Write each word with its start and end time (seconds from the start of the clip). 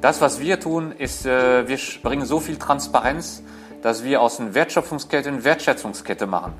Das, 0.00 0.22
was 0.22 0.40
wir 0.40 0.58
tun, 0.58 0.92
ist, 0.92 1.26
äh, 1.26 1.68
wir 1.68 1.78
bringen 2.02 2.24
so 2.24 2.40
viel 2.40 2.56
Transparenz, 2.56 3.42
dass 3.82 4.02
wir 4.02 4.22
aus 4.22 4.40
einer 4.40 4.54
Wertschöpfungskette 4.54 5.28
eine 5.28 5.44
Wertschätzungskette 5.44 6.26
machen. 6.26 6.54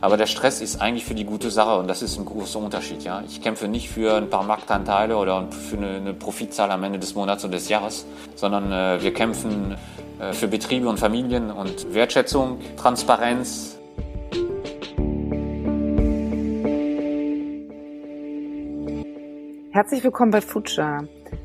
Aber 0.00 0.16
der 0.16 0.26
Stress 0.26 0.60
ist 0.60 0.82
eigentlich 0.82 1.04
für 1.04 1.14
die 1.14 1.24
gute 1.24 1.50
Sache 1.50 1.78
und 1.78 1.86
das 1.86 2.02
ist 2.02 2.18
ein 2.18 2.24
großer 2.24 2.58
Unterschied. 2.58 3.04
Ja? 3.04 3.22
Ich 3.24 3.40
kämpfe 3.40 3.68
nicht 3.68 3.88
für 3.88 4.16
ein 4.16 4.28
paar 4.28 4.42
Marktanteile 4.42 5.16
oder 5.16 5.48
für 5.52 5.76
eine, 5.76 5.96
eine 5.96 6.14
Profitzahl 6.14 6.72
am 6.72 6.82
Ende 6.82 6.98
des 6.98 7.14
Monats 7.14 7.44
und 7.44 7.52
des 7.52 7.68
Jahres, 7.68 8.04
sondern 8.34 8.72
äh, 8.72 9.00
wir 9.00 9.14
kämpfen 9.14 9.76
äh, 10.18 10.32
für 10.32 10.48
Betriebe 10.48 10.88
und 10.88 10.98
Familien 10.98 11.52
und 11.52 11.94
Wertschätzung, 11.94 12.58
Transparenz. 12.76 13.78
Herzlich 19.70 20.02
willkommen 20.02 20.32
bei 20.32 20.40
Future. 20.40 21.08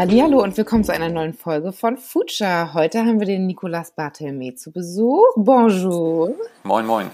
Hallo 0.00 0.42
und 0.42 0.56
willkommen 0.56 0.82
zu 0.82 0.94
einer 0.94 1.10
neuen 1.10 1.34
Folge 1.34 1.72
von 1.72 1.98
Future. 1.98 2.72
Heute 2.72 3.00
haben 3.00 3.20
wir 3.20 3.26
den 3.26 3.46
Nicolas 3.46 3.94
Barthelme 3.94 4.54
zu 4.54 4.72
Besuch. 4.72 5.26
Bonjour. 5.36 6.34
Moin, 6.62 6.86
moin. 6.86 7.10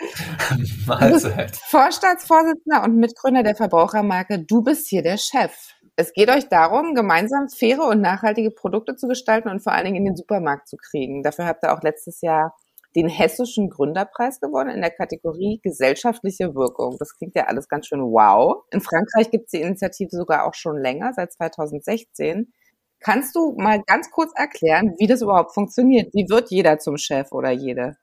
Mahlzeit. 0.88 1.54
Vorstandsvorsitzender 1.54 2.82
und 2.82 2.96
Mitgründer 2.96 3.44
der 3.44 3.54
Verbrauchermarke 3.54 4.40
Du 4.40 4.62
bist 4.62 4.88
hier 4.88 5.02
der 5.02 5.16
Chef. 5.16 5.76
Es 5.94 6.12
geht 6.12 6.28
euch 6.28 6.48
darum, 6.48 6.96
gemeinsam 6.96 7.48
faire 7.48 7.86
und 7.86 8.00
nachhaltige 8.00 8.50
Produkte 8.50 8.96
zu 8.96 9.06
gestalten 9.06 9.48
und 9.48 9.60
vor 9.60 9.72
allen 9.72 9.84
Dingen 9.84 9.98
in 9.98 10.04
den 10.06 10.16
Supermarkt 10.16 10.66
zu 10.66 10.76
kriegen. 10.76 11.22
Dafür 11.22 11.46
habt 11.46 11.62
ihr 11.62 11.72
auch 11.72 11.82
letztes 11.82 12.20
Jahr 12.20 12.52
den 12.96 13.08
Hessischen 13.08 13.70
Gründerpreis 13.70 14.40
gewonnen 14.40 14.70
in 14.70 14.80
der 14.80 14.90
Kategorie 14.90 15.60
gesellschaftliche 15.62 16.54
Wirkung. 16.54 16.96
Das 16.98 17.16
klingt 17.16 17.34
ja 17.34 17.44
alles 17.44 17.68
ganz 17.68 17.86
schön 17.86 18.00
wow. 18.00 18.64
In 18.70 18.80
Frankreich 18.80 19.30
gibt 19.30 19.46
es 19.46 19.50
die 19.50 19.60
Initiative 19.60 20.10
sogar 20.10 20.46
auch 20.46 20.54
schon 20.54 20.78
länger, 20.78 21.12
seit 21.14 21.32
2016. 21.32 22.52
Kannst 23.00 23.36
du 23.36 23.54
mal 23.56 23.82
ganz 23.86 24.10
kurz 24.10 24.32
erklären, 24.34 24.94
wie 24.98 25.06
das 25.06 25.22
überhaupt 25.22 25.54
funktioniert? 25.54 26.12
Wie 26.14 26.28
wird 26.28 26.50
jeder 26.50 26.78
zum 26.78 26.96
Chef 26.96 27.30
oder 27.30 27.50
jede? 27.50 27.96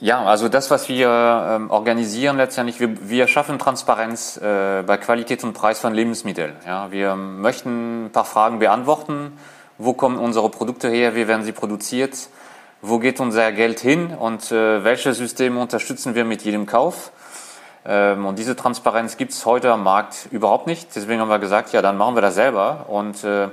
Ja, 0.00 0.24
also 0.24 0.48
das, 0.48 0.70
was 0.70 0.88
wir 0.88 1.08
ähm, 1.08 1.70
organisieren 1.70 2.36
letztendlich, 2.36 2.80
wir, 2.80 3.08
wir 3.08 3.26
schaffen 3.28 3.58
Transparenz 3.58 4.36
äh, 4.36 4.82
bei 4.82 4.96
Qualität 4.96 5.44
und 5.44 5.54
Preis 5.54 5.78
von 5.78 5.94
Lebensmitteln. 5.94 6.54
Ja, 6.66 6.90
wir 6.90 7.14
möchten 7.16 8.06
ein 8.06 8.12
paar 8.12 8.24
Fragen 8.24 8.58
beantworten. 8.58 9.38
Wo 9.78 9.92
kommen 9.92 10.18
unsere 10.18 10.50
Produkte 10.50 10.88
her? 10.88 11.14
Wie 11.14 11.28
werden 11.28 11.44
sie 11.44 11.52
produziert? 11.52 12.28
Wo 12.86 12.98
geht 12.98 13.18
unser 13.18 13.50
Geld 13.52 13.80
hin 13.80 14.14
und 14.14 14.52
äh, 14.52 14.84
welche 14.84 15.14
Systeme 15.14 15.58
unterstützen 15.58 16.14
wir 16.14 16.26
mit 16.26 16.42
jedem 16.42 16.66
Kauf. 16.66 17.12
Ähm, 17.86 18.26
und 18.26 18.38
diese 18.38 18.56
Transparenz 18.56 19.16
gibt 19.16 19.32
es 19.32 19.46
heute 19.46 19.72
am 19.72 19.82
Markt 19.82 20.28
überhaupt 20.30 20.66
nicht. 20.66 20.94
Deswegen 20.94 21.20
haben 21.20 21.28
wir 21.28 21.38
gesagt, 21.38 21.72
ja, 21.72 21.80
dann 21.80 21.96
machen 21.96 22.14
wir 22.14 22.20
das 22.20 22.34
selber 22.34 22.84
und 22.88 23.24
äh, 23.24 23.48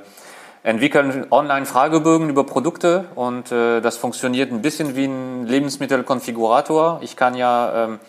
entwickeln 0.64 1.28
Online-Fragebögen 1.32 2.30
über 2.30 2.44
Produkte 2.46 3.06
und 3.16 3.52
äh, 3.54 3.80
das 3.80 3.96
funktioniert 3.96 4.52
ein 4.52 4.62
bisschen 4.62 4.98
wie 4.98 5.06
ein 5.06 5.48
Lebensmittelkonfigurator. 5.48 7.00
Ich 7.02 7.16
kann 7.16 7.34
ja 7.36 7.86
ähm, 7.86 8.00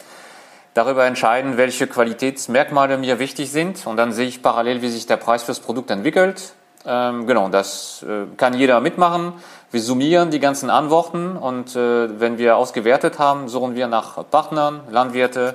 darüber 0.75 1.07
entscheiden, 1.07 1.57
welche 1.57 1.87
Qualitätsmerkmale 1.87 2.99
mir 2.99 3.21
wichtig 3.21 3.53
sind 3.53 3.87
und 3.87 3.97
dann 3.97 4.13
sehe 4.13 4.27
ich 4.27 4.43
parallel, 4.43 4.83
wie 4.83 4.89
sich 4.89 5.07
der 5.07 5.19
Preis 5.19 5.45
fürs 5.45 5.61
Produkt 5.61 5.93
entwickelt. 5.93 6.55
Ähm, 6.85 7.27
genau, 7.29 7.49
das 7.49 8.05
äh, 8.09 8.27
kann 8.37 8.55
jeder 8.55 8.81
mitmachen. 8.81 9.35
Wir 9.73 9.81
summieren 9.81 10.31
die 10.31 10.39
ganzen 10.39 10.69
Antworten 10.69 11.35
und 11.35 11.75
äh, 11.77 12.21
wenn 12.21 12.37
wir 12.37 12.59
ausgewertet 12.59 13.19
haben, 13.19 13.49
suchen 13.49 13.75
wir 13.75 13.89
nach 13.89 14.23
Partnern, 14.31 14.83
Landwirte, 14.91 15.55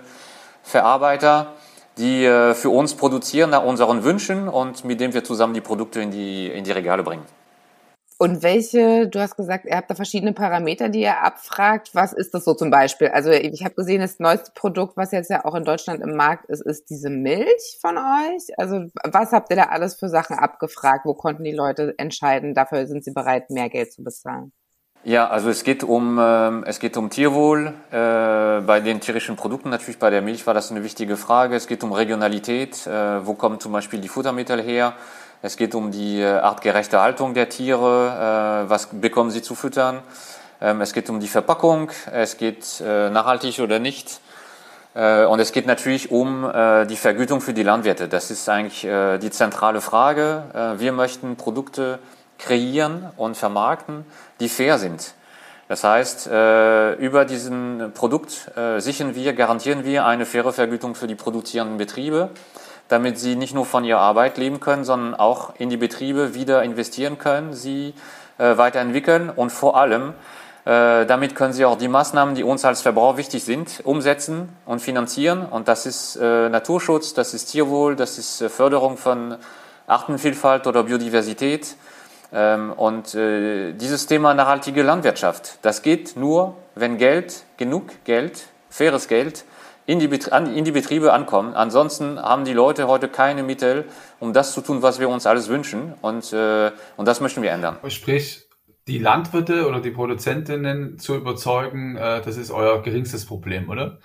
Verarbeiter, 0.64 1.54
die 2.00 2.26
äh, 2.26 2.56
für 2.56 2.72
uns 2.72 2.96
produzieren 2.96 3.52
nach 3.52 3.64
unseren 3.64 4.04
Wünschen 4.04 4.50
und 4.50 4.84
mit 4.84 5.00
denen 5.00 5.14
wir 5.14 5.24
zusammen 5.24 5.54
die 5.54 5.62
Produkte 5.62 6.02
in 6.02 6.10
die, 6.10 6.48
in 6.48 6.64
die 6.64 6.72
Regale 6.72 7.04
bringen. 7.04 7.22
Und 8.20 8.42
welche, 8.42 9.08
du 9.08 9.20
hast 9.20 9.38
gesagt, 9.38 9.66
ihr 9.66 9.78
habt 9.78 9.92
da 9.92 9.96
verschiedene 9.96 10.34
Parameter, 10.34 10.90
die 10.90 11.02
ihr 11.02 11.22
abfragt. 11.22 11.92
Was 11.94 12.14
ist 12.14 12.34
das 12.34 12.46
so 12.46 12.56
zum 12.56 12.72
Beispiel? 12.72 13.10
Also 13.10 13.30
ich 13.30 13.64
habe 13.64 13.76
gesehen, 13.76 14.02
das 14.02 14.20
neueste 14.20 14.52
Produkt, 14.56 14.98
was 14.98 15.12
jetzt 15.12 15.30
ja 15.30 15.46
auch 15.46 15.54
in 15.54 15.64
Deutschland 15.64 16.02
im 16.02 16.16
Markt 16.16 16.46
ist, 16.46 16.62
ist 16.62 16.90
diese 16.90 17.12
Milch 17.12 17.78
von 17.80 17.98
euch. 17.98 18.58
Also 18.58 18.86
was 19.04 19.34
habt 19.34 19.52
ihr 19.52 19.56
da 19.56 19.66
alles 19.66 19.96
für 19.96 20.10
Sachen 20.10 20.36
abgefragt? 20.36 21.06
Wo 21.06 21.14
konnten 21.14 21.44
die 21.44 21.52
Leute 21.52 21.94
entscheiden, 21.98 22.56
dafür 22.56 22.88
sind 22.88 23.04
sie 23.04 23.12
bereit, 23.12 23.52
mehr 23.52 23.70
Geld 23.70 23.94
zu 23.94 24.04
bezahlen? 24.04 24.52
Ja, 25.04 25.30
also 25.30 25.50
es 25.50 25.64
geht 25.64 25.84
um 25.84 26.18
äh, 26.18 26.62
es 26.66 26.80
geht 26.80 26.98
um 26.98 27.10
Tierwohl 27.10 27.74
äh, 27.92 28.62
bei 28.62 28.82
den 28.84 29.00
tierischen 29.00 29.36
Produkten 29.36 29.70
natürlich 29.70 30.00
bei 30.00 30.10
der 30.10 30.22
Milch 30.22 30.46
war 30.48 30.54
das 30.56 30.72
eine 30.72 30.84
wichtige 30.84 31.18
Frage. 31.18 31.56
Es 31.56 31.68
geht 31.68 31.84
um 31.84 31.94
Regionalität, 31.94 32.88
äh, 32.88 33.26
wo 33.26 33.36
kommen 33.36 33.60
zum 33.60 33.72
Beispiel 33.72 34.02
die 34.02 34.10
Futtermittel 34.10 34.62
her? 34.62 34.96
Es 35.44 35.56
geht 35.56 35.75
um 35.75 35.92
die 35.92 36.20
äh, 36.20 36.25
artgerechte 36.25 37.00
Haltung 37.00 37.36
der 37.36 37.48
Tiere, 37.48 38.66
äh, 38.66 38.70
was 38.70 38.88
bekommen 38.92 39.30
sie 39.30 39.44
zu 39.44 39.53
füttern. 39.53 40.02
Ähm, 40.59 40.81
es 40.81 40.94
geht 40.94 41.12
um 41.12 41.20
die 41.20 41.28
Verpackung, 41.28 41.92
es 42.12 42.38
geht 42.38 42.81
äh, 42.81 43.12
nachhaltig 43.12 43.59
oder 43.59 43.80
nicht. 43.80 44.22
Und 44.96 45.40
es 45.40 45.52
geht 45.52 45.68
natürlich 45.68 46.09
um 46.09 46.52
die 46.90 46.96
Vergütung 46.96 47.40
für 47.40 47.53
die 47.53 47.62
Landwirte. 47.62 48.08
Das 48.08 48.31
ist 48.31 48.50
eigentlich 48.50 48.81
die 48.81 49.30
zentrale 49.30 49.80
Frage. 49.80 50.75
Wir 50.80 50.92
möchten 50.92 51.36
Produkte 51.36 52.00
kreieren 52.40 53.08
und 53.16 53.38
vermarkten, 53.38 54.08
die 54.40 54.50
fair 54.50 54.80
sind. 54.80 55.14
Das 55.68 55.84
heißt, 55.84 56.25
über 56.25 57.25
diesen 57.25 57.92
Produkt 57.94 58.50
sichern 58.80 59.14
wir, 59.14 59.34
garantieren 59.34 59.86
wir 59.86 60.04
eine 60.08 60.25
faire 60.25 60.52
Vergütung 60.52 60.96
für 60.96 61.06
die 61.06 61.14
produzierenden 61.14 61.78
Betriebe 61.78 62.31
damit 62.88 63.20
sie 63.20 63.36
nicht 63.36 63.53
nur 63.53 63.66
von 63.66 63.84
ihrer 63.84 64.00
Arbeit 64.00 64.38
leben 64.38 64.59
können, 64.59 64.84
sondern 64.84 65.16
auch 65.16 65.53
in 65.58 65.70
die 65.70 65.78
Betriebe 65.78 66.34
wieder 66.34 66.64
investieren 66.64 67.18
können, 67.18 67.53
sie 67.53 67.94
äh, 68.38 68.58
weiterentwickeln 68.58 69.30
und 69.30 69.52
vor 69.52 69.78
allem 69.78 70.14
äh, 70.68 71.06
damit 71.06 71.34
können 71.34 71.53
sie 71.53 71.64
auch 71.64 71.78
die 71.78 71.88
Maßnahmen, 71.88 72.36
die 72.36 72.44
uns 72.44 72.66
als 72.66 72.81
Verbraucher 72.81 73.16
wichtig 73.16 73.46
sind, 73.46 73.80
umsetzen 73.86 74.50
und 74.66 74.81
finanzieren. 74.81 75.46
Und 75.46 75.70
das 75.70 75.86
ist 75.86 76.18
äh, 76.18 76.50
Naturschutz, 76.50 77.14
das 77.14 77.34
ist 77.34 77.46
Tierwohl, 77.46 77.96
das 77.96 78.18
ist 78.18 78.42
äh, 78.42 78.50
Förderung 78.50 78.98
von 78.98 79.38
Artenvielfalt 79.88 80.68
oder 80.68 80.84
Biodiversität. 80.84 81.78
Ähm, 82.34 82.74
und 82.74 83.16
äh, 83.16 83.72
dieses 83.72 84.08
Thema 84.08 84.34
nachhaltige 84.34 84.84
Landwirtschaft, 84.84 85.59
das 85.62 85.84
geht 85.84 86.18
nur, 86.18 86.58
wenn 86.75 86.98
Geld, 86.98 87.44
genug 87.56 88.04
Geld, 88.04 88.48
faires 88.69 89.08
Geld, 89.08 89.46
in 89.88 90.00
die, 90.00 90.09
in 90.53 90.66
die 90.66 90.72
Betriebe 90.72 91.14
ankommen. 91.14 91.56
Ansonsten 91.56 92.20
haben 92.20 92.46
die 92.46 92.53
Leute 92.53 92.88
heute 92.88 93.08
keine 93.08 93.42
Mittel, 93.42 93.86
um 94.20 94.34
das 94.34 94.53
zu 94.53 94.62
tun, 94.62 94.84
was 94.84 95.00
wir 95.00 95.09
uns 95.09 95.25
alles 95.25 95.48
wünschen. 95.48 95.94
Und, 96.02 96.31
äh, 96.34 96.72
und 96.98 97.08
das 97.08 97.22
möchten 97.22 97.42
wir 97.42 97.52
ändern. 97.52 97.78
Sprich, 97.88 98.48
die 98.88 99.00
Landwirte 99.00 99.66
oder 99.66 99.80
die 99.80 99.92
Produzentinnen 99.92 101.00
zu 101.00 101.16
überzeugen, 101.16 101.96
äh, 101.96 102.22
das 102.22 102.38
ist 102.38 102.52
euer 102.52 102.84
geringstes 102.84 103.25
Problem, 103.25 103.70
oder? 103.70 104.00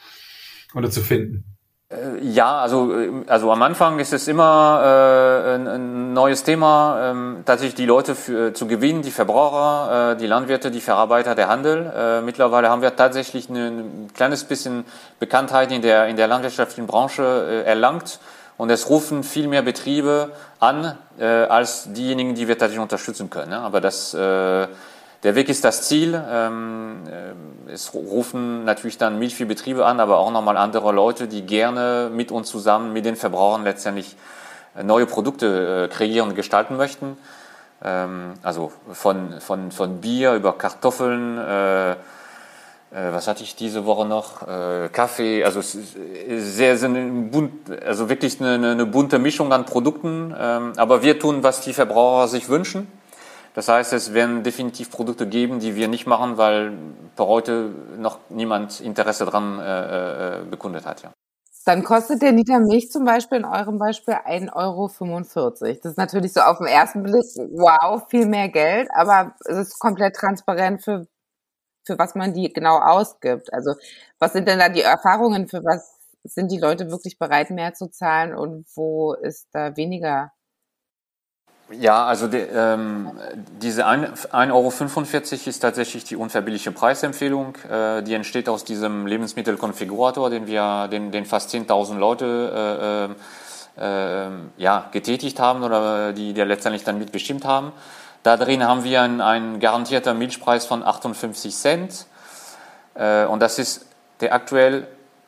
Oder 0.74 0.88
zu 0.88 1.02
finden? 1.02 1.51
Äh, 1.92 2.24
ja, 2.24 2.58
also, 2.58 2.98
äh, 2.98 3.10
also 3.26 3.52
am 3.52 3.62
Anfang 3.62 3.98
ist 3.98 4.12
es 4.12 4.28
immer 4.28 4.80
äh, 4.82 5.54
ein, 5.54 5.68
ein 5.68 6.12
neues 6.12 6.42
Thema, 6.44 7.10
ähm, 7.10 7.42
tatsächlich 7.44 7.74
die 7.74 7.86
Leute 7.86 8.14
für, 8.14 8.54
zu 8.54 8.66
gewinnen, 8.66 9.02
die 9.02 9.10
Verbraucher, 9.10 10.12
äh, 10.12 10.16
die 10.16 10.26
Landwirte, 10.26 10.70
die 10.70 10.80
Verarbeiter, 10.80 11.34
der 11.34 11.48
Handel. 11.48 11.92
Äh, 11.94 12.20
mittlerweile 12.22 12.70
haben 12.70 12.82
wir 12.82 12.96
tatsächlich 12.96 13.48
ein, 13.48 13.56
ein 13.56 14.10
kleines 14.14 14.44
bisschen 14.44 14.84
Bekanntheit 15.18 15.72
in 15.72 15.82
der, 15.82 16.06
in 16.06 16.16
der 16.16 16.28
landwirtschaftlichen 16.28 16.86
Branche 16.86 17.22
äh, 17.22 17.68
erlangt 17.68 18.20
und 18.56 18.70
es 18.70 18.88
rufen 18.88 19.22
viel 19.22 19.48
mehr 19.48 19.62
Betriebe 19.62 20.30
an, 20.60 20.96
äh, 21.18 21.24
als 21.24 21.92
diejenigen, 21.92 22.34
die 22.34 22.48
wir 22.48 22.56
tatsächlich 22.56 22.82
unterstützen 22.82 23.30
können. 23.30 23.50
Ne? 23.50 23.58
Aber 23.58 23.80
das 23.80 24.14
äh, 24.14 24.66
der 25.22 25.36
Weg 25.36 25.48
ist 25.48 25.64
das 25.64 25.82
Ziel. 25.82 26.20
Ähm, 26.28 27.02
äh, 27.06 27.70
es 27.72 27.94
rufen 27.94 28.64
natürlich 28.64 28.98
dann 28.98 29.18
Milchviehbetriebe 29.18 29.84
an, 29.86 30.00
aber 30.00 30.18
auch 30.18 30.32
nochmal 30.32 30.56
andere 30.56 30.92
Leute, 30.92 31.28
die 31.28 31.42
gerne 31.42 32.10
mit 32.12 32.32
uns 32.32 32.48
zusammen, 32.48 32.92
mit 32.92 33.04
den 33.04 33.16
Verbrauchern 33.16 33.62
letztendlich 33.64 34.16
äh, 34.76 34.82
neue 34.82 35.06
Produkte 35.06 35.84
äh, 35.84 35.94
kreieren 35.94 36.30
und 36.30 36.34
gestalten 36.34 36.76
möchten. 36.76 37.16
Ähm, 37.84 38.34
also 38.42 38.72
von, 38.92 39.40
von, 39.40 39.70
von 39.70 40.00
Bier 40.00 40.34
über 40.34 40.58
Kartoffeln, 40.58 41.38
was 42.94 43.26
hatte 43.26 43.42
ich 43.42 43.56
diese 43.56 43.86
Woche 43.86 44.04
noch? 44.04 44.46
Kaffee, 44.92 45.42
also 45.44 45.62
sehr, 45.62 46.76
sehr 46.76 46.88
bunt, 46.90 47.70
also 47.82 48.10
wirklich 48.10 48.38
eine, 48.38 48.72
eine 48.72 48.84
bunte 48.84 49.18
Mischung 49.18 49.50
an 49.50 49.64
Produkten. 49.64 50.34
Ähm, 50.38 50.74
aber 50.76 51.02
wir 51.02 51.18
tun, 51.18 51.42
was 51.42 51.62
die 51.62 51.72
Verbraucher 51.72 52.28
sich 52.28 52.50
wünschen. 52.50 52.86
Das 53.54 53.68
heißt, 53.68 53.92
es 53.92 54.14
werden 54.14 54.42
definitiv 54.42 54.90
Produkte 54.90 55.26
geben, 55.26 55.60
die 55.60 55.76
wir 55.76 55.88
nicht 55.88 56.06
machen, 56.06 56.38
weil 56.38 56.72
heute 57.18 57.74
noch 57.98 58.18
niemand 58.30 58.80
Interesse 58.80 59.26
daran 59.26 59.58
äh, 59.58 60.40
äh, 60.40 60.44
bekundet 60.44 60.86
hat. 60.86 61.02
Ja. 61.02 61.12
Dann 61.64 61.84
kostet 61.84 62.22
der 62.22 62.32
Liter 62.32 62.58
Milch 62.58 62.90
zum 62.90 63.04
Beispiel 63.04 63.38
in 63.38 63.44
eurem 63.44 63.78
Beispiel 63.78 64.14
1,45 64.14 64.56
Euro. 64.56 65.50
Das 65.50 65.92
ist 65.92 65.98
natürlich 65.98 66.32
so 66.32 66.40
auf 66.40 66.58
den 66.58 66.66
ersten 66.66 67.02
Blick, 67.02 67.24
wow, 67.52 68.02
viel 68.08 68.26
mehr 68.26 68.48
Geld, 68.48 68.88
aber 68.92 69.34
es 69.44 69.58
ist 69.58 69.78
komplett 69.78 70.16
transparent 70.16 70.82
für, 70.82 71.06
für 71.86 71.98
was 71.98 72.14
man 72.16 72.34
die 72.34 72.52
genau 72.52 72.78
ausgibt. 72.78 73.52
Also 73.52 73.74
was 74.18 74.32
sind 74.32 74.48
denn 74.48 74.58
da 74.58 74.70
die 74.70 74.80
Erfahrungen, 74.80 75.46
für 75.46 75.62
was 75.62 76.00
sind 76.24 76.50
die 76.50 76.58
Leute 76.58 76.90
wirklich 76.90 77.18
bereit, 77.18 77.50
mehr 77.50 77.74
zu 77.74 77.88
zahlen 77.90 78.34
und 78.34 78.66
wo 78.74 79.12
ist 79.14 79.48
da 79.52 79.76
weniger 79.76 80.32
ja, 81.70 82.04
also 82.04 82.26
die, 82.26 82.38
ähm, 82.38 83.12
diese 83.60 83.86
1,45 83.86 84.52
Euro 84.52 84.68
ist 85.48 85.60
tatsächlich 85.60 86.04
die 86.04 86.16
unverbindliche 86.16 86.72
Preisempfehlung. 86.72 87.56
Äh, 87.70 88.02
die 88.02 88.14
entsteht 88.14 88.48
aus 88.48 88.64
diesem 88.64 89.06
Lebensmittelkonfigurator, 89.06 90.28
den 90.28 90.46
wir, 90.46 90.88
den, 90.88 91.12
den 91.12 91.24
fast 91.24 91.54
10.000 91.54 91.98
Leute 91.98 93.16
äh, 93.76 94.24
äh, 94.26 94.30
ja, 94.58 94.88
getätigt 94.92 95.40
haben 95.40 95.62
oder 95.62 96.12
die, 96.12 96.34
die 96.34 96.42
letztendlich 96.42 96.84
dann 96.84 96.98
mitbestimmt 96.98 97.44
haben. 97.44 97.72
Da 98.22 98.36
drin 98.36 98.64
haben 98.64 98.84
wir 98.84 99.02
einen, 99.02 99.20
einen 99.20 99.58
garantierten 99.58 100.16
Milchpreis 100.16 100.66
von 100.66 100.82
58 100.82 101.54
Cent. 101.54 102.06
Äh, 102.94 103.24
und 103.24 103.40
das 103.40 103.58
ist 103.58 103.86
der 104.20 104.34
aktuell 104.34 104.86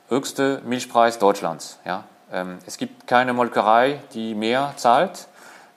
höchste 0.09 0.61
Milchpreis 0.65 1.19
Deutschlands. 1.19 1.79
Ja? 1.85 2.05
Ähm, 2.33 2.59
es 2.67 2.77
gibt 2.77 3.07
keine 3.07 3.33
Molkerei, 3.33 4.01
die 4.13 4.35
mehr 4.35 4.75
zahlt. 4.77 5.27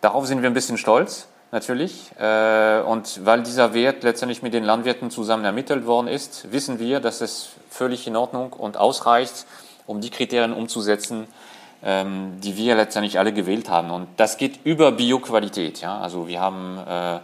Darauf 0.07 0.25
sind 0.25 0.41
wir 0.41 0.49
ein 0.49 0.53
bisschen 0.53 0.77
stolz, 0.77 1.27
natürlich. 1.51 2.11
Äh, 2.17 2.79
und 2.79 3.25
weil 3.25 3.43
dieser 3.43 3.73
Wert 3.73 4.03
letztendlich 4.03 4.41
mit 4.41 4.53
den 4.53 4.63
Landwirten 4.63 5.11
zusammen 5.11 5.43
ermittelt 5.43 5.85
worden 5.85 6.07
ist, 6.07 6.49
wissen 6.53 6.79
wir, 6.79 7.01
dass 7.01 7.19
es 7.19 7.49
völlig 7.69 8.07
in 8.07 8.15
Ordnung 8.15 8.53
und 8.53 8.77
ausreicht, 8.77 9.45
um 9.85 9.99
die 9.99 10.09
Kriterien 10.09 10.53
umzusetzen, 10.53 11.27
ähm, 11.83 12.39
die 12.41 12.55
wir 12.55 12.75
letztendlich 12.75 13.19
alle 13.19 13.33
gewählt 13.33 13.69
haben. 13.69 13.91
Und 13.91 14.07
das 14.15 14.37
geht 14.37 14.61
über 14.63 14.93
Bioqualität. 14.93 15.81
Ja? 15.81 15.99
Also 15.99 16.29
wir 16.29 16.39
haben 16.39 16.77
äh, 16.77 16.89
eine 16.89 17.21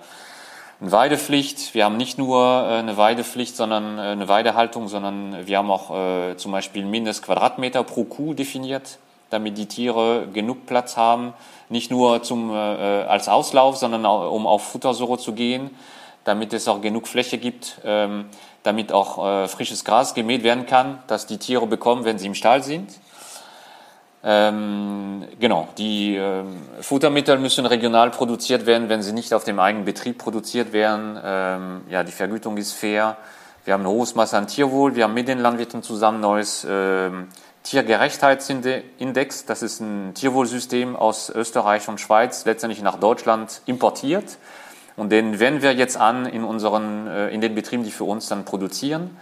Weidepflicht. 0.81 1.73
Wir 1.73 1.85
haben 1.85 1.95
nicht 1.95 2.17
nur 2.17 2.43
äh, 2.67 2.79
eine 2.79 2.97
Weidepflicht, 2.97 3.55
sondern 3.55 3.97
eine 3.97 4.27
Weidehaltung, 4.27 4.89
sondern 4.89 5.47
wir 5.47 5.57
haben 5.57 5.71
auch 5.71 6.35
zum 6.35 6.51
Beispiel 6.51 6.83
Mindestquadratmeter 6.83 7.85
pro 7.85 8.03
Kuh 8.03 8.33
definiert 8.33 8.97
damit 9.33 9.57
die 9.57 9.65
Tiere 9.65 10.27
genug 10.31 10.67
Platz 10.67 10.95
haben, 10.95 11.33
nicht 11.69 11.91
nur 11.91 12.23
zum, 12.23 12.51
äh, 12.51 12.53
als 12.53 13.27
Auslauf, 13.27 13.77
sondern 13.77 14.05
auch, 14.05 14.31
um 14.31 14.47
auf 14.47 14.63
Futtersuche 14.63 15.17
zu 15.17 15.33
gehen, 15.33 15.71
damit 16.23 16.53
es 16.53 16.67
auch 16.67 16.81
genug 16.81 17.07
Fläche 17.07 17.37
gibt, 17.37 17.79
ähm, 17.83 18.25
damit 18.63 18.91
auch 18.91 19.25
äh, 19.25 19.47
frisches 19.47 19.83
Gras 19.83 20.13
gemäht 20.13 20.43
werden 20.43 20.65
kann, 20.65 20.99
das 21.07 21.25
die 21.25 21.37
Tiere 21.37 21.67
bekommen, 21.67 22.05
wenn 22.05 22.17
sie 22.17 22.27
im 22.27 22.35
Stall 22.35 22.63
sind. 22.63 22.91
Ähm, 24.25 25.25
genau, 25.37 25.67
die 25.77 26.15
ähm, 26.15 26.61
Futtermittel 26.79 27.37
müssen 27.39 27.65
regional 27.65 28.09
produziert 28.09 28.65
werden, 28.65 28.87
wenn 28.87 29.01
sie 29.01 29.11
nicht 29.11 29.33
auf 29.33 29.43
dem 29.43 29.59
eigenen 29.59 29.83
Betrieb 29.83 30.17
produziert 30.17 30.71
werden. 30.71 31.19
Ähm, 31.21 31.81
ja, 31.89 32.03
die 32.05 32.13
Vergütung 32.13 32.55
ist 32.55 32.71
fair. 32.71 33.17
Wir 33.65 33.73
haben 33.73 33.81
ein 33.81 33.87
hohes 33.87 34.15
Maß 34.15 34.33
an 34.33 34.47
Tierwohl. 34.47 34.95
Wir 34.95 35.05
haben 35.05 35.13
mit 35.13 35.27
den 35.27 35.39
Landwirten 35.39 35.83
zusammen 35.83 36.21
neues 36.21 36.65
ähm, 36.69 37.27
Tiergerechtheitsindex, 37.63 39.45
das 39.45 39.61
ist 39.63 39.79
ein 39.79 40.13
Tierwohlsystem 40.13 40.95
aus 40.95 41.29
Österreich 41.29 41.87
und 41.87 41.99
Schweiz, 41.99 42.45
letztendlich 42.45 42.81
nach 42.81 42.99
Deutschland 42.99 43.61
importiert. 43.65 44.37
Und 44.95 45.11
den 45.11 45.39
wenden 45.39 45.61
wir 45.61 45.73
jetzt 45.73 45.97
an 45.97 46.25
in, 46.25 46.43
unseren, 46.43 47.07
äh, 47.07 47.29
in 47.29 47.41
den 47.41 47.55
Betrieben, 47.55 47.83
die 47.83 47.91
für 47.91 48.03
uns 48.03 48.27
dann 48.27 48.45
produzieren. 48.45 49.17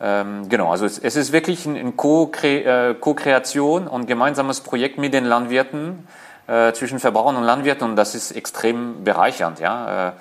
Ähm, 0.00 0.48
genau, 0.48 0.70
also 0.70 0.84
es, 0.84 0.98
ist 0.98 1.32
wirklich 1.32 1.66
eine 1.66 1.80
äh, 1.80 2.94
Co-Kreation 2.94 3.88
und 3.88 4.06
gemeinsames 4.06 4.60
Projekt 4.60 4.98
mit 4.98 5.12
den 5.12 5.24
Landwirten, 5.24 6.06
äh, 6.46 6.72
zwischen 6.72 7.00
Verbrauchern 7.00 7.36
und 7.36 7.44
Landwirten 7.44 7.90
und 7.90 7.96
das 7.96 8.14
ist 8.14 8.32
extrem 8.32 9.04
bereichernd, 9.04 9.60
ja, 9.60 10.14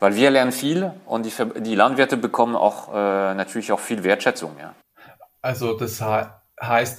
weil 0.00 0.16
wir 0.16 0.30
lernen 0.30 0.52
viel 0.52 0.92
und 1.06 1.26
die, 1.26 1.74
Landwirte 1.74 2.16
bekommen 2.16 2.56
auch 2.56 2.92
natürlich 2.92 3.72
auch 3.72 3.80
viel 3.80 4.04
Wertschätzung, 4.04 4.52
ja. 4.60 4.74
Also 5.40 5.76
das 5.76 6.00
Heißt, 6.00 6.28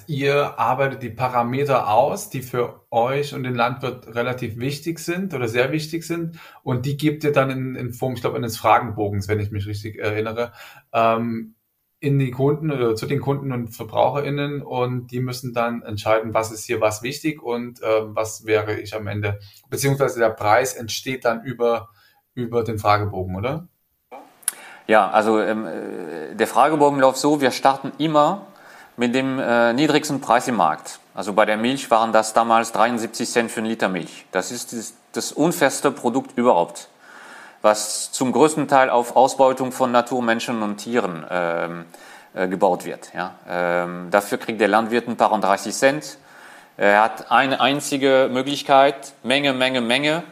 ihr 0.07 0.59
arbeitet 0.59 1.03
die 1.03 1.09
Parameter 1.09 1.87
aus, 1.87 2.29
die 2.29 2.41
für 2.41 2.81
euch 2.91 3.33
und 3.33 3.43
den 3.43 3.55
Landwirt 3.55 4.13
relativ 4.13 4.57
wichtig 4.57 4.99
sind 4.99 5.33
oder 5.33 5.47
sehr 5.47 5.71
wichtig 5.71 6.03
sind. 6.03 6.37
Und 6.63 6.85
die 6.85 6.97
gebt 6.97 7.23
ihr 7.23 7.31
dann 7.31 7.49
in, 7.49 7.75
in 7.75 7.93
Form, 7.93 8.13
ich 8.13 8.21
glaube, 8.21 8.35
eines 8.35 8.57
Fragenbogens, 8.57 9.29
wenn 9.29 9.39
ich 9.39 9.51
mich 9.51 9.65
richtig 9.65 9.97
erinnere, 9.97 10.51
ähm, 10.91 11.55
in 12.01 12.19
die 12.19 12.31
Kunden 12.31 12.71
oder 12.71 12.95
zu 12.95 13.05
den 13.05 13.21
Kunden 13.21 13.53
und 13.53 13.69
VerbraucherInnen. 13.69 14.61
Und 14.61 15.11
die 15.11 15.21
müssen 15.21 15.53
dann 15.53 15.81
entscheiden, 15.81 16.33
was 16.33 16.51
ist 16.51 16.65
hier 16.65 16.81
was 16.81 17.01
wichtig 17.01 17.41
und 17.41 17.81
äh, 17.81 18.01
was 18.03 18.45
wäre 18.45 18.77
ich 18.77 18.93
am 18.93 19.07
Ende, 19.07 19.39
beziehungsweise 19.69 20.19
der 20.19 20.31
Preis 20.31 20.73
entsteht 20.73 21.23
dann 21.23 21.41
über, 21.45 21.87
über 22.33 22.65
den 22.65 22.79
Fragebogen, 22.79 23.37
oder? 23.37 23.69
Ja, 24.87 25.09
also 25.09 25.39
ähm, 25.39 25.65
äh, 25.65 26.35
der 26.35 26.47
Fragebogen 26.47 26.99
läuft 26.99 27.17
so, 27.17 27.39
wir 27.39 27.51
starten 27.51 27.93
immer 27.97 28.47
mit 28.97 29.15
dem 29.15 29.39
äh, 29.39 29.73
niedrigsten 29.73 30.21
Preis 30.21 30.47
im 30.47 30.55
Markt. 30.55 30.99
Also 31.15 31.33
bei 31.33 31.45
der 31.45 31.57
Milch 31.57 31.89
waren 31.91 32.11
das 32.11 32.33
damals 32.33 32.71
73 32.71 33.29
Cent 33.29 33.51
für 33.51 33.59
einen 33.59 33.67
Liter 33.67 33.89
Milch. 33.89 34.25
Das 34.31 34.51
ist 34.51 34.73
das, 34.73 34.93
das 35.11 35.31
unfairste 35.31 35.91
Produkt 35.91 36.37
überhaupt, 36.37 36.87
was 37.61 38.11
zum 38.11 38.31
größten 38.31 38.67
Teil 38.67 38.89
auf 38.89 39.15
Ausbeutung 39.15 39.71
von 39.71 39.91
Natur, 39.91 40.21
Menschen 40.21 40.61
und 40.63 40.77
Tieren 40.77 41.25
ähm, 41.29 41.85
äh, 42.33 42.47
gebaut 42.47 42.85
wird. 42.85 43.11
Ja. 43.13 43.35
Ähm, 43.47 44.07
dafür 44.09 44.37
kriegt 44.37 44.59
der 44.59 44.67
Landwirt 44.67 45.07
ein 45.07 45.17
paar 45.17 45.31
und 45.31 45.43
30 45.43 45.73
Cent. 45.73 46.17
Er 46.77 47.03
hat 47.03 47.31
eine 47.31 47.61
einzige 47.61 48.29
Möglichkeit, 48.31 49.13
Menge, 49.21 49.53
Menge, 49.53 49.81
Menge, 49.81 50.23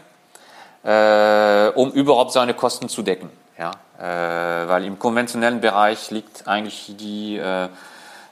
äh, 0.83 1.67
um 1.75 1.91
überhaupt 1.91 2.31
seine 2.31 2.55
Kosten 2.55 2.89
zu 2.89 3.03
decken. 3.03 3.29
Ja. 3.59 3.71
Äh, 3.99 4.67
weil 4.67 4.85
im 4.85 4.97
konventionellen 4.97 5.61
Bereich 5.61 6.09
liegt 6.09 6.47
eigentlich 6.47 6.95
die 6.97 7.39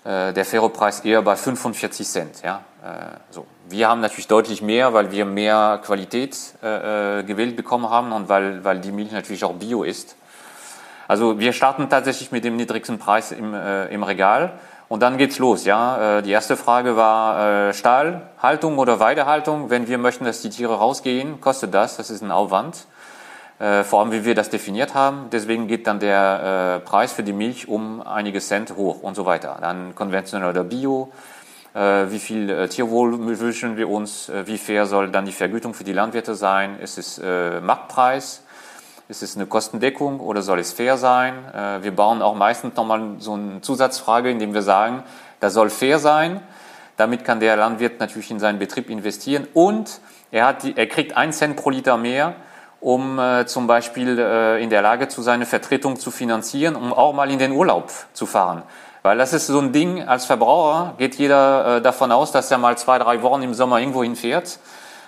äh, 0.04 0.34
der 0.34 0.46
Ferropreis 0.46 1.02
eher 1.02 1.22
bei 1.22 1.36
45 1.36 2.08
Cent. 2.08 2.42
Ja? 2.44 2.62
Äh, 2.84 3.18
so. 3.32 3.46
Wir 3.68 3.90
haben 3.90 4.02
natürlich 4.02 4.28
deutlich 4.28 4.62
mehr, 4.62 4.94
weil 4.94 5.12
wir 5.12 5.26
mehr 5.26 5.80
Qualität 5.84 6.38
äh, 6.64 7.20
äh, 7.20 7.24
gewählt 7.24 7.56
bekommen 7.56 7.90
haben 7.90 8.12
und 8.12 8.30
weil, 8.30 8.64
weil 8.64 8.80
die 8.80 8.92
Milch 8.92 9.12
natürlich 9.12 9.44
auch 9.44 9.54
bio 9.54 9.84
ist. 9.84 10.16
Also 11.08 11.40
wir 11.40 11.54
starten 11.54 11.90
tatsächlich 11.90 12.32
mit 12.32 12.44
dem 12.46 12.56
niedrigsten 12.56 12.98
Preis 12.98 13.32
im, 13.32 13.54
äh, 13.54 13.88
im 13.88 14.04
Regal 14.04 14.54
und 14.88 15.02
dann 15.02 15.18
geht's 15.18 15.38
los. 15.38 15.66
Ja? 15.66 16.22
Die 16.22 16.32
erste 16.32 16.58
Frage 16.58 16.96
war 16.96 17.74
Stahlhaltung 17.74 18.80
oder 18.80 19.00
Weidehaltung. 19.00 19.70
Wenn 19.70 19.88
wir 19.88 20.00
möchten, 20.00 20.26
dass 20.26 20.42
die 20.42 20.50
Tiere 20.50 20.78
rausgehen, 20.78 21.42
kostet 21.42 21.76
das. 21.76 21.98
Das 21.98 22.10
ist 22.10 22.24
ein 22.24 22.32
Aufwand 22.32 22.88
vor 23.60 24.00
allem 24.00 24.14
wie 24.14 24.24
wir 24.24 24.36
das 24.36 24.50
definiert 24.50 24.94
haben. 24.94 25.30
Deswegen 25.34 25.68
geht 25.68 25.86
dann 25.86 26.00
der 26.00 26.80
äh, 26.82 26.86
Preis 26.88 27.12
für 27.12 27.24
die 27.24 27.34
Milch 27.34 27.68
um 27.68 28.02
einige 28.02 28.40
Cent 28.40 28.78
hoch 28.78 29.04
und 29.04 29.16
so 29.16 29.26
weiter. 29.26 29.58
Dann 29.60 29.96
konventionell 29.96 30.50
oder 30.50 30.64
Bio, 30.64 31.12
äh, 31.74 32.10
wie 32.10 32.20
viel 32.20 32.50
äh, 32.50 32.68
Tierwohl 32.68 33.40
wünschen 33.40 33.78
wir 33.78 33.90
uns, 33.90 34.30
äh, 34.30 34.48
wie 34.48 34.58
fair 34.58 34.86
soll 34.86 35.10
dann 35.10 35.26
die 35.26 35.32
Vergütung 35.32 35.74
für 35.74 35.84
die 35.84 35.94
Landwirte 35.94 36.36
sein, 36.36 36.80
ist 36.80 36.98
es 36.98 37.20
äh, 37.20 37.60
Marktpreis, 37.62 38.44
ist 39.08 39.24
es 39.24 39.36
eine 39.36 39.46
Kostendeckung 39.46 40.20
oder 40.20 40.42
soll 40.42 40.60
es 40.60 40.74
fair 40.74 40.98
sein? 40.98 41.34
Äh, 41.54 41.84
wir 41.84 41.92
bauen 41.92 42.22
auch 42.22 42.36
meistens 42.36 42.76
nochmal 42.76 43.16
so 43.20 43.34
eine 43.34 43.62
Zusatzfrage, 43.62 44.32
indem 44.32 44.54
wir 44.54 44.62
sagen, 44.62 45.04
das 45.40 45.54
soll 45.54 45.70
fair 45.70 46.00
sein. 46.00 46.42
Damit 46.98 47.24
kann 47.24 47.40
der 47.40 47.56
Landwirt 47.56 48.00
natürlich 48.00 48.32
in 48.32 48.40
seinen 48.40 48.60
Betrieb 48.60 48.90
investieren 48.90 49.48
und 49.54 50.02
er, 50.32 50.48
hat 50.48 50.64
die, 50.64 50.76
er 50.76 50.88
kriegt 50.88 51.16
einen 51.16 51.34
Cent 51.34 51.56
pro 51.56 51.70
Liter 51.70 51.98
mehr, 51.98 52.36
um 52.82 53.20
äh, 53.20 53.46
zum 53.46 53.68
Beispiel 53.68 54.18
äh, 54.18 54.64
in 54.64 54.70
der 54.70 54.82
Lage 54.82 55.08
zu 55.08 55.22
sein, 55.22 55.36
eine 55.36 55.46
Vertretung 55.46 56.00
zu 56.00 56.12
finanzieren, 56.12 56.76
um 56.76 56.94
auch 56.94 57.14
mal 57.14 57.30
in 57.30 57.40
den 57.40 57.52
Urlaub 57.52 57.92
zu 58.14 58.26
fahren. 58.26 58.64
Weil 59.02 59.18
das 59.18 59.34
ist 59.34 59.48
so 59.48 59.60
ein 59.60 59.72
Ding, 59.72 60.08
als 60.08 60.26
Verbraucher 60.26 60.94
geht 60.98 61.16
jeder 61.16 61.78
äh, 61.78 61.82
davon 61.82 62.12
aus, 62.12 62.32
dass 62.32 62.52
er 62.52 62.58
mal 62.58 62.78
zwei, 62.78 63.00
drei 63.00 63.22
Wochen 63.22 63.42
im 63.42 63.54
Sommer 63.54 63.80
irgendwo 63.80 64.04
hinfährt. 64.04 64.60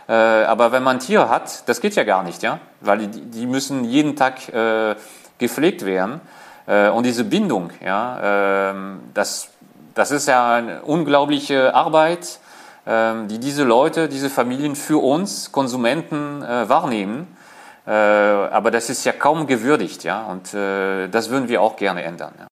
Äh, 0.07 0.13
aber 0.13 0.71
wenn 0.71 0.83
man 0.83 0.99
Tiere 0.99 1.29
hat, 1.29 1.67
das 1.67 1.81
geht 1.81 1.95
ja 1.95 2.03
gar 2.03 2.23
nicht, 2.23 2.41
ja, 2.43 2.59
weil 2.79 2.99
die, 2.99 3.21
die 3.21 3.45
müssen 3.45 3.83
jeden 3.83 4.15
Tag 4.15 4.49
äh, 4.49 4.95
gepflegt 5.37 5.85
werden. 5.85 6.21
Äh, 6.67 6.89
und 6.89 7.05
diese 7.05 7.23
Bindung, 7.23 7.71
ja, 7.83 8.71
äh, 8.71 8.73
das, 9.13 9.49
das 9.93 10.11
ist 10.11 10.27
ja 10.27 10.55
eine 10.55 10.81
unglaubliche 10.83 11.75
Arbeit, 11.75 12.39
äh, 12.85 13.13
die 13.27 13.39
diese 13.39 13.63
Leute, 13.63 14.07
diese 14.07 14.29
Familien 14.29 14.75
für 14.75 15.03
uns 15.03 15.51
Konsumenten 15.51 16.43
äh, 16.43 16.69
wahrnehmen. 16.69 17.27
Äh, 17.85 17.91
aber 17.91 18.69
das 18.71 18.89
ist 18.89 19.05
ja 19.05 19.11
kaum 19.11 19.47
gewürdigt, 19.47 20.03
ja, 20.03 20.25
und 20.27 20.53
äh, 20.53 21.07
das 21.07 21.29
würden 21.29 21.49
wir 21.49 21.61
auch 21.61 21.77
gerne 21.77 22.03
ändern. 22.03 22.33
Ja. 22.37 22.47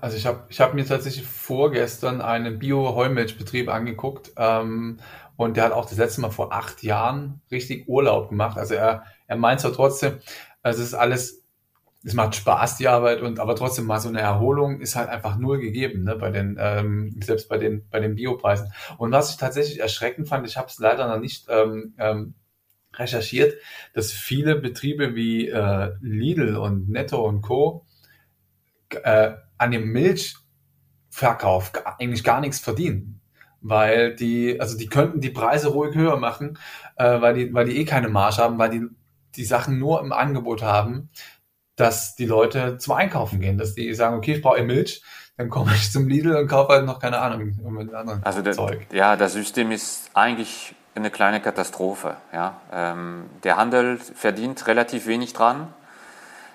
Also 0.00 0.16
ich 0.16 0.26
habe 0.26 0.44
ich 0.48 0.60
hab 0.60 0.74
mir 0.74 0.86
tatsächlich 0.86 1.26
vorgestern 1.26 2.20
einen 2.20 2.58
Bio-Heumilchbetrieb 2.58 3.68
angeguckt 3.68 4.32
ähm, 4.36 4.98
und 5.36 5.56
der 5.56 5.64
hat 5.64 5.72
auch 5.72 5.86
das 5.86 5.98
letzte 5.98 6.20
Mal 6.20 6.30
vor 6.30 6.52
acht 6.52 6.82
Jahren 6.82 7.42
richtig 7.50 7.88
Urlaub 7.88 8.28
gemacht. 8.28 8.56
Also 8.56 8.74
er, 8.74 9.04
er 9.26 9.36
meint 9.36 9.60
zwar 9.60 9.72
trotzdem, 9.72 10.20
es 10.62 10.78
ist 10.78 10.94
alles, 10.94 11.42
es 12.04 12.14
macht 12.14 12.36
Spaß, 12.36 12.76
die 12.76 12.88
Arbeit, 12.88 13.22
und 13.22 13.40
aber 13.40 13.56
trotzdem 13.56 13.86
mal 13.86 14.00
so 14.00 14.08
eine 14.08 14.20
Erholung 14.20 14.80
ist 14.80 14.96
halt 14.96 15.08
einfach 15.08 15.36
null 15.36 15.58
gegeben, 15.58 16.04
ne, 16.04 16.16
bei 16.16 16.30
den, 16.30 16.56
ähm, 16.60 17.20
selbst 17.22 17.48
bei 17.48 17.58
den, 17.58 17.86
bei 17.90 18.00
den 18.00 18.14
Biopreisen. 18.14 18.72
Und 18.98 19.12
was 19.12 19.30
ich 19.30 19.36
tatsächlich 19.36 19.80
erschreckend 19.80 20.28
fand, 20.28 20.46
ich 20.46 20.56
habe 20.56 20.68
es 20.68 20.78
leider 20.78 21.08
noch 21.08 21.18
nicht 21.18 21.46
ähm, 21.48 21.94
ähm, 21.98 22.34
recherchiert, 22.94 23.54
dass 23.94 24.12
viele 24.12 24.56
Betriebe 24.56 25.14
wie 25.14 25.48
äh, 25.48 25.92
Lidl 26.00 26.56
und 26.56 26.88
Netto 26.88 27.26
und 27.26 27.42
Co. 27.42 27.86
Äh, 28.90 29.32
an 29.58 29.70
dem 29.70 29.92
Milchverkauf 29.92 31.72
eigentlich 31.98 32.24
gar 32.24 32.40
nichts 32.40 32.58
verdienen. 32.58 33.20
Weil 33.60 34.16
die, 34.16 34.60
also 34.60 34.76
die 34.76 34.88
könnten 34.88 35.20
die 35.20 35.30
Preise 35.30 35.68
ruhig 35.68 35.94
höher 35.94 36.16
machen, 36.16 36.58
äh, 36.96 37.20
weil, 37.20 37.34
die, 37.34 37.54
weil 37.54 37.66
die 37.66 37.78
eh 37.78 37.84
keine 37.84 38.08
Marge 38.08 38.38
haben, 38.38 38.58
weil 38.58 38.70
die 38.70 38.86
die 39.36 39.44
Sachen 39.44 39.78
nur 39.78 40.00
im 40.00 40.12
Angebot 40.12 40.62
haben, 40.62 41.10
dass 41.76 42.14
die 42.16 42.26
Leute 42.26 42.78
zum 42.78 42.94
Einkaufen 42.94 43.40
gehen, 43.40 43.58
dass 43.58 43.74
die 43.74 43.92
sagen, 43.94 44.16
okay, 44.16 44.34
ich 44.34 44.42
brauche 44.42 44.62
Milch, 44.62 45.02
dann 45.36 45.48
komme 45.48 45.72
ich 45.74 45.90
zum 45.90 46.08
Lidl 46.08 46.36
und 46.36 46.48
kaufe 46.48 46.72
halt 46.72 46.86
noch 46.86 46.98
keine 46.98 47.18
Ahnung 47.18 47.54
mit 47.70 47.92
anderen 47.94 48.22
also 48.22 48.42
der, 48.42 48.52
Zeug. 48.52 48.86
Ja, 48.92 49.16
das 49.16 49.32
System 49.32 49.70
ist 49.70 50.10
eigentlich 50.14 50.74
eine 50.94 51.10
kleine 51.10 51.40
Katastrophe. 51.40 52.16
Ja. 52.32 52.56
Ähm, 52.72 53.30
der 53.44 53.56
Handel 53.56 53.98
verdient 53.98 54.66
relativ 54.66 55.06
wenig 55.06 55.32
dran, 55.32 55.72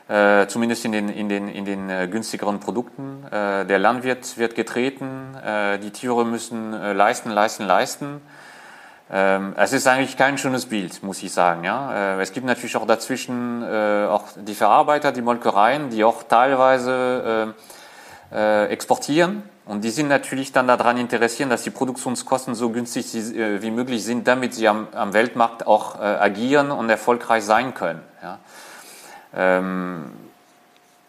äh, 0.07 0.47
zumindest 0.47 0.85
in 0.85 0.91
den, 0.91 1.09
in 1.09 1.29
den, 1.29 1.47
in 1.47 1.65
den 1.65 1.89
äh, 1.89 2.07
günstigeren 2.07 2.59
Produkten. 2.59 3.25
Äh, 3.31 3.65
der 3.65 3.79
Landwirt 3.79 4.37
wird 4.37 4.55
getreten, 4.55 5.35
äh, 5.35 5.79
die 5.79 5.91
Tiere 5.91 6.25
müssen 6.25 6.73
äh, 6.73 6.93
leisten, 6.93 7.29
leisten, 7.31 7.65
leisten. 7.65 8.21
Ähm, 9.09 9.53
es 9.57 9.73
ist 9.73 9.87
eigentlich 9.87 10.17
kein 10.17 10.37
schönes 10.37 10.67
Bild, 10.67 11.01
muss 11.01 11.23
ich 11.23 11.31
sagen. 11.31 11.63
Ja. 11.63 12.17
Äh, 12.17 12.21
es 12.21 12.31
gibt 12.31 12.45
natürlich 12.45 12.75
auch 12.77 12.85
dazwischen 12.85 13.63
auch 13.63 14.25
die 14.35 14.55
Verarbeiter, 14.55 15.11
die 15.11 15.21
Molkereien, 15.21 15.89
die 15.89 16.03
auch 16.03 16.23
teilweise 16.23 17.55
exportieren 18.29 19.43
und 19.67 19.83
die 19.83 19.89
sind 19.89 20.07
natürlich 20.07 20.53
dann 20.53 20.67
daran 20.67 20.97
interessiert, 20.97 21.51
dass 21.51 21.63
die 21.63 21.71
Produktionskosten 21.71 22.55
so 22.55 22.69
günstig 22.69 23.13
äh, 23.13 23.61
wie 23.61 23.71
möglich 23.71 24.03
sind, 24.03 24.27
damit 24.27 24.53
sie 24.53 24.67
am, 24.67 24.87
am 24.93 25.13
Weltmarkt 25.13 25.67
auch 25.67 25.99
äh, 25.99 26.03
agieren 26.03 26.71
und 26.71 26.89
erfolgreich 26.89 27.43
sein 27.43 27.73
können. 27.73 28.01
Ja. 28.23 28.39
Ähm, 29.35 30.05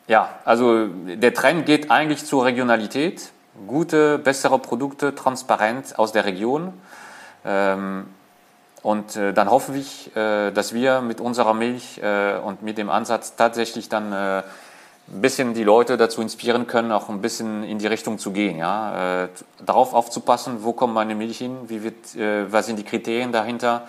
ja, 0.09 0.31
also 0.45 0.87
der 0.89 1.35
Trend 1.35 1.67
geht 1.67 1.91
eigentlich 1.91 2.25
zur 2.25 2.47
Regionalität. 2.47 3.31
Gute, 3.67 4.19
bessere 4.19 4.59
Produkte, 4.59 5.15
transparent 5.15 5.99
aus 5.99 6.13
der 6.13 6.25
Region. 6.25 6.73
Ähm, 7.45 8.07
und 8.83 9.17
äh, 9.17 9.33
dann 9.33 9.51
hoffe 9.51 9.77
ich, 9.77 10.15
äh, 10.17 10.51
dass 10.51 10.73
wir 10.73 11.01
mit 11.01 11.21
unserer 11.21 11.55
Milch 11.55 12.01
äh, 12.03 12.39
und 12.39 12.63
mit 12.63 12.79
dem 12.79 12.91
Ansatz 12.91 13.37
tatsächlich 13.37 13.89
dann 13.89 14.13
äh, 14.13 14.43
ein 15.13 15.21
bisschen 15.23 15.55
die 15.55 15.65
Leute 15.65 15.97
dazu 15.97 16.21
inspirieren 16.21 16.67
können, 16.67 16.93
auch 16.93 17.09
ein 17.09 17.21
bisschen 17.21 17.65
in 17.65 17.79
die 17.79 17.87
Richtung 17.87 18.19
zu 18.19 18.31
gehen. 18.31 18.59
Ja? 18.59 19.25
Äh, 19.25 19.29
darauf 19.65 19.95
aufzupassen, 19.95 20.63
wo 20.63 20.73
kommt 20.73 20.95
meine 20.95 21.15
Milch 21.15 21.39
hin, 21.39 21.57
wie 21.69 21.83
wird, 21.83 22.15
äh, 22.15 22.51
was 22.53 22.67
sind 22.67 22.79
die 22.79 22.85
Kriterien 22.85 23.33
dahinter, 23.33 23.89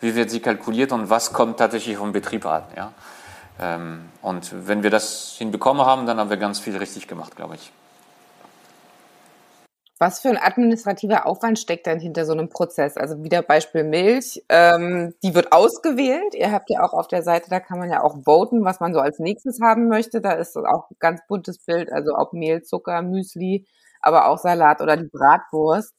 wie 0.00 0.14
wird 0.14 0.30
sie 0.30 0.40
kalkuliert 0.40 0.92
und 0.92 1.10
was 1.10 1.32
kommt 1.32 1.58
tatsächlich 1.58 1.96
vom 1.96 2.12
Betrieb 2.12 2.44
an. 2.44 2.64
Ja? 2.76 2.92
Ähm, 3.60 4.08
und 4.22 4.52
wenn 4.66 4.82
wir 4.82 4.90
das 4.90 5.36
hinbekommen 5.38 5.84
haben, 5.84 6.06
dann 6.06 6.18
haben 6.18 6.30
wir 6.30 6.36
ganz 6.36 6.58
viel 6.58 6.76
richtig 6.76 7.06
gemacht, 7.06 7.36
glaube 7.36 7.54
ich. 7.54 7.72
Was 10.00 10.20
für 10.20 10.28
ein 10.28 10.38
administrativer 10.38 11.26
Aufwand 11.26 11.58
steckt 11.58 11.86
denn 11.86 11.98
hinter 11.98 12.24
so 12.24 12.32
einem 12.32 12.48
Prozess? 12.48 12.96
Also 12.96 13.24
wieder 13.24 13.42
Beispiel 13.42 13.82
Milch, 13.82 14.44
ähm, 14.48 15.14
die 15.24 15.34
wird 15.34 15.52
ausgewählt. 15.52 16.34
Ihr 16.34 16.52
habt 16.52 16.70
ja 16.70 16.84
auch 16.84 16.92
auf 16.92 17.08
der 17.08 17.22
Seite, 17.24 17.50
da 17.50 17.58
kann 17.58 17.80
man 17.80 17.90
ja 17.90 18.04
auch 18.04 18.22
voten, 18.24 18.64
was 18.64 18.78
man 18.78 18.94
so 18.94 19.00
als 19.00 19.18
nächstes 19.18 19.60
haben 19.60 19.88
möchte. 19.88 20.20
Da 20.20 20.32
ist 20.32 20.56
auch 20.56 20.88
ein 20.90 20.96
ganz 21.00 21.20
buntes 21.26 21.58
Bild, 21.64 21.92
also 21.92 22.14
ob 22.16 22.32
Mehl, 22.32 22.62
Zucker, 22.62 23.02
Müsli, 23.02 23.66
aber 24.00 24.28
auch 24.28 24.38
Salat 24.38 24.80
oder 24.80 24.96
die 24.96 25.08
Bratwurst. 25.12 25.92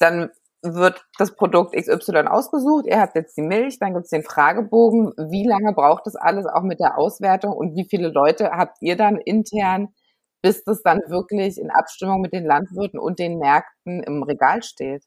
Dann 0.00 0.30
wird 0.62 1.04
das 1.18 1.34
Produkt 1.36 1.76
XY 1.76 2.26
ausgesucht. 2.28 2.86
Ihr 2.86 3.00
habt 3.00 3.16
jetzt 3.16 3.36
die 3.36 3.42
Milch, 3.42 3.78
dann 3.78 3.92
gibt's 3.92 4.10
den 4.10 4.22
Fragebogen. 4.22 5.12
Wie 5.30 5.46
lange 5.46 5.74
braucht 5.74 6.06
das 6.06 6.16
alles 6.16 6.46
auch 6.46 6.62
mit 6.62 6.80
der 6.80 6.96
Auswertung 6.96 7.52
und 7.52 7.76
wie 7.76 7.86
viele 7.86 8.08
Leute 8.08 8.50
habt 8.52 8.78
ihr 8.80 8.96
dann 8.96 9.18
intern? 9.18 9.88
Bis 10.44 10.62
das 10.62 10.82
dann 10.82 11.00
wirklich 11.08 11.58
in 11.58 11.70
Abstimmung 11.70 12.20
mit 12.20 12.34
den 12.34 12.44
Landwirten 12.44 13.00
und 13.00 13.18
den 13.18 13.38
Märkten 13.38 14.02
im 14.02 14.22
Regal 14.22 14.62
steht? 14.62 15.02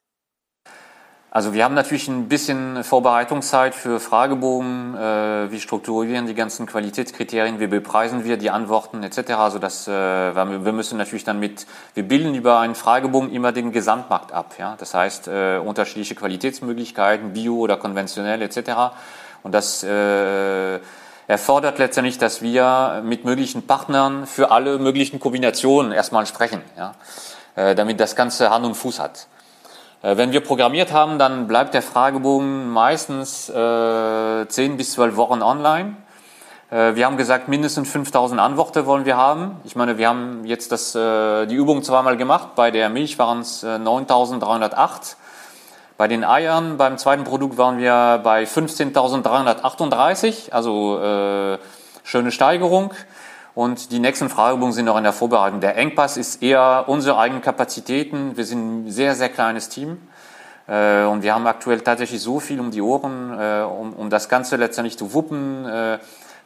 Also 1.30 1.54
wir 1.54 1.64
haben 1.64 1.76
natürlich 1.76 2.08
ein 2.08 2.28
bisschen 2.28 2.84
Vorbereitungszeit 2.84 3.76
für 3.76 4.00
Fragebogen, 4.00 4.96
äh, 4.96 5.52
wie 5.52 5.60
strukturieren 5.60 6.26
die 6.26 6.34
ganzen 6.34 6.66
Qualitätskriterien, 6.66 7.60
wie 7.60 7.68
bepreisen 7.68 8.24
wir 8.24 8.38
die 8.38 8.50
Antworten 8.50 9.04
etc. 9.04 9.34
Also 9.34 9.60
das, 9.60 9.88
äh, 9.88 9.92
wir 9.92 10.74
müssen 10.74 10.98
natürlich 10.98 11.24
dann 11.24 11.40
mit, 11.40 11.68
wir 11.94 12.08
bilden 12.08 12.34
über 12.34 12.58
einen 12.60 12.74
Fragebogen 12.74 13.32
immer 13.32 13.52
den 13.52 13.72
Gesamtmarkt 13.72 14.32
ab. 14.32 14.56
Ja? 14.58 14.76
Das 14.80 14.96
heißt 14.96 15.28
äh, 15.28 15.60
unterschiedliche 15.64 16.16
Qualitätsmöglichkeiten, 16.16 17.34
bio 17.34 17.58
oder 17.58 17.78
konventionell 17.78 18.42
etc. 18.42 18.96
Und 19.44 19.52
das 19.52 19.84
äh, 19.84 20.80
erfordert 21.28 21.78
letztendlich, 21.78 22.18
dass 22.18 22.42
wir 22.42 23.02
mit 23.04 23.26
möglichen 23.26 23.68
Partnern 23.68 24.26
für 24.26 24.52
alle 24.52 24.80
möglichen 24.80 25.20
Kombinationen 25.20 25.92
erstmal 25.92 26.26
sprechen, 26.26 26.62
ja, 26.78 26.96
äh, 27.56 27.76
damit 27.76 28.00
das 28.00 28.16
Ganze 28.16 28.50
Hand 28.50 28.66
und 28.66 28.76
Fuß 28.76 29.00
hat. 29.00 29.28
Äh, 30.02 30.16
wenn 30.18 30.32
wir 30.32 30.42
programmiert 30.42 30.94
haben, 30.94 31.20
dann 31.20 31.48
bleibt 31.48 31.74
der 31.74 31.82
Fragebogen 31.82 32.70
meistens 32.70 33.50
äh, 33.50 34.48
10 34.48 34.78
bis 34.78 34.94
12 34.94 35.18
Wochen 35.18 35.42
online. 35.42 35.98
Äh, 36.72 36.96
wir 36.96 37.06
haben 37.06 37.18
gesagt, 37.18 37.50
mindestens 37.50 37.90
5000 37.90 38.40
Antworten 38.40 38.86
wollen 38.86 39.06
wir 39.06 39.18
haben. 39.18 39.58
Ich 39.66 39.76
meine, 39.76 39.98
wir 39.98 40.08
haben 40.08 40.46
jetzt 40.46 40.72
das, 40.72 40.96
äh, 40.96 41.46
die 41.46 41.56
Übung 41.56 41.84
zweimal 41.84 42.16
gemacht. 42.16 42.56
Bei 42.56 42.72
der 42.72 42.90
Milch 42.90 43.20
waren 43.20 43.42
es 43.42 43.64
9308. 43.64 45.18
Bei 45.98 46.08
den 46.08 46.24
Eiern, 46.24 46.78
beim 46.78 46.98
zweiten 47.00 47.24
Produkt 47.24 47.58
waren 47.58 47.80
wir 47.80 48.22
bei 48.24 48.44
15.338, 48.44 50.52
also 50.52 51.00
äh, 51.00 51.58
schöne 52.04 52.32
Steigerung. 52.32 52.94
Und 53.56 53.92
die 53.92 53.98
nächsten 53.98 54.30
Fragebogen 54.30 54.74
sind 54.74 54.86
noch 54.86 54.98
in 54.98 55.04
der 55.04 55.14
Vorbereitung. 55.14 55.60
Der 55.60 55.76
Engpass 55.76 56.16
ist 56.16 56.44
eher 56.44 56.84
unsere 56.86 57.18
eigenen 57.18 57.42
Kapazitäten. 57.42 58.38
Wir 58.38 58.46
sind 58.46 58.86
ein 58.86 58.92
sehr, 58.92 59.16
sehr 59.16 59.30
kleines 59.30 59.70
Team. 59.70 59.98
Äh, 60.68 61.06
und 61.06 61.24
wir 61.24 61.34
haben 61.34 61.48
aktuell 61.48 61.82
tatsächlich 61.82 62.22
so 62.22 62.40
viel 62.40 62.60
um 62.60 62.70
die 62.70 62.84
Ohren, 62.84 63.36
äh, 63.36 63.64
um, 63.64 63.94
um 63.94 64.12
das 64.12 64.30
Ganze 64.30 64.58
letztendlich 64.58 65.00
zu 65.00 65.16
wuppen. 65.16 65.66
Äh, 65.66 65.98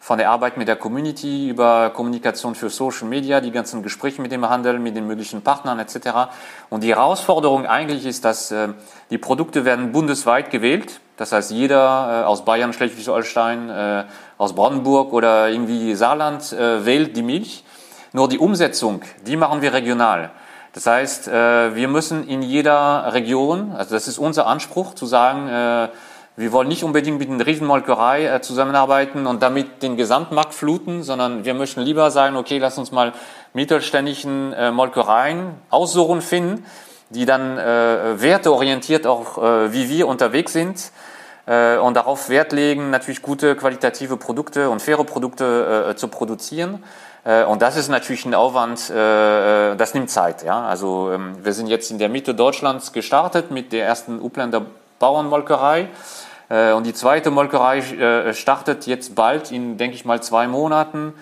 von 0.01 0.17
der 0.17 0.31
Arbeit 0.31 0.57
mit 0.57 0.67
der 0.67 0.77
Community 0.77 1.47
über 1.47 1.91
Kommunikation 1.91 2.55
für 2.55 2.71
Social 2.71 3.07
Media, 3.07 3.39
die 3.39 3.51
ganzen 3.51 3.83
Gespräche 3.83 4.19
mit 4.19 4.31
dem 4.31 4.49
Handel, 4.49 4.79
mit 4.79 4.95
den 4.95 5.05
möglichen 5.05 5.43
Partnern 5.43 5.77
etc. 5.77 6.33
Und 6.71 6.81
die 6.83 6.89
Herausforderung 6.89 7.67
eigentlich 7.67 8.07
ist, 8.07 8.25
dass 8.25 8.49
äh, 8.49 8.69
die 9.11 9.19
Produkte 9.19 9.63
werden 9.63 9.91
bundesweit 9.91 10.49
gewählt. 10.49 11.01
Das 11.17 11.31
heißt, 11.31 11.51
jeder 11.51 12.23
äh, 12.23 12.25
aus 12.25 12.43
Bayern, 12.43 12.73
Schleswig-Holstein, 12.73 13.69
äh, 13.69 14.03
aus 14.39 14.53
Brandenburg 14.53 15.13
oder 15.13 15.49
irgendwie 15.49 15.93
Saarland 15.93 16.51
äh, 16.51 16.83
wählt 16.83 17.15
die 17.15 17.21
Milch. 17.21 17.63
Nur 18.11 18.27
die 18.27 18.39
Umsetzung, 18.39 19.03
die 19.27 19.37
machen 19.37 19.61
wir 19.61 19.71
regional. 19.71 20.31
Das 20.73 20.87
heißt, 20.87 21.27
äh, 21.27 21.75
wir 21.75 21.87
müssen 21.87 22.27
in 22.27 22.41
jeder 22.41 23.13
Region, 23.13 23.71
also 23.73 23.93
das 23.93 24.07
ist 24.07 24.17
unser 24.17 24.47
Anspruch, 24.47 24.95
zu 24.95 25.05
sagen, 25.05 25.47
äh, 25.47 25.89
wir 26.37 26.51
wollen 26.53 26.69
nicht 26.69 26.83
unbedingt 26.83 27.19
mit 27.19 27.29
einer 27.29 27.45
Riesenmolkerei 27.45 28.25
äh, 28.25 28.41
zusammenarbeiten 28.41 29.27
und 29.27 29.43
damit 29.43 29.83
den 29.83 29.97
Gesamtmarkt 29.97 30.53
fluten, 30.53 31.03
sondern 31.03 31.43
wir 31.43 31.53
möchten 31.53 31.81
lieber 31.81 32.09
sagen, 32.09 32.37
okay, 32.37 32.57
lass 32.57 32.77
uns 32.77 32.91
mal 32.91 33.13
mittelständischen 33.53 34.53
äh, 34.53 34.71
Molkereien 34.71 35.55
aussuchen, 35.69 36.21
finden, 36.21 36.65
die 37.09 37.25
dann 37.25 37.57
äh, 37.57 38.21
werteorientiert 38.21 39.05
auch 39.05 39.37
äh, 39.37 39.73
wie 39.73 39.89
wir 39.89 40.07
unterwegs 40.07 40.53
sind 40.53 40.91
äh, 41.45 41.77
und 41.77 41.95
darauf 41.95 42.29
Wert 42.29 42.53
legen, 42.53 42.89
natürlich 42.91 43.21
gute 43.21 43.55
qualitative 43.55 44.15
Produkte 44.15 44.69
und 44.69 44.81
faire 44.81 45.03
Produkte 45.03 45.89
äh, 45.89 45.95
zu 45.95 46.07
produzieren. 46.07 46.81
Äh, 47.23 47.43
und 47.43 47.61
das 47.61 47.75
ist 47.75 47.89
natürlich 47.89 48.25
ein 48.25 48.33
Aufwand, 48.33 48.89
äh, 48.89 49.73
äh, 49.73 49.75
das 49.75 49.93
nimmt 49.93 50.09
Zeit. 50.09 50.43
Ja? 50.43 50.61
Also 50.65 51.11
ähm, 51.11 51.35
wir 51.43 51.53
sind 51.53 51.67
jetzt 51.67 51.91
in 51.91 51.99
der 51.99 52.09
Mitte 52.09 52.33
Deutschlands 52.33 52.93
gestartet 52.93 53.51
mit 53.51 53.73
der 53.73 53.85
ersten 53.85 54.19
Upländer 54.21 54.65
Bauernmolkerei. 55.01 55.89
Äh, 56.49 56.71
und 56.71 56.85
die 56.85 56.93
zweite 56.93 57.31
Molkerei 57.31 57.79
äh, 57.79 58.33
startet 58.33 58.87
jetzt 58.87 59.15
bald 59.15 59.51
in, 59.51 59.77
denke 59.77 59.95
ich 59.95 60.05
mal, 60.05 60.21
zwei 60.21 60.47
Monaten. 60.47 61.13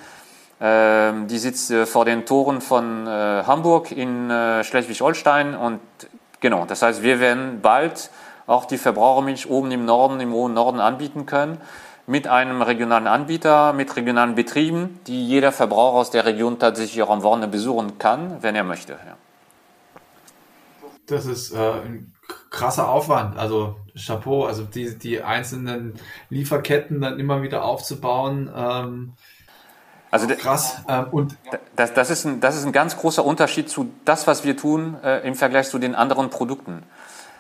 Ähm, 0.61 1.27
die 1.27 1.39
sitzt 1.39 1.71
äh, 1.71 1.85
vor 1.85 2.05
den 2.05 2.25
Toren 2.25 2.61
von 2.61 3.07
Hamburg 3.07 3.91
in 3.91 4.29
Schleswig-Holstein. 4.29 5.55
Und 5.55 5.79
genau, 6.39 6.65
das 6.65 6.81
heißt, 6.81 7.01
wir 7.01 7.19
werden 7.19 7.61
bald 7.61 8.11
auch 8.45 8.65
die 8.65 8.77
Verbrauchermilch 8.77 9.49
oben 9.49 9.71
im 9.71 9.85
Norden, 9.85 10.19
im 10.19 10.33
hohen 10.33 10.53
Norden 10.53 10.79
anbieten 10.79 11.25
können 11.25 11.59
mit 12.07 12.27
einem 12.27 12.63
regionalen 12.63 13.05
Anbieter, 13.05 13.71
mit 13.71 13.95
regionalen 13.95 14.33
Betrieben, 14.33 14.99
die 15.05 15.27
jeder 15.27 15.51
Verbraucher 15.51 15.97
aus 15.97 16.09
der 16.09 16.25
Region 16.25 16.57
tatsächlich 16.57 17.03
auch 17.03 17.11
am 17.11 17.21
Wochenende 17.21 17.49
besuchen 17.49 17.99
kann, 17.99 18.41
wenn 18.41 18.55
er 18.55 18.63
möchte. 18.63 18.93
Ja. 18.93 19.15
Das 21.05 21.27
ist 21.27 21.51
äh, 21.53 21.57
ein 21.57 22.11
krasser 22.49 22.89
Aufwand. 22.89 23.37
Also 23.37 23.75
Chapeau, 23.95 24.45
also 24.45 24.63
die, 24.63 24.97
die 24.97 25.21
einzelnen 25.21 25.93
Lieferketten 26.29 27.01
dann 27.01 27.19
immer 27.19 27.41
wieder 27.41 27.63
aufzubauen. 27.63 28.51
Ähm, 28.55 29.13
also 30.11 30.27
krass. 30.27 30.77
Ähm, 30.87 31.05
und 31.11 31.37
das, 31.75 31.93
das, 31.93 32.09
ist 32.09 32.25
ein, 32.25 32.39
das 32.39 32.55
ist 32.55 32.65
ein 32.65 32.71
ganz 32.71 32.97
großer 32.97 33.23
Unterschied 33.23 33.69
zu 33.69 33.91
das, 34.05 34.27
was 34.27 34.43
wir 34.43 34.57
tun 34.57 34.97
äh, 35.03 35.27
im 35.27 35.35
Vergleich 35.35 35.69
zu 35.69 35.77
den 35.77 35.95
anderen 35.95 36.29
Produkten. 36.29 36.83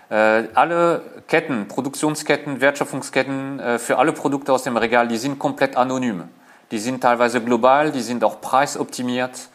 Äh, 0.09 0.47
alle 0.53 1.01
Ketten, 1.27 1.67
Produktionsketten, 1.67 2.61
Wertschöpfungsketten 2.61 3.59
äh, 3.59 3.79
für 3.79 3.97
alle 3.97 4.11
Produkte 4.11 4.53
aus 4.53 4.63
dem 4.63 4.77
Regal, 4.77 5.07
die 5.07 5.17
sind 5.17 5.39
komplett 5.39 5.77
anonym. 5.77 6.23
Die 6.71 6.79
sind 6.79 7.01
teilweise 7.01 7.41
global, 7.41 7.91
die 7.91 8.01
sind 8.01 8.23
auch 8.23 8.41
preisoptimiert. 8.41 9.49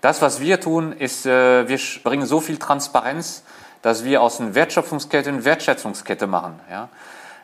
Das, 0.00 0.22
was 0.22 0.40
wir 0.40 0.60
tun, 0.60 0.92
ist, 0.92 1.26
äh, 1.26 1.68
wir 1.68 1.78
bringen 2.02 2.26
so 2.26 2.40
viel 2.40 2.56
Transparenz, 2.56 3.42
dass 3.82 4.04
wir 4.04 4.22
aus 4.22 4.40
einer 4.40 4.54
Wertschöpfungskette 4.54 5.44
Wertschätzungskette 5.44 6.26
machen. 6.26 6.60
Ja? 6.70 6.88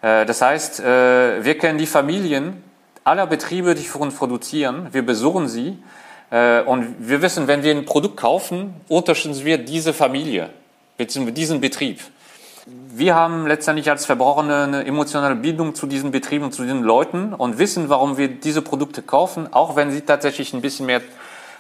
Äh, 0.03 0.27
das 0.27 0.43
heißt, 0.43 0.81
äh, 0.81 1.45
wir 1.45 1.59
kennen 1.59 1.79
die 1.79 1.87
Familien 1.87 2.63
aller 3.05 3.27
Betriebe, 3.27 3.75
die 3.75 3.85
für 3.85 3.99
uns 3.99 4.15
produzieren. 4.15 4.89
Wir 4.93 5.05
besuchen 5.05 5.49
sie 5.49 5.79
äh, 6.31 6.61
und 6.63 6.97
wir 6.99 7.23
wissen, 7.23 7.47
wenn 7.47 7.63
wir 7.63 7.73
ein 7.73 7.85
Produkt 7.85 8.17
kaufen, 8.17 8.75
unterstützen 8.89 9.45
wir 9.45 9.59
diese 9.59 9.93
Familie 9.93 10.51
bzw. 10.97 11.31
diesen 11.31 11.61
Betrieb. 11.61 12.01
Wir 12.67 13.15
haben 13.15 13.47
letztendlich 13.47 13.89
als 13.91 14.07
Verbraucher 14.07 14.43
eine 14.43 14.85
emotionale 14.85 15.37
Bindung 15.37 15.77
zu 15.77 15.87
diesen 15.87 16.11
Betrieben 16.11 16.47
und 16.47 16.53
zu 16.53 16.65
diesen 16.65 16.83
Leuten 16.83 17.33
und 17.33 17.59
wissen, 17.59 17.89
warum 17.89 18.17
wir 18.17 18.27
diese 18.27 18.61
Produkte 18.61 19.03
kaufen, 19.03 19.53
auch 19.53 19.77
wenn 19.77 19.93
sie 19.93 20.01
tatsächlich 20.01 20.53
ein 20.53 20.63
bisschen 20.63 20.87
mehr 20.87 21.01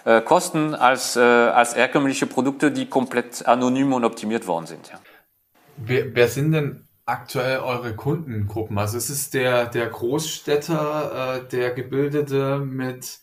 äh, 0.06 0.22
kosten 0.22 0.74
als, 0.74 1.16
äh, 1.16 1.20
als 1.20 1.74
herkömmliche 1.74 2.26
Produkte, 2.26 2.70
die 2.70 2.86
komplett 2.86 3.46
anonym 3.46 3.92
und 3.92 4.04
optimiert 4.04 4.46
worden 4.46 4.66
sind. 4.66 4.88
Ja. 4.88 5.00
Wer, 5.76 6.14
wer 6.14 6.28
sind 6.28 6.52
denn 6.52 6.86
aktuell 7.04 7.58
eure 7.58 7.94
Kundengruppen? 7.96 8.78
Also 8.78 8.96
ist 8.96 9.10
es 9.10 9.30
der, 9.30 9.66
der 9.66 9.88
Großstädter, 9.88 11.42
äh, 11.42 11.48
der 11.48 11.72
Gebildete 11.72 12.60
mit 12.60 13.18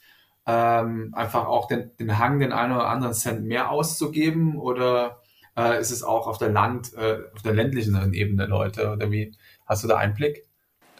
ähm, 0.45 1.13
einfach 1.15 1.47
auch 1.47 1.69
den, 1.69 1.95
den 1.97 2.19
Hang, 2.19 2.39
den 2.39 2.51
einen 2.51 2.73
oder 2.73 2.89
anderen 2.89 3.13
Cent 3.13 3.45
mehr 3.45 3.71
auszugeben 3.71 4.57
oder 4.57 5.21
äh, 5.55 5.79
ist 5.79 5.91
es 5.91 6.03
auch 6.03 6.27
auf 6.27 6.37
der 6.37 6.49
Land, 6.49 6.93
äh, 6.95 7.19
auf 7.33 7.43
der 7.43 7.53
ländlichen 7.53 8.13
Ebene 8.13 8.45
Leute 8.45 8.91
oder 8.91 9.09
wie 9.09 9.33
hast 9.65 9.85
du 9.85 9.87
da 9.87 9.95
Einblick? 9.95 10.49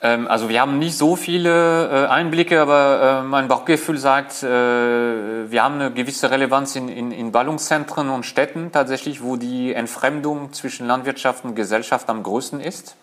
Ähm, 0.04 0.28
also 0.28 0.50
wir 0.50 0.60
haben 0.62 0.78
nicht 0.78 0.98
so 0.98 1.16
viele 1.16 1.90
äh, 1.90 2.08
Einblicke, 2.08 2.62
aber 2.62 3.22
äh, 3.22 3.24
mein 3.24 3.48
Bauchgefühl 3.48 3.98
sagt, 3.98 4.44
äh, 4.44 4.48
wir 4.48 5.64
haben 5.64 5.76
eine 5.76 5.92
gewisse 5.92 6.30
Relevanz 6.30 6.76
in, 6.76 6.90
in, 6.90 7.12
in 7.12 7.32
Ballungszentren 7.32 8.10
und 8.10 8.26
Städten 8.26 8.72
tatsächlich, 8.74 9.24
wo 9.24 9.38
die 9.38 9.74
Entfremdung 9.74 10.52
zwischen 10.52 10.86
Landwirtschaft 10.88 11.46
und 11.46 11.56
Gesellschaft 11.56 12.10
am 12.10 12.22
größten 12.22 12.60
ist. 12.60 12.96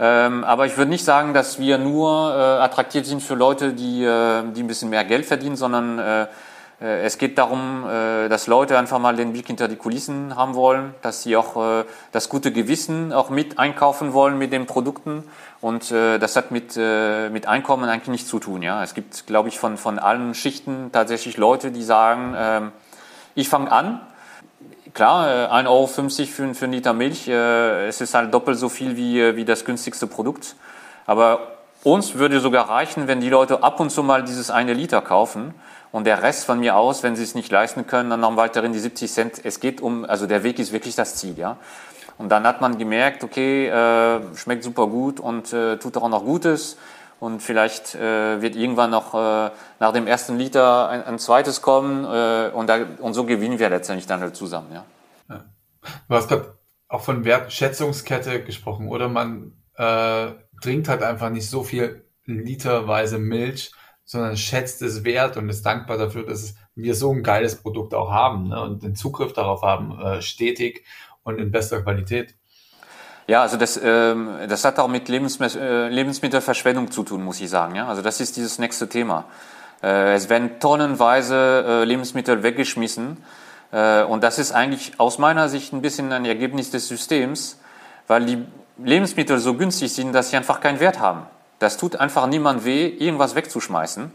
Ähm, 0.00 0.42
aber 0.42 0.66
ich 0.66 0.76
würde 0.76 0.90
nicht 0.90 1.04
sagen, 1.04 1.32
dass 1.32 1.60
wir 1.60 1.78
nur 1.78 2.34
attraktiv 2.34 3.06
sind 3.06 3.22
für 3.22 3.36
Leute, 3.36 3.72
die, 3.72 4.00
die 4.00 4.62
ein 4.62 4.66
bisschen 4.66 4.90
mehr 4.90 5.04
Geld 5.04 5.24
verdienen, 5.24 5.54
sondern 5.54 6.26
es 6.80 7.16
geht 7.18 7.38
darum, 7.38 7.84
dass 8.28 8.48
Leute 8.48 8.76
einfach 8.76 8.98
mal 8.98 9.14
den 9.14 9.32
Blick 9.32 9.46
hinter 9.46 9.68
die 9.68 9.76
Kulissen 9.76 10.34
haben 10.34 10.56
wollen, 10.56 10.96
dass 11.02 11.22
sie 11.22 11.36
auch 11.36 11.84
das 12.10 12.28
gute 12.28 12.50
Gewissen 12.50 13.12
auch 13.12 13.30
mit 13.30 13.60
einkaufen 13.60 14.12
wollen 14.12 14.36
mit 14.36 14.52
den 14.52 14.66
Produkten. 14.66 15.22
Und 15.64 15.90
das 15.92 16.36
hat 16.36 16.50
mit, 16.50 16.76
mit 16.76 17.46
Einkommen 17.46 17.88
eigentlich 17.88 18.08
nichts 18.08 18.28
zu 18.28 18.38
tun. 18.38 18.60
Ja? 18.60 18.82
Es 18.82 18.92
gibt, 18.92 19.26
glaube 19.26 19.48
ich, 19.48 19.58
von, 19.58 19.78
von 19.78 19.98
allen 19.98 20.34
Schichten 20.34 20.90
tatsächlich 20.92 21.38
Leute, 21.38 21.70
die 21.70 21.82
sagen, 21.82 22.34
ähm, 22.36 22.72
ich 23.34 23.48
fange 23.48 23.72
an. 23.72 24.02
Klar, 24.92 25.50
1,50 25.50 25.66
Euro 25.66 25.86
für, 25.86 26.54
für 26.54 26.64
einen 26.66 26.74
Liter 26.74 26.92
Milch, 26.92 27.28
es 27.28 28.02
ist 28.02 28.12
halt 28.12 28.34
doppelt 28.34 28.58
so 28.58 28.68
viel 28.68 28.98
wie, 28.98 29.36
wie 29.36 29.46
das 29.46 29.64
günstigste 29.64 30.06
Produkt. 30.06 30.54
Aber 31.06 31.54
uns 31.82 32.12
würde 32.12 32.40
sogar 32.40 32.68
reichen, 32.68 33.08
wenn 33.08 33.22
die 33.22 33.30
Leute 33.30 33.62
ab 33.62 33.80
und 33.80 33.88
zu 33.88 34.02
mal 34.02 34.22
dieses 34.22 34.50
eine 34.50 34.74
Liter 34.74 35.00
kaufen 35.00 35.54
und 35.92 36.04
der 36.04 36.22
Rest 36.22 36.44
von 36.44 36.60
mir 36.60 36.76
aus, 36.76 37.02
wenn 37.02 37.16
sie 37.16 37.22
es 37.22 37.34
nicht 37.34 37.50
leisten 37.50 37.86
können, 37.86 38.10
dann 38.10 38.20
noch 38.20 38.36
weiterhin 38.36 38.74
die 38.74 38.80
70 38.80 39.10
Cent. 39.10 39.40
Es 39.42 39.60
geht 39.60 39.80
um, 39.80 40.04
also 40.04 40.26
der 40.26 40.42
Weg 40.42 40.58
ist 40.58 40.72
wirklich 40.72 40.94
das 40.94 41.16
Ziel, 41.16 41.38
ja. 41.38 41.56
Und 42.18 42.28
dann 42.28 42.44
hat 42.44 42.60
man 42.60 42.78
gemerkt, 42.78 43.24
okay, 43.24 43.68
äh, 43.68 44.20
schmeckt 44.36 44.64
super 44.64 44.86
gut 44.86 45.20
und 45.20 45.52
äh, 45.52 45.76
tut 45.78 45.96
auch 45.96 46.08
noch 46.08 46.24
Gutes. 46.24 46.76
Und 47.20 47.40
vielleicht 47.40 47.94
äh, 47.94 48.42
wird 48.42 48.56
irgendwann 48.56 48.90
noch 48.90 49.14
äh, 49.14 49.50
nach 49.80 49.92
dem 49.92 50.06
ersten 50.06 50.36
Liter 50.36 50.88
ein, 50.88 51.04
ein 51.04 51.18
zweites 51.18 51.62
kommen. 51.62 52.04
Äh, 52.04 52.50
und, 52.54 52.68
da, 52.68 52.78
und 53.00 53.14
so 53.14 53.24
gewinnen 53.24 53.58
wir 53.58 53.70
letztendlich 53.70 54.06
dann 54.06 54.20
halt 54.20 54.36
zusammen. 54.36 54.68
Ja. 54.72 54.84
Du 56.08 56.14
hast 56.14 56.28
gerade 56.28 56.54
auch 56.88 57.02
von 57.02 57.24
Wertschätzungskette 57.24 58.42
gesprochen. 58.44 58.88
Oder 58.88 59.08
man 59.08 59.52
äh, 59.76 60.32
trinkt 60.62 60.88
halt 60.88 61.02
einfach 61.02 61.30
nicht 61.30 61.48
so 61.48 61.64
viel 61.64 62.04
literweise 62.24 63.18
Milch, 63.18 63.72
sondern 64.04 64.36
schätzt 64.36 64.82
es 64.82 65.04
wert 65.04 65.36
und 65.36 65.48
ist 65.48 65.64
dankbar 65.64 65.98
dafür, 65.98 66.24
dass 66.24 66.54
wir 66.74 66.94
so 66.94 67.12
ein 67.12 67.22
geiles 67.22 67.56
Produkt 67.56 67.94
auch 67.94 68.10
haben 68.10 68.48
ne? 68.48 68.60
und 68.60 68.82
den 68.82 68.94
Zugriff 68.94 69.32
darauf 69.32 69.62
haben, 69.62 69.98
äh, 69.98 70.22
stetig 70.22 70.84
und 71.24 71.38
in 71.38 71.50
bester 71.50 71.82
Qualität. 71.82 72.34
Ja, 73.26 73.42
also 73.42 73.56
das, 73.56 73.80
ähm, 73.82 74.28
das 74.48 74.64
hat 74.64 74.78
auch 74.78 74.88
mit 74.88 75.08
Lebensme 75.08 75.46
äh, 75.46 75.88
Lebensmittelverschwendung 75.88 76.90
zu 76.90 77.02
tun, 77.02 77.24
muss 77.24 77.40
ich 77.40 77.48
sagen. 77.48 77.74
Ja? 77.74 77.88
Also 77.88 78.02
das 78.02 78.20
ist 78.20 78.36
dieses 78.36 78.58
nächste 78.58 78.88
Thema. 78.88 79.24
Äh, 79.82 80.14
es 80.14 80.28
werden 80.28 80.60
tonnenweise 80.60 81.64
äh, 81.66 81.84
Lebensmittel 81.84 82.42
weggeschmissen 82.42 83.16
äh, 83.72 84.02
und 84.02 84.22
das 84.22 84.38
ist 84.38 84.52
eigentlich 84.52 85.00
aus 85.00 85.18
meiner 85.18 85.48
Sicht 85.48 85.72
ein 85.72 85.80
bisschen 85.80 86.12
ein 86.12 86.26
Ergebnis 86.26 86.70
des 86.70 86.86
Systems, 86.86 87.58
weil 88.06 88.26
die 88.26 88.44
Lebensmittel 88.82 89.38
so 89.38 89.54
günstig 89.54 89.92
sind, 89.94 90.12
dass 90.12 90.30
sie 90.30 90.36
einfach 90.36 90.60
keinen 90.60 90.80
Wert 90.80 91.00
haben. 91.00 91.22
Das 91.60 91.78
tut 91.78 91.96
einfach 91.96 92.26
niemand 92.26 92.66
weh, 92.66 92.86
irgendwas 92.86 93.34
wegzuschmeißen. 93.34 94.12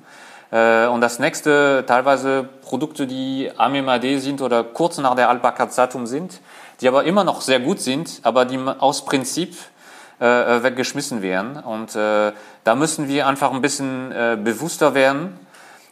Äh, 0.51 0.87
und 0.87 1.01
das 1.01 1.19
nächste, 1.19 1.83
teilweise 1.87 2.47
Produkte, 2.61 3.07
die 3.07 3.51
am 3.57 3.73
MAD 3.73 4.19
sind 4.19 4.41
oder 4.41 4.63
kurz 4.63 4.97
nach 4.97 5.15
der 5.15 5.29
Alpaka-Datum 5.29 6.07
sind, 6.07 6.41
die 6.81 6.87
aber 6.87 7.03
immer 7.03 7.23
noch 7.23 7.41
sehr 7.41 7.59
gut 7.59 7.79
sind, 7.79 8.19
aber 8.23 8.45
die 8.45 8.57
aus 8.57 9.05
Prinzip 9.05 9.55
äh, 10.21 10.57
äh, 10.57 10.63
weggeschmissen 10.63 11.21
werden. 11.21 11.57
Und 11.57 11.95
äh, 11.95 12.31
da 12.63 12.75
müssen 12.75 13.07
wir 13.07 13.27
einfach 13.27 13.51
ein 13.51 13.61
bisschen 13.61 14.11
äh, 14.11 14.37
bewusster 14.41 14.93
werden 14.93 15.39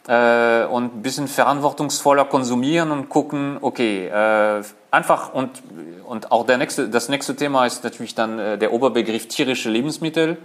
äh, 0.06 0.64
und 0.64 0.96
ein 0.96 1.02
bisschen 1.02 1.28
verantwortungsvoller 1.28 2.24
konsumieren 2.24 2.90
und 2.90 3.08
gucken, 3.08 3.58
okay, 3.60 4.06
äh, 4.06 4.62
einfach 4.90 5.32
und, 5.32 5.62
und 6.06 6.32
auch 6.32 6.46
der 6.46 6.58
nächste, 6.58 6.88
das 6.88 7.08
nächste 7.08 7.36
Thema 7.36 7.66
ist 7.66 7.84
natürlich 7.84 8.14
dann 8.14 8.38
äh, 8.38 8.58
der 8.58 8.72
Oberbegriff 8.72 9.28
tierische 9.28 9.70
Lebensmittel 9.70 10.38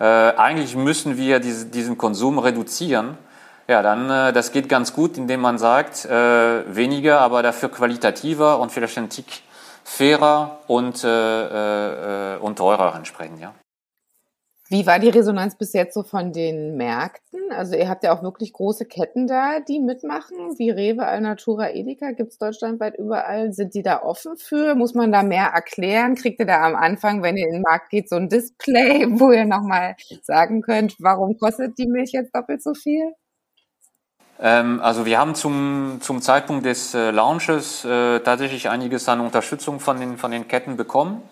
äh, 0.00 0.04
eigentlich 0.04 0.74
müssen 0.74 1.16
wir 1.16 1.40
diese, 1.40 1.66
diesen 1.66 1.96
Konsum 1.96 2.38
reduzieren. 2.38 3.16
Ja, 3.66 3.82
dann 3.82 4.10
äh, 4.10 4.32
das 4.32 4.52
geht 4.52 4.68
ganz 4.68 4.92
gut, 4.92 5.16
indem 5.16 5.40
man 5.40 5.58
sagt, 5.58 6.04
äh, 6.04 6.74
weniger, 6.74 7.20
aber 7.20 7.42
dafür 7.42 7.70
qualitativer 7.70 8.58
und 8.60 8.70
vielleicht 8.70 8.98
ein 8.98 9.08
Tick 9.08 9.42
fairer 9.84 10.60
und, 10.66 11.04
äh, 11.04 12.34
äh, 12.34 12.38
und 12.38 12.58
teurer 12.58 12.94
entsprechend, 12.94 13.40
ja. 13.40 13.54
Wie 14.70 14.86
war 14.86 14.98
die 14.98 15.10
Resonanz 15.10 15.56
bis 15.56 15.74
jetzt 15.74 15.92
so 15.92 16.02
von 16.02 16.32
den 16.32 16.76
Märkten? 16.76 17.52
Also 17.52 17.76
ihr 17.76 17.86
habt 17.88 18.02
ja 18.02 18.16
auch 18.16 18.22
wirklich 18.22 18.54
große 18.54 18.86
Ketten 18.86 19.26
da, 19.26 19.60
die 19.60 19.78
mitmachen, 19.78 20.58
wie 20.58 20.70
Rewe, 20.70 21.04
Alnatura, 21.04 21.70
Edeka. 21.70 22.12
Gibt 22.12 22.32
es 22.32 22.38
deutschlandweit 22.38 22.98
überall? 22.98 23.52
Sind 23.52 23.74
die 23.74 23.82
da 23.82 24.02
offen 24.02 24.38
für? 24.38 24.74
Muss 24.74 24.94
man 24.94 25.12
da 25.12 25.22
mehr 25.22 25.48
erklären? 25.48 26.14
Kriegt 26.14 26.40
ihr 26.40 26.46
da 26.46 26.62
am 26.62 26.76
Anfang, 26.76 27.22
wenn 27.22 27.36
ihr 27.36 27.46
in 27.46 27.52
den 27.52 27.62
Markt 27.62 27.90
geht, 27.90 28.08
so 28.08 28.16
ein 28.16 28.30
Display, 28.30 29.06
wo 29.20 29.32
ihr 29.32 29.44
nochmal 29.44 29.96
sagen 30.22 30.62
könnt, 30.62 30.96
warum 30.98 31.36
kostet 31.36 31.76
die 31.78 31.86
Milch 31.86 32.12
jetzt 32.12 32.34
doppelt 32.34 32.62
so 32.62 32.72
viel? 32.72 33.12
Ähm, 34.40 34.80
also 34.82 35.06
wir 35.06 35.18
haben 35.18 35.34
zum, 35.34 35.98
zum 36.00 36.22
Zeitpunkt 36.22 36.66
des 36.66 36.94
äh, 36.94 37.10
Launches 37.10 37.84
äh, 37.84 38.20
tatsächlich 38.20 38.68
einiges 38.68 39.08
an 39.08 39.20
Unterstützung 39.20 39.80
von 39.80 40.00
den, 40.00 40.18
von 40.18 40.30
den 40.30 40.48
Ketten 40.48 40.76
bekommen 40.76 41.22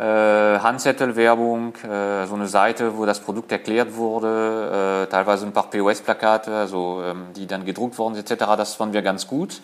äh, 0.00 0.58
Handzettelwerbung, 0.58 1.74
äh, 1.84 2.26
so 2.26 2.34
eine 2.34 2.46
Seite, 2.46 2.96
wo 2.96 3.04
das 3.04 3.20
Produkt 3.20 3.52
erklärt 3.52 3.96
wurde, 3.96 5.04
äh, 5.04 5.10
teilweise 5.10 5.44
ein 5.44 5.52
paar 5.52 5.68
POS-Plakate, 5.68 6.54
also 6.54 7.02
ähm, 7.04 7.26
die 7.36 7.46
dann 7.46 7.66
gedruckt 7.66 7.98
wurden 7.98 8.16
etc. 8.16 8.34
Das 8.56 8.76
fanden 8.76 8.94
wir 8.94 9.02
ganz 9.02 9.26
gut. 9.26 9.60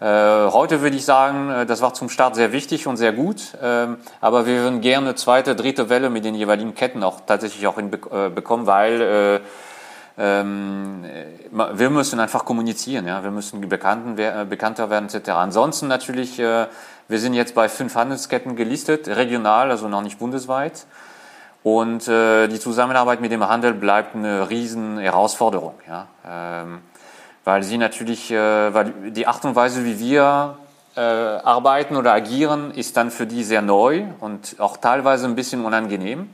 Äh, 0.00 0.04
heute 0.04 0.82
würde 0.82 0.96
ich 0.96 1.06
sagen, 1.06 1.50
äh, 1.50 1.66
das 1.66 1.80
war 1.80 1.94
zum 1.94 2.10
Start 2.10 2.34
sehr 2.34 2.52
wichtig 2.52 2.86
und 2.86 2.98
sehr 2.98 3.14
gut, 3.14 3.56
ähm, 3.62 3.96
aber 4.20 4.44
wir 4.44 4.56
würden 4.56 4.82
gerne 4.82 5.14
zweite, 5.14 5.56
dritte 5.56 5.88
Welle 5.88 6.10
mit 6.10 6.26
den 6.26 6.34
jeweiligen 6.34 6.74
Ketten 6.74 7.02
auch 7.02 7.20
tatsächlich 7.26 7.66
auch 7.66 7.76
hinbekommen, 7.76 8.66
weil 8.66 9.40
ähm, 10.18 11.04
wir 11.50 11.90
müssen 11.90 12.20
einfach 12.20 12.44
kommunizieren, 12.44 13.06
ja, 13.06 13.22
wir 13.22 13.30
müssen 13.30 13.60
bekannten, 13.68 14.16
bekannter 14.48 14.90
werden 14.90 15.08
etc. 15.08 15.30
Ansonsten 15.30 15.88
natürlich 15.88 16.38
äh, 16.38 16.66
wir 17.10 17.18
sind 17.18 17.34
jetzt 17.34 17.56
bei 17.56 17.68
fünf 17.68 17.96
Handelsketten 17.96 18.54
gelistet, 18.54 19.08
regional, 19.08 19.72
also 19.72 19.88
noch 19.88 20.00
nicht 20.00 20.20
bundesweit. 20.20 20.86
Und 21.64 22.06
äh, 22.06 22.46
die 22.46 22.60
Zusammenarbeit 22.60 23.20
mit 23.20 23.32
dem 23.32 23.46
Handel 23.48 23.74
bleibt 23.74 24.14
eine 24.14 24.48
riesen 24.48 24.96
Herausforderung, 24.96 25.74
ja? 25.88 26.06
Ähm, 26.24 26.82
weil 27.44 27.64
sie 27.64 27.78
natürlich, 27.78 28.30
äh, 28.30 28.72
weil 28.72 28.92
die 29.10 29.26
Art 29.26 29.44
und 29.44 29.56
Weise, 29.56 29.84
wie 29.84 29.98
wir 29.98 30.56
äh, 30.94 31.00
arbeiten 31.00 31.96
oder 31.96 32.12
agieren, 32.12 32.70
ist 32.70 32.96
dann 32.96 33.10
für 33.10 33.26
die 33.26 33.42
sehr 33.42 33.60
neu 33.60 34.04
und 34.20 34.60
auch 34.60 34.76
teilweise 34.76 35.26
ein 35.26 35.34
bisschen 35.34 35.64
unangenehm, 35.64 36.32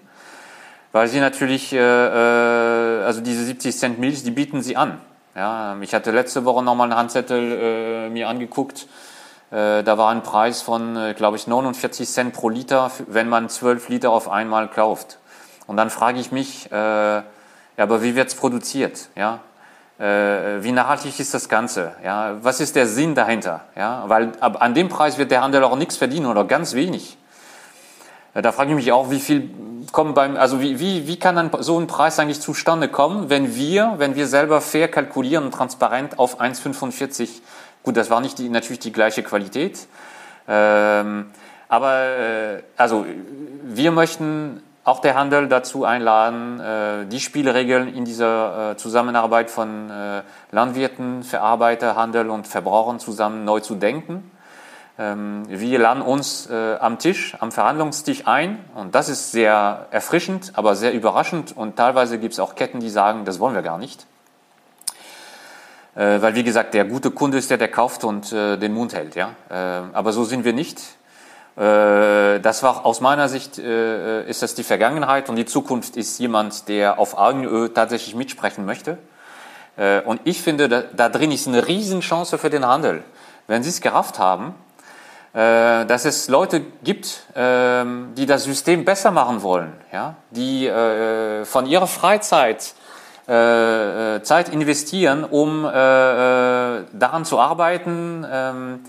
weil 0.92 1.08
sie 1.08 1.20
natürlich, 1.20 1.72
äh, 1.72 1.78
äh 1.78 3.04
also 3.04 3.20
diese 3.20 3.44
70 3.44 3.76
Cent 3.76 3.98
Milch, 3.98 4.22
die 4.22 4.30
bieten 4.30 4.62
sie 4.62 4.76
an. 4.76 5.00
Ja, 5.34 5.76
ich 5.80 5.94
hatte 5.94 6.12
letzte 6.12 6.44
Woche 6.44 6.64
nochmal 6.64 6.90
einen 6.90 6.98
Handzettel 6.98 7.52
äh, 7.52 8.08
mir 8.08 8.28
angeguckt. 8.28 8.86
Äh, 9.50 9.84
da 9.84 9.98
war 9.98 10.10
ein 10.10 10.22
Preis 10.22 10.62
von, 10.62 10.96
äh, 10.96 11.14
glaube 11.14 11.36
ich, 11.36 11.46
49 11.46 12.08
Cent 12.08 12.32
pro 12.32 12.48
Liter, 12.48 12.90
wenn 13.06 13.28
man 13.28 13.48
12 13.48 13.88
Liter 13.88 14.10
auf 14.10 14.28
einmal 14.28 14.68
kauft. 14.68 15.18
Und 15.66 15.76
dann 15.76 15.90
frage 15.90 16.18
ich 16.18 16.32
mich, 16.32 16.70
äh, 16.72 16.74
ja, 16.76 17.24
aber 17.76 18.02
wie 18.02 18.16
wird 18.16 18.28
es 18.28 18.34
produziert? 18.34 19.08
Ja? 19.14 19.40
Äh, 19.98 20.62
wie 20.62 20.72
nachhaltig 20.72 21.20
ist 21.20 21.34
das 21.34 21.48
Ganze? 21.48 21.94
Ja? 22.02 22.36
Was 22.42 22.60
ist 22.60 22.74
der 22.74 22.86
Sinn 22.86 23.14
dahinter? 23.14 23.60
Ja? 23.76 24.04
Weil 24.06 24.32
ab, 24.40 24.60
an 24.60 24.74
dem 24.74 24.88
Preis 24.88 25.18
wird 25.18 25.30
der 25.30 25.42
Handel 25.42 25.62
auch 25.64 25.76
nichts 25.76 25.96
verdienen 25.96 26.26
oder 26.26 26.44
ganz 26.44 26.74
wenig. 26.74 27.18
Da 28.42 28.52
frage 28.52 28.70
ich 28.70 28.76
mich 28.76 28.92
auch, 28.92 29.10
wie 29.10 29.18
viel 29.18 29.50
kommen 29.92 30.14
beim, 30.14 30.36
also 30.36 30.60
wie, 30.60 30.78
wie, 30.78 31.06
wie 31.06 31.18
kann 31.18 31.36
dann 31.36 31.50
so 31.60 31.78
ein 31.78 31.86
Preis 31.86 32.18
eigentlich 32.18 32.40
zustande 32.40 32.88
kommen, 32.88 33.30
wenn 33.30 33.54
wir, 33.54 33.94
wenn 33.96 34.14
wir 34.14 34.26
selber 34.26 34.60
fair 34.60 34.88
kalkulieren 34.88 35.44
und 35.44 35.52
transparent 35.52 36.18
auf 36.18 36.40
1,45, 36.40 37.40
gut, 37.82 37.96
das 37.96 38.10
war 38.10 38.20
nicht 38.20 38.38
die, 38.38 38.48
natürlich 38.48 38.80
die 38.80 38.92
gleiche 38.92 39.22
Qualität, 39.22 39.86
ähm, 40.48 41.26
aber 41.68 41.94
äh, 41.94 42.62
also 42.76 43.06
wir 43.64 43.90
möchten 43.90 44.62
auch 44.84 45.00
der 45.00 45.16
Handel 45.16 45.48
dazu 45.48 45.84
einladen, 45.84 46.60
äh, 46.60 47.06
die 47.06 47.18
Spielregeln 47.18 47.92
in 47.92 48.04
dieser 48.04 48.72
äh, 48.72 48.76
Zusammenarbeit 48.76 49.50
von 49.50 49.90
äh, 49.90 50.22
Landwirten, 50.52 51.24
Verarbeiter, 51.24 51.96
Handel 51.96 52.30
und 52.30 52.46
Verbrauchern 52.46 53.00
zusammen 53.00 53.44
neu 53.44 53.60
zu 53.60 53.74
denken. 53.74 54.30
Ähm, 54.98 55.44
wir 55.48 55.78
laden 55.78 56.02
uns 56.02 56.48
am 56.48 56.98
Tisch, 56.98 57.36
am 57.40 57.52
Verhandlungstisch 57.52 58.26
ein 58.26 58.64
und 58.74 58.94
das 58.94 59.08
ist 59.08 59.32
sehr 59.32 59.86
erfrischend, 59.90 60.52
aber 60.54 60.76
sehr 60.76 60.92
überraschend 60.92 61.56
und 61.56 61.76
teilweise 61.76 62.18
gibt 62.18 62.34
es 62.34 62.40
auch 62.40 62.54
Ketten, 62.54 62.80
die 62.80 62.90
sagen, 62.90 63.24
das 63.24 63.38
wollen 63.40 63.54
wir 63.54 63.62
gar 63.62 63.78
nicht. 63.78 64.06
Weil 65.94 66.34
wie 66.34 66.44
gesagt, 66.44 66.74
der 66.74 66.84
gute 66.84 67.10
Kunde 67.10 67.38
ist 67.38 67.50
der, 67.50 67.56
der 67.56 67.68
kauft 67.68 68.04
und 68.04 68.30
den 68.30 68.74
Mund 68.74 68.92
hält. 68.92 69.14
Ja? 69.14 69.30
Aber 69.94 70.12
so 70.12 70.24
sind 70.24 70.44
wir 70.44 70.52
nicht. 70.52 70.78
Äh, 71.56 72.40
das 72.40 72.62
war 72.62 72.84
aus 72.84 73.00
meiner 73.00 73.28
Sicht 73.28 73.58
äh, 73.58 74.28
ist 74.28 74.42
das 74.42 74.54
die 74.54 74.62
Vergangenheit 74.62 75.30
und 75.30 75.36
die 75.36 75.46
Zukunft 75.46 75.96
ist 75.96 76.18
jemand, 76.18 76.68
der 76.68 76.98
auf 76.98 77.16
Augenhöhe 77.16 77.72
tatsächlich 77.72 78.14
mitsprechen 78.14 78.66
möchte. 78.66 78.98
Äh, 79.78 80.02
und 80.02 80.20
ich 80.24 80.42
finde, 80.42 80.68
da 80.68 81.08
drin 81.08 81.32
ist 81.32 81.48
eine 81.48 81.66
Riesenchance 81.66 82.36
für 82.36 82.50
den 82.50 82.66
Handel. 82.66 83.02
Wenn 83.46 83.62
Sie 83.62 83.70
es 83.70 83.80
gerafft 83.80 84.18
haben, 84.18 84.54
dass 85.38 86.06
es 86.06 86.28
Leute 86.28 86.62
gibt, 86.82 87.24
ähm, 87.34 88.14
die 88.16 88.24
das 88.24 88.44
System 88.44 88.86
besser 88.86 89.10
machen 89.10 89.42
wollen, 89.42 89.74
ja, 89.92 90.14
die 90.30 90.70
von 91.44 91.66
ihrer 91.66 91.86
Freizeit 91.86 92.74
Zeit 93.26 94.48
investieren, 94.50 95.24
um 95.24 95.64
daran 95.64 97.24
zu 97.24 97.38
arbeiten, 97.38 98.24
ähm, 98.30 98.80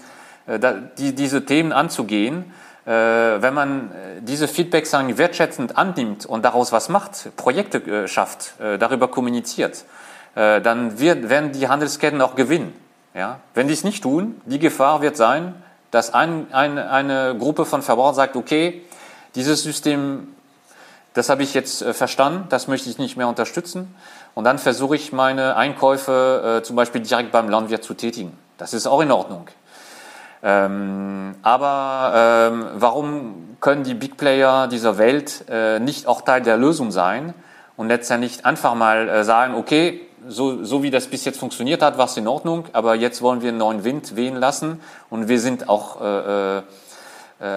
die, 0.98 1.16
diese 1.16 1.44
Themen 1.44 1.74
anzugehen 1.74 2.54
äh, 2.88 3.42
wenn 3.42 3.54
man 3.54 3.92
äh, 3.92 4.22
diese 4.22 4.48
Feedbacks 4.48 4.94
wertschätzend 4.94 5.78
annimmt 5.78 6.26
und 6.26 6.46
daraus 6.46 6.72
was 6.72 6.88
macht, 6.88 7.36
Projekte 7.36 7.80
äh, 7.80 8.08
schafft, 8.08 8.54
darüber 8.80 9.10
kommuniziert, 9.10 9.84
dann 10.36 11.00
wird, 11.00 11.30
werden 11.30 11.52
die 11.52 11.68
Handelsketten 11.68 12.22
auch 12.22 12.36
gewinnen. 12.36 12.72
Ja? 13.16 13.40
Wenn 13.56 13.68
die 13.68 13.74
es 13.74 13.84
nicht 13.84 14.04
tun, 14.04 14.40
die 14.46 14.60
Gefahr 14.60 15.02
wird 15.02 15.18
sein, 15.18 15.56
dass 15.92 16.14
ein, 16.14 16.48
ein, 16.52 16.78
eine 16.78 17.36
Gruppe 17.38 17.66
von 17.66 17.82
Verbrauchern 17.82 18.16
sagt, 18.16 18.36
okay, 18.36 18.84
dieses 19.36 19.64
System, 19.64 20.28
das 21.14 21.30
habe 21.30 21.44
ich 21.44 21.54
jetzt 21.54 21.84
verstanden, 21.84 22.46
das 22.50 22.68
möchte 22.68 22.90
ich 22.90 22.98
nicht 22.98 23.18
mehr 23.18 23.28
unterstützen. 23.28 23.96
Und 24.36 24.44
dann 24.44 24.60
versuche 24.60 24.96
ich 24.96 25.14
meine 25.14 25.56
Einkäufe 25.56 26.60
äh, 26.60 26.64
zum 26.64 26.76
Beispiel 26.76 27.02
direkt 27.02 27.32
beim 27.32 27.50
Landwirt 27.50 27.84
zu 27.84 27.94
tätigen. 27.94 28.38
Das 28.58 28.74
ist 28.74 28.86
auch 28.86 29.02
in 29.02 29.12
Ordnung. 29.12 29.48
Ähm, 30.44 31.36
aber 31.42 32.50
ähm, 32.52 32.68
warum 32.76 33.58
können 33.60 33.84
die 33.84 33.96
Big 33.96 34.18
Player 34.18 34.68
dieser 34.68 34.98
Welt 34.98 35.46
äh, 35.50 35.80
nicht 35.80 36.06
auch 36.08 36.22
Teil 36.22 36.42
der 36.42 36.58
Lösung 36.58 36.92
sein 36.92 37.34
und 37.76 37.88
letztendlich 37.88 38.46
einfach 38.46 38.76
mal 38.76 39.10
äh, 39.10 39.24
sagen, 39.24 39.56
okay, 39.56 40.02
so, 40.30 40.64
so 40.64 40.84
wie 40.84 40.92
das 40.92 41.08
bis 41.08 41.26
jetzt 41.26 41.40
funktioniert 41.40 41.82
hat, 41.82 41.98
war 41.98 42.06
es 42.06 42.18
in 42.18 42.28
Ordnung, 42.28 42.66
aber 42.74 42.96
jetzt 42.96 43.22
wollen 43.22 43.42
wir 43.42 43.50
einen 43.50 43.58
neuen 43.58 43.84
Wind 43.84 44.16
wehen 44.16 44.36
lassen 44.36 44.82
und 45.10 45.28
wir 45.28 45.40
sind 45.40 45.70
auch 45.70 46.02
äh, 46.02 46.58
äh, 46.58 46.58
äh 46.58 46.64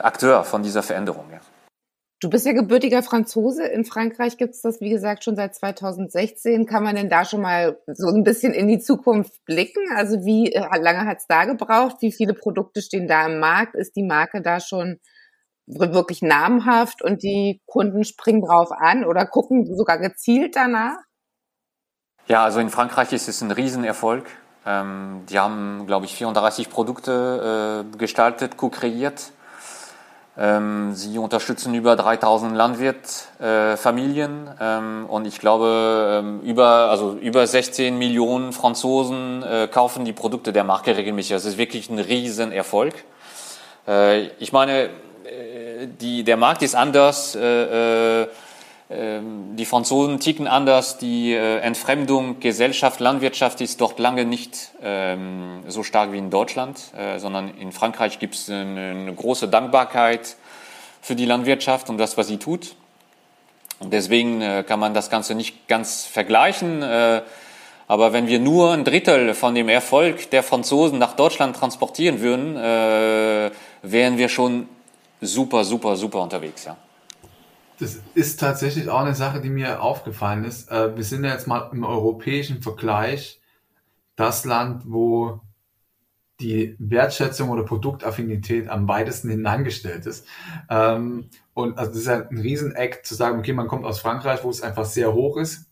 Akteur 0.00 0.44
von 0.44 0.62
dieser 0.62 0.82
Veränderung. 0.82 1.24
Ja. 1.32 1.40
Du 2.22 2.28
bist 2.28 2.44
ja 2.44 2.52
gebürtiger 2.52 3.02
Franzose. 3.02 3.64
In 3.64 3.86
Frankreich 3.86 4.36
gibt 4.36 4.54
es 4.54 4.60
das, 4.60 4.82
wie 4.82 4.90
gesagt, 4.90 5.24
schon 5.24 5.36
seit 5.36 5.54
2016. 5.54 6.66
Kann 6.66 6.82
man 6.84 6.94
denn 6.94 7.08
da 7.08 7.24
schon 7.24 7.40
mal 7.40 7.78
so 7.86 8.08
ein 8.08 8.24
bisschen 8.24 8.52
in 8.52 8.68
die 8.68 8.78
Zukunft 8.78 9.42
blicken? 9.46 9.82
Also 9.96 10.22
wie 10.26 10.52
äh, 10.52 10.60
lange 10.78 11.06
hat 11.06 11.18
es 11.18 11.26
da 11.26 11.46
gebraucht? 11.46 11.96
Wie 12.00 12.12
viele 12.12 12.34
Produkte 12.34 12.82
stehen 12.82 13.08
da 13.08 13.26
im 13.26 13.40
Markt? 13.40 13.74
Ist 13.74 13.96
die 13.96 14.02
Marke 14.02 14.42
da 14.42 14.60
schon 14.60 15.00
wirklich 15.66 16.20
namhaft 16.20 17.02
und 17.02 17.22
die 17.22 17.62
Kunden 17.64 18.04
springen 18.04 18.42
drauf 18.42 18.70
an 18.72 19.04
oder 19.04 19.24
gucken 19.24 19.64
sogar 19.74 19.98
gezielt 19.98 20.56
danach? 20.56 20.98
Ja, 22.30 22.44
also 22.44 22.60
in 22.60 22.70
Frankreich 22.70 23.12
ist 23.12 23.26
es 23.26 23.40
ein 23.40 23.50
Riesenerfolg. 23.50 24.24
Ähm, 24.64 25.22
die 25.28 25.40
haben, 25.40 25.88
glaube 25.88 26.06
ich, 26.06 26.14
34 26.14 26.70
Produkte 26.70 27.84
äh, 27.92 27.96
gestaltet, 27.96 28.56
co-kreiert 28.56 29.32
ähm, 30.38 30.94
sie 30.94 31.18
unterstützen 31.18 31.74
über 31.74 31.96
3000 31.96 32.54
Landwirtfamilien 32.54 34.46
äh, 34.46 34.78
ähm, 34.78 35.06
und 35.08 35.26
ich 35.26 35.40
glaube, 35.40 36.20
ähm, 36.22 36.40
über, 36.42 36.88
also 36.90 37.14
über 37.14 37.44
16 37.44 37.98
Millionen 37.98 38.52
Franzosen 38.52 39.42
äh, 39.42 39.66
kaufen 39.66 40.04
die 40.04 40.12
Produkte 40.12 40.52
der 40.52 40.62
Marke 40.62 40.96
regelmäßig. 40.96 41.32
Das 41.32 41.44
ist 41.44 41.58
wirklich 41.58 41.90
ein 41.90 41.98
Riesenerfolg. 41.98 42.94
Äh, 43.88 44.28
ich 44.38 44.52
meine, 44.52 44.84
äh, 44.84 45.88
die, 46.00 46.22
der 46.22 46.36
Markt 46.36 46.62
ist 46.62 46.76
anders. 46.76 47.36
Äh, 48.90 48.94
äh, 48.94 49.18
ähm, 49.18 49.56
die 49.56 49.64
Franzosen 49.64 50.20
ticken 50.20 50.46
anders, 50.46 50.98
die 50.98 51.32
äh, 51.32 51.58
Entfremdung 51.58 52.40
Gesellschaft, 52.40 53.00
Landwirtschaft 53.00 53.60
ist 53.60 53.80
dort 53.80 53.98
lange 53.98 54.24
nicht 54.24 54.72
ähm, 54.82 55.62
so 55.66 55.82
stark 55.82 56.12
wie 56.12 56.18
in 56.18 56.30
Deutschland, 56.30 56.80
äh, 56.96 57.18
sondern 57.18 57.56
in 57.58 57.72
Frankreich 57.72 58.18
gibt 58.18 58.34
es 58.34 58.50
eine, 58.50 58.90
eine, 58.90 59.14
große 59.14 59.48
Dankbarkeit 59.48 60.36
für 61.00 61.14
die 61.14 61.24
Landwirtschaft 61.24 61.88
und 61.88 61.98
das, 61.98 62.16
was 62.16 62.28
sie 62.28 62.38
tut. 62.38 62.74
Und 63.78 63.92
deswegen 63.92 64.42
äh, 64.42 64.64
kann 64.66 64.78
man 64.78 64.92
das 64.92 65.08
Ganze 65.08 65.34
nicht 65.34 65.66
ganz 65.68 66.04
vergleichen. 66.04 66.82
Äh, 66.82 67.22
aber 67.88 68.12
wenn 68.12 68.28
wir 68.28 68.38
nur 68.38 68.72
ein 68.72 68.84
Drittel 68.84 69.34
von 69.34 69.54
dem 69.54 69.68
Erfolg 69.68 70.30
der 70.30 70.42
Franzosen 70.42 70.98
nach 70.98 71.16
Deutschland 71.16 71.56
transportieren 71.56 72.20
würden, 72.20 72.56
äh, 72.56 73.50
wären 73.82 74.18
wir 74.18 74.28
schon 74.28 74.68
super, 75.20 75.64
super, 75.64 75.96
super 75.96 76.20
unterwegs. 76.20 76.64
Ja. 76.66 76.76
Das 77.80 77.98
ist 78.14 78.38
tatsächlich 78.38 78.90
auch 78.90 79.00
eine 79.00 79.14
Sache, 79.14 79.40
die 79.40 79.48
mir 79.48 79.82
aufgefallen 79.82 80.44
ist. 80.44 80.70
Äh, 80.70 80.94
wir 80.96 81.02
sind 81.02 81.24
ja 81.24 81.32
jetzt 81.32 81.46
mal 81.46 81.70
im 81.72 81.82
europäischen 81.82 82.60
Vergleich 82.60 83.40
das 84.16 84.44
Land, 84.44 84.82
wo 84.86 85.40
die 86.40 86.76
Wertschätzung 86.78 87.48
oder 87.48 87.64
Produktaffinität 87.64 88.68
am 88.68 88.86
weitesten 88.86 89.30
hineingestellt 89.30 90.04
ist. 90.04 90.26
Ähm, 90.68 91.30
und 91.54 91.78
also 91.78 91.92
das 91.92 92.00
ist 92.00 92.06
ja 92.06 92.28
ein 92.28 92.38
Rieseneck 92.38 93.04
zu 93.04 93.14
sagen, 93.14 93.38
okay, 93.38 93.54
man 93.54 93.66
kommt 93.66 93.86
aus 93.86 94.00
Frankreich, 94.00 94.44
wo 94.44 94.50
es 94.50 94.62
einfach 94.62 94.84
sehr 94.84 95.14
hoch 95.14 95.38
ist, 95.38 95.70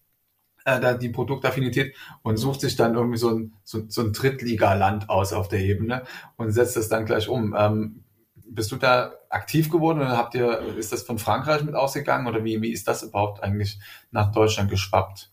äh, 0.64 0.98
die 0.98 1.10
Produktaffinität 1.10 1.94
und 2.22 2.38
sucht 2.38 2.62
sich 2.62 2.76
dann 2.76 2.94
irgendwie 2.94 3.18
so 3.18 3.30
ein, 3.30 3.52
so, 3.64 4.02
ein 4.02 4.12
Drittligaland 4.14 5.10
aus 5.10 5.34
auf 5.34 5.48
der 5.48 5.60
Ebene 5.60 6.04
und 6.36 6.52
setzt 6.52 6.76
das 6.76 6.88
dann 6.88 7.04
gleich 7.04 7.28
um. 7.28 7.54
Ähm, 7.58 8.04
bist 8.48 8.72
du 8.72 8.76
da 8.76 9.12
aktiv 9.28 9.70
geworden 9.70 10.00
oder 10.00 10.16
habt 10.16 10.34
ihr, 10.34 10.60
ist 10.76 10.92
das 10.92 11.02
von 11.02 11.18
Frankreich 11.18 11.62
mit 11.62 11.74
ausgegangen 11.74 12.26
oder 12.26 12.44
wie, 12.44 12.60
wie 12.62 12.72
ist 12.72 12.88
das 12.88 13.02
überhaupt 13.02 13.42
eigentlich 13.42 13.78
nach 14.10 14.32
Deutschland 14.32 14.70
geschwappt? 14.70 15.30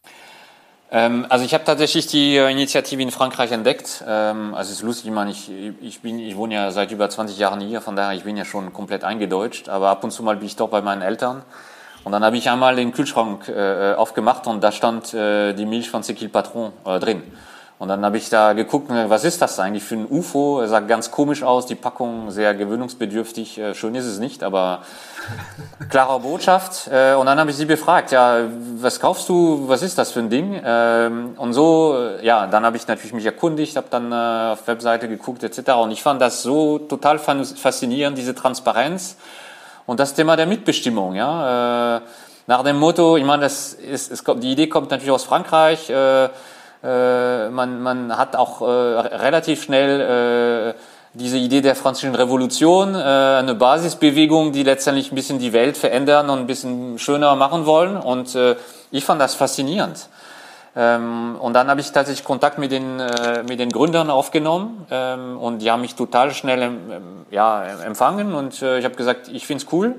Ähm, 0.91 1.25
also 1.30 1.43
ich 1.43 1.54
habe 1.54 1.63
tatsächlich 1.63 2.08
die 2.08 2.38
äh, 2.38 2.51
Initiative 2.51 3.01
in 3.01 3.12
Frankreich 3.12 3.51
entdeckt. 3.51 4.04
Ähm, 4.08 4.54
also 4.54 4.71
es 4.71 4.78
ist 4.78 4.84
lustig, 4.84 5.08
ich 5.08 5.12
meine, 5.12 5.32
ich, 5.32 5.51
ich, 5.82 6.01
bin, 6.01 6.19
ich 6.19 6.36
wohne 6.36 6.54
ja 6.54 6.71
seit 6.71 6.91
über 6.91 7.10
20 7.10 7.38
Jahren 7.38 7.60
hier, 7.60 7.82
von 7.82 7.95
daher 7.95 8.15
ich 8.15 8.23
bin 8.23 8.38
ja 8.38 8.45
schon 8.45 8.71
komplett 8.71 9.04
eingedeutscht, 9.04 9.67
aber 9.67 9.89
ab 9.89 10.04
und 10.04 10.12
zu 10.12 10.23
mal 10.23 10.38
bin 10.38 10.45
ich 10.45 10.56
doch 10.56 10.69
bei 10.69 10.82
meinen 10.82 11.01
Eltern. 11.01 11.43
Und 12.04 12.12
dann 12.12 12.23
habe 12.23 12.38
ich 12.38 12.49
einmal 12.49 12.75
den 12.75 12.91
Kühlschrank 12.91 13.49
äh, 13.49 13.95
aufgemacht 13.95 14.45
und 14.45 14.63
da 14.63 14.71
stand 14.71 15.12
äh, 15.15 15.54
die 15.54 15.65
Milch 15.65 15.89
von 15.89 16.04
Sequil 16.04 16.30
Patron 16.30 16.71
äh, 16.86 16.99
drin. 16.99 17.23
Und 17.78 17.90
dann 17.90 18.06
habe 18.06 18.16
ich 18.16 18.30
da 18.30 18.54
geguckt, 18.54 18.90
was 18.90 19.26
ist 19.26 19.42
das 19.42 19.60
eigentlich 19.60 19.84
für 19.84 19.96
ein 19.96 20.08
UFO? 20.10 20.62
Er 20.62 20.70
sah 20.70 20.80
ganz 20.80 21.12
komisch 21.12 21.44
aus, 21.44 21.66
die 21.66 21.76
Packung 21.76 22.32
sehr 22.32 22.54
gewöhnungsbedürftig. 22.54 23.58
Äh, 23.58 23.76
schön 23.76 23.96
ist 23.96 24.06
es 24.06 24.18
nicht, 24.18 24.44
aber 24.44 24.84
klare 25.90 26.22
Botschaft. 26.22 26.88
Äh, 26.88 27.16
und 27.16 27.26
dann 27.26 27.38
habe 27.38 27.50
ich 27.50 27.58
sie 27.58 27.66
befragt, 27.66 28.14
ja, 28.14 28.40
was 28.78 29.02
kaufst 29.02 29.28
du? 29.28 29.68
Was 29.68 29.82
ist 29.82 29.98
das 29.98 30.14
für 30.14 30.22
ein 30.22 30.30
Ding? 30.30 30.62
Ähm, 30.64 31.34
und 31.36 31.52
so, 31.52 31.98
äh, 31.98 32.26
ja, 32.26 32.48
dann 32.48 32.64
habe 32.64 32.78
ich 32.78 32.88
natürlich 32.88 33.12
mich 33.12 33.26
erkundigt, 33.26 33.76
habe 33.76 33.88
dann 33.90 34.14
auf 34.14 34.66
Webseite 34.68 35.10
geguckt 35.10 35.44
etc. 35.44 35.72
Und 35.74 35.92
ich 35.92 36.02
fand 36.02 36.22
das 36.22 36.44
so 36.44 36.80
total 36.80 37.20
faszinierend, 37.20 38.18
diese 38.18 38.34
Transparenz 38.34 39.18
und 39.86 40.00
das 40.00 40.14
Thema 40.14 40.38
der 40.38 40.46
Mitbestimmung. 40.46 41.16
Ja, 41.16 42.02
nach 42.48 42.64
dem 42.64 42.78
Motto, 42.78 43.18
ich 43.18 43.26
meine, 43.26 43.44
das 43.44 43.74
ist, 43.74 44.12
es 44.12 44.24
kommt, 44.24 44.44
die 44.44 44.52
Idee 44.52 44.68
kommt 44.68 44.92
natürlich 44.92 45.12
aus 45.12 45.24
Frankreich. 45.26 45.92
Äh, 46.86 47.50
man, 47.50 47.82
man 47.82 48.15
hat 48.17 48.36
auch 48.36 48.62
äh, 48.62 48.65
relativ 48.65 49.63
schnell 49.63 50.74
äh, 50.76 50.80
diese 51.13 51.38
Idee 51.38 51.62
der 51.62 51.76
französischen 51.76 52.15
Revolution, 52.15 52.93
äh, 52.93 52.98
eine 52.98 53.56
Basisbewegung, 53.56 54.52
die 54.52 54.63
letztendlich 54.63 55.12
ein 55.12 55.15
bisschen 55.15 55.39
die 55.39 55.54
Welt 55.54 55.78
verändern 55.78 56.30
und 56.30 56.39
ein 56.39 56.48
bisschen 56.48 57.00
schöner 57.00 57.36
machen 57.36 57.65
wollen. 57.65 57.98
Und 57.98 58.36
äh, 58.36 58.56
ich 58.91 59.04
fand 59.04 59.19
das 59.19 59.34
faszinierend. 59.34 60.10
Ähm, 60.76 61.38
und 61.39 61.54
dann 61.54 61.69
habe 61.69 61.80
ich 61.80 61.91
tatsächlich 61.91 62.26
Kontakt 62.26 62.60
mit 62.60 62.71
den, 62.71 63.00
äh, 63.00 63.43
mit 63.48 63.60
den 63.60 63.71
Gründern 63.71 64.10
aufgenommen 64.10 64.86
ähm, 64.91 65.38
und 65.38 65.60
die 65.60 65.71
haben 65.71 65.82
mich 65.82 65.95
total 65.95 66.34
schnell 66.34 66.62
ähm, 66.62 66.76
ja, 67.32 67.63
empfangen 67.63 68.34
und 68.34 68.62
äh, 68.62 68.80
ich 68.80 68.84
habe 68.84 68.95
gesagt, 68.95 69.30
ich 69.30 69.48
finde 69.48 69.63
es 69.63 69.71
cool. 69.71 69.95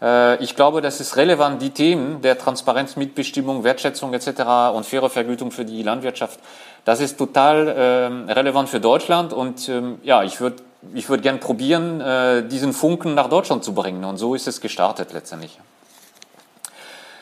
Äh, 0.00 0.42
ich 0.42 0.56
glaube, 0.56 0.80
das 0.80 1.00
ist 1.00 1.16
relevant, 1.16 1.62
die 1.62 1.70
Themen 1.70 2.22
der 2.22 2.38
Transparenz, 2.38 2.96
Mitbestimmung, 2.96 3.64
Wertschätzung 3.64 4.12
etc. 4.14 4.74
und 4.74 4.86
faire 4.86 5.10
Vergütung 5.10 5.50
für 5.50 5.64
die 5.64 5.82
Landwirtschaft, 5.82 6.38
das 6.84 7.00
ist 7.00 7.16
total 7.16 7.74
ähm, 7.76 8.28
relevant 8.28 8.68
für 8.68 8.80
Deutschland 8.80 9.32
und 9.32 9.68
ähm, 9.68 9.98
ja, 10.02 10.22
ich 10.22 10.40
würde 10.40 10.56
ich 10.92 11.08
würde 11.08 11.22
gern 11.22 11.40
probieren, 11.40 12.02
äh, 12.02 12.46
diesen 12.46 12.74
Funken 12.74 13.14
nach 13.14 13.30
Deutschland 13.30 13.64
zu 13.64 13.72
bringen 13.72 14.04
und 14.04 14.18
so 14.18 14.34
ist 14.34 14.46
es 14.46 14.60
gestartet 14.60 15.14
letztendlich. 15.14 15.58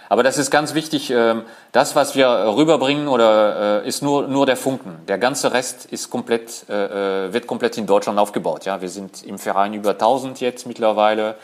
Aber 0.08 0.24
das 0.24 0.37
ist 0.37 0.50
ganz 0.50 0.74
wichtig. 0.74 1.11
Ähm, 1.11 1.42
das, 1.70 1.94
was 1.94 2.16
wir 2.16 2.26
rüberbringen, 2.28 3.06
oder 3.06 3.82
äh, 3.82 3.88
ist 3.88 4.02
nur 4.02 4.26
nur 4.26 4.46
der 4.46 4.56
Funken. 4.56 4.98
Der 5.06 5.16
ganze 5.16 5.52
Rest 5.52 5.87
ist 5.87 6.11
komplett 6.11 6.66
wird 6.68 7.46
komplett 7.46 7.78
in 7.78 7.87
Deutschland 7.87 8.18
aufgebaut. 8.18 8.64
Ja, 8.64 8.82
wir 8.82 8.88
sind 8.88 9.22
im 9.22 9.38
Verein 9.38 9.74
über 9.74 9.90
1000 9.90 10.40
jetzt 10.40 10.66
mittlerweile. 10.66 11.37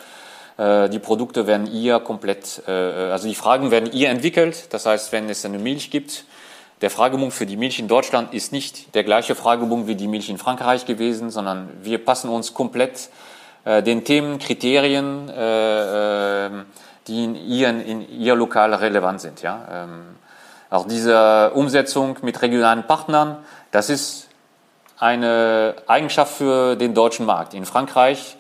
Äh, 0.59 0.89
die 0.91 0.99
Produkte 0.99 1.47
werden 1.47 1.73
ihr 1.73 2.01
komplett, 2.01 2.63
äh, 2.67 2.73
also 2.73 3.29
die 3.29 3.35
Fragen 3.35 3.71
werden 3.71 3.91
ihr 3.93 4.11
entwickelt. 4.11 4.73
Das 4.75 4.85
heißt, 4.85 5.13
wenn 5.13 5.31
es 5.31 5.45
eine 5.45 5.59
Milch 5.59 5.91
gibt, 5.91 6.25
der 6.83 6.91
Fragebogen 6.91 7.31
für 7.31 7.47
die 7.47 7.57
Milch 7.57 7.79
in 7.79 7.89
Deutschland 7.89 8.35
ist 8.35 8.53
nicht 8.53 8.95
der 8.95 9.05
gleiche 9.05 9.35
Fragebogen 9.35 9.87
wie 9.87 9.95
die 9.95 10.07
Milch 10.07 10.29
in 10.29 10.39
Frankreich 10.39 10.85
gewesen, 10.85 11.31
sondern 11.31 11.69
wir 11.83 12.05
passen 12.05 12.29
uns 12.29 12.55
komplett 12.55 13.09
äh, 13.65 13.83
den 13.83 14.05
Themen, 14.05 14.39
Kriterien, 14.39 15.29
die 17.09 17.25
in 17.25 17.35
ihr, 17.35 17.69
in 17.69 18.21
ihr 18.21 18.35
lokal 18.35 18.75
relevant 18.75 19.21
sind. 19.21 19.43
Ähm, 19.43 20.17
auch 20.71 20.87
diese 20.87 21.53
Umsetzung 21.55 22.19
mit 22.23 22.43
regionalen 22.43 22.87
Partnern, 22.87 23.39
das 23.71 23.89
ist 23.89 24.29
eine 24.99 25.77
Eigenschaft 25.87 26.35
für 26.35 26.77
den 26.77 26.95
deutschen 26.95 27.25
Markt. 27.25 27.55
In 27.55 27.65
Frankreich 27.65 28.37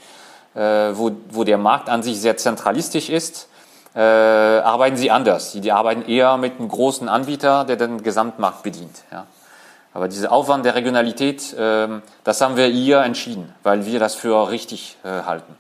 wo, 0.55 1.13
wo 1.31 1.45
der 1.45 1.59
Markt 1.59 1.89
an 1.89 2.03
sich 2.03 2.21
sehr 2.21 2.37
zentralistisch 2.37 3.11
ist, 3.11 3.49
äh, 3.95 4.01
arbeiten 4.01 4.97
sie 4.97 5.11
anders. 5.11 5.53
Die, 5.53 5.61
die 5.61 5.73
arbeiten 5.73 6.03
eher 6.03 6.37
mit 6.37 6.59
einem 6.59 6.69
großen 6.69 7.09
Anbieter, 7.09 7.65
der 7.65 7.77
den 7.77 8.03
Gesamtmarkt 8.03 8.63
bedient. 8.63 9.03
Ja. 9.11 9.27
Aber 9.93 10.09
dieser 10.09 10.31
Aufwand 10.31 10.65
der 10.65 10.75
Regionalität, 10.77 11.53
äh, 11.55 11.89
das 12.23 12.41
haben 12.41 12.57
wir 12.57 12.67
hier 12.67 13.01
entschieden, 13.01 13.53
weil 13.63 13.87
wir 13.87 13.99
das 13.99 14.15
für 14.15 14.51
richtig 14.51 14.97
äh, 15.03 15.09
halten. 15.09 15.57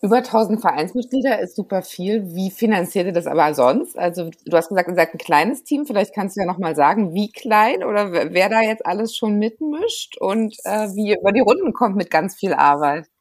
Über 0.00 0.16
1000 0.16 0.60
Vereinsmitglieder 0.60 1.38
ist 1.38 1.54
super 1.54 1.82
viel. 1.82 2.34
Wie 2.34 2.50
finanziert 2.50 3.06
ihr 3.06 3.12
das 3.12 3.28
aber 3.28 3.54
sonst? 3.54 3.96
Also 3.96 4.30
du 4.44 4.56
hast 4.56 4.68
gesagt, 4.68 4.88
ihr 4.88 4.96
seid 4.96 5.14
ein 5.14 5.18
kleines 5.18 5.62
Team. 5.62 5.86
Vielleicht 5.86 6.12
kannst 6.12 6.36
du 6.36 6.40
ja 6.40 6.46
noch 6.46 6.58
mal 6.58 6.74
sagen, 6.74 7.14
wie 7.14 7.30
klein 7.30 7.84
oder 7.84 8.10
wer 8.10 8.48
da 8.48 8.62
jetzt 8.62 8.84
alles 8.84 9.16
schon 9.16 9.38
mitmischt 9.38 10.16
und 10.18 10.56
äh, 10.64 10.88
wie 10.88 11.10
ihr 11.10 11.20
über 11.20 11.30
die 11.30 11.38
Runden 11.38 11.72
kommt 11.72 11.94
mit 11.94 12.10
ganz 12.10 12.34
viel 12.34 12.52
Arbeit. 12.52 13.11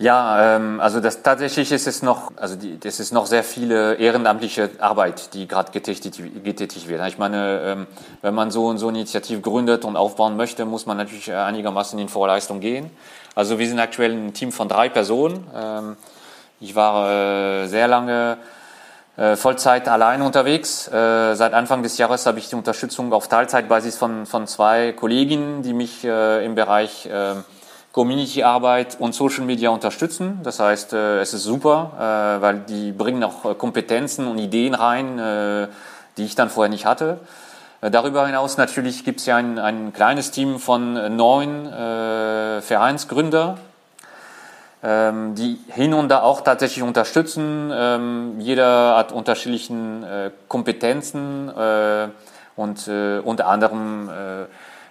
Ja, 0.00 0.54
ähm, 0.54 0.78
also 0.78 1.00
das 1.00 1.22
tatsächlich 1.22 1.72
ist 1.72 1.88
es 1.88 2.02
noch, 2.02 2.30
also 2.36 2.54
die, 2.54 2.78
das 2.78 3.00
ist 3.00 3.12
noch 3.12 3.26
sehr 3.26 3.42
viele 3.42 3.94
ehrenamtliche 3.94 4.70
Arbeit, 4.78 5.34
die 5.34 5.48
gerade 5.48 5.72
getätigt, 5.72 6.22
getätigt 6.44 6.88
wird. 6.88 7.04
Ich 7.08 7.18
meine, 7.18 7.60
ähm, 7.64 7.86
wenn 8.22 8.32
man 8.32 8.52
so 8.52 8.66
und 8.66 8.78
so 8.78 8.88
eine 8.88 8.98
Initiative 8.98 9.40
gründet 9.40 9.84
und 9.84 9.96
aufbauen 9.96 10.36
möchte, 10.36 10.64
muss 10.66 10.86
man 10.86 10.98
natürlich 10.98 11.32
einigermaßen 11.32 11.98
in 11.98 12.08
Vorleistung 12.08 12.60
gehen. 12.60 12.90
Also 13.34 13.58
wir 13.58 13.66
sind 13.66 13.80
aktuell 13.80 14.12
ein 14.12 14.34
Team 14.34 14.52
von 14.52 14.68
drei 14.68 14.88
Personen. 14.88 15.44
Ähm, 15.52 15.96
ich 16.60 16.76
war 16.76 17.10
äh, 17.10 17.66
sehr 17.66 17.88
lange 17.88 18.38
äh, 19.16 19.34
Vollzeit 19.34 19.88
allein 19.88 20.22
unterwegs. 20.22 20.86
Äh, 20.86 21.34
seit 21.34 21.54
Anfang 21.54 21.82
des 21.82 21.98
Jahres 21.98 22.24
habe 22.24 22.38
ich 22.38 22.48
die 22.48 22.54
Unterstützung 22.54 23.12
auf 23.12 23.26
Teilzeitbasis 23.26 23.96
von, 23.96 24.26
von 24.26 24.46
zwei 24.46 24.92
Kolleginnen, 24.92 25.62
die 25.62 25.72
mich 25.72 26.04
äh, 26.04 26.44
im 26.44 26.54
Bereich 26.54 27.06
äh, 27.06 27.34
Community-Arbeit 27.98 28.96
und 29.00 29.12
Social 29.12 29.44
Media 29.44 29.70
unterstützen. 29.70 30.38
Das 30.44 30.60
heißt, 30.60 30.92
äh, 30.92 31.18
es 31.18 31.34
ist 31.34 31.42
super, 31.42 31.90
äh, 32.38 32.40
weil 32.40 32.60
die 32.60 32.92
bringen 32.92 33.24
auch 33.24 33.44
äh, 33.44 33.54
Kompetenzen 33.56 34.28
und 34.28 34.38
Ideen 34.38 34.74
rein, 34.74 35.68
die 36.16 36.24
ich 36.24 36.36
dann 36.36 36.48
vorher 36.48 36.70
nicht 36.70 36.86
hatte. 36.86 37.18
Darüber 37.80 38.24
hinaus 38.24 38.56
natürlich 38.56 39.04
gibt 39.04 39.18
es 39.18 39.26
ja 39.26 39.36
ein, 39.36 39.58
ein 39.58 39.92
kleines 39.92 40.30
Team 40.30 40.60
von 40.60 41.16
neun 41.16 41.66
äh, 41.66 42.60
Vereinsgründer, 42.60 43.58
ähm, 44.84 45.34
die 45.34 45.58
hin 45.66 45.92
und 45.92 46.08
da 46.08 46.22
auch 46.22 46.42
tatsächlich 46.42 46.84
unterstützen. 46.84 47.72
Ähm, 47.74 48.38
jeder 48.38 48.96
hat 48.96 49.10
unterschiedlichen 49.10 50.04
äh, 50.04 50.30
Kompetenzen 50.46 51.48
äh, 51.48 52.08
und 52.54 52.88
unter 53.24 53.46
anderem 53.46 54.10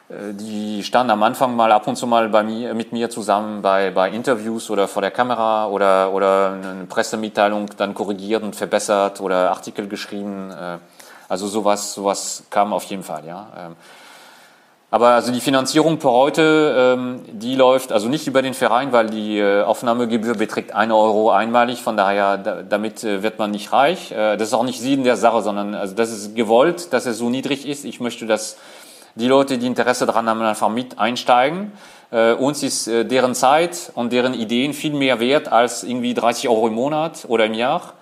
die 0.10 0.84
standen 0.84 1.12
am 1.12 1.22
Anfang 1.22 1.54
mal 1.56 1.72
ab 1.74 1.86
und 1.86 1.98
zu 1.98 2.08
mal 2.08 2.30
bei 2.30 2.42
mir, 2.42 2.74
mit 2.74 2.94
mir 2.94 3.10
zusammen 3.10 3.62
bei, 3.62 3.92
bei 3.92 4.10
Interviews 4.10 4.70
oder 4.70 4.88
vor 4.88 5.02
der 5.02 5.12
Kamera 5.12 5.68
oder, 5.68 6.14
oder 6.14 6.54
eine 6.54 6.86
Pressemitteilung 6.86 7.66
dann 7.76 7.94
korrigiert 7.94 8.42
und 8.42 8.56
verbessert 8.56 9.20
oder 9.20 9.52
Artikel 9.52 9.90
geschrieben. 9.90 10.50
Äh, 10.52 10.78
also 11.28 11.48
sowas, 11.48 11.94
sowas 11.94 12.44
kam 12.50 12.72
auf 12.72 12.86
jeden 12.86 13.04
Fall, 13.04 13.26
ja. 13.26 13.48
Ähm, 13.58 13.76
aber 14.90 15.10
also 15.10 15.34
die 15.34 15.42
Finanzierung 15.42 16.00
per 16.00 16.12
heute, 16.12 16.96
ähm, 16.96 17.20
die 17.28 17.56
läuft 17.56 17.92
also 17.92 18.08
nicht 18.08 18.26
über 18.26 18.42
den 18.42 18.54
Verein, 18.54 18.94
weil 18.94 19.10
die 19.10 19.38
äh, 19.38 19.64
Aufnahmegebühr 19.64 20.36
beträgt 20.36 20.74
1 20.74 20.94
Euro 20.94 21.32
einmalig. 21.32 21.82
Von 21.82 21.98
daher, 21.98 22.38
damit 22.38 23.04
wird 23.04 23.38
man 23.38 23.52
nicht 23.52 23.74
reich. 23.74 24.14
Das 24.16 24.42
ist 24.42 24.54
auch 24.54 24.64
nicht 24.64 24.80
Sinn 24.80 25.04
der 25.04 25.18
Sache, 25.18 25.42
sondern 25.42 25.76
also 25.76 25.94
das 25.94 26.14
ist 26.14 26.36
gewollt, 26.38 26.94
dass 26.94 27.06
es 27.06 27.18
so 27.18 27.30
niedrig 27.30 27.68
ist. 27.68 27.84
Ich 27.84 28.00
möchte, 28.00 28.26
dass 28.26 28.56
die 29.18 29.28
Leute, 29.28 29.58
die 29.58 29.66
Interesse 29.66 30.06
daran 30.06 30.30
haben, 30.30 30.42
einfach 30.42 30.70
mit 30.70 31.00
einsteigen. 31.00 31.72
Äh, 32.12 32.34
uns 32.34 32.64
ist 32.64 32.88
äh, 32.88 33.04
deren 33.04 33.36
Zeit 33.36 33.92
und 33.96 34.14
deren 34.14 34.34
Ideen 34.34 34.74
viel 34.74 34.94
mehr 34.94 35.20
wert 35.20 35.52
als 35.52 35.84
irgendwie 35.84 36.14
30 36.14 36.48
Euro 36.50 36.68
im 36.68 36.76
Monat 36.76 37.26
oder 37.28 37.46
im 37.46 37.54
Jahr. 37.54 37.94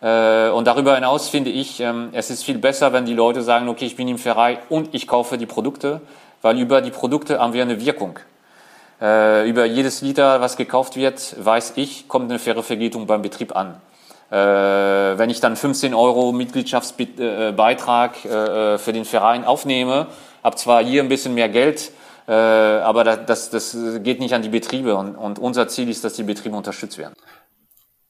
Äh, 0.00 0.48
und 0.50 0.66
darüber 0.66 0.94
hinaus 0.94 1.28
finde 1.28 1.50
ich, 1.50 1.80
ähm, 1.80 2.10
es 2.12 2.30
ist 2.30 2.44
viel 2.44 2.58
besser, 2.58 2.92
wenn 2.92 3.04
die 3.04 3.14
Leute 3.14 3.42
sagen, 3.42 3.68
okay, 3.68 3.86
ich 3.86 3.96
bin 3.96 4.08
im 4.08 4.18
Verein 4.18 4.58
und 4.68 4.94
ich 4.94 5.06
kaufe 5.06 5.36
die 5.36 5.46
Produkte, 5.46 6.00
weil 6.42 6.58
über 6.58 6.80
die 6.80 6.90
Produkte 6.90 7.38
haben 7.40 7.52
wir 7.52 7.62
eine 7.62 7.84
Wirkung. 7.84 8.18
Äh, 9.00 9.48
über 9.48 9.64
jedes 9.66 10.00
Liter, 10.00 10.40
was 10.40 10.56
gekauft 10.56 10.96
wird, 10.96 11.36
weiß 11.44 11.72
ich, 11.76 12.08
kommt 12.08 12.30
eine 12.30 12.38
faire 12.38 12.62
Vergütung 12.62 13.06
beim 13.06 13.20
Betrieb 13.20 13.54
an. 13.54 13.80
Äh, 14.30 14.34
wenn 14.36 15.30
ich 15.30 15.40
dann 15.40 15.56
15 15.56 15.92
Euro 15.94 16.32
Mitgliedschaftsbeitrag 16.32 18.24
äh, 18.24 18.78
für 18.78 18.92
den 18.92 19.04
Verein 19.04 19.44
aufnehme, 19.44 20.06
habe 20.46 20.56
zwar 20.56 20.82
hier 20.82 21.02
ein 21.02 21.08
bisschen 21.08 21.34
mehr 21.34 21.48
Geld, 21.48 21.90
äh, 22.28 22.32
aber 22.32 23.02
das, 23.02 23.50
das 23.50 23.76
geht 23.98 24.20
nicht 24.20 24.32
an 24.32 24.42
die 24.42 24.48
Betriebe 24.48 24.94
und, 24.94 25.16
und 25.16 25.40
unser 25.40 25.66
Ziel 25.66 25.88
ist, 25.88 26.04
dass 26.04 26.14
die 26.14 26.22
Betriebe 26.22 26.56
unterstützt 26.56 26.98
werden. 26.98 27.14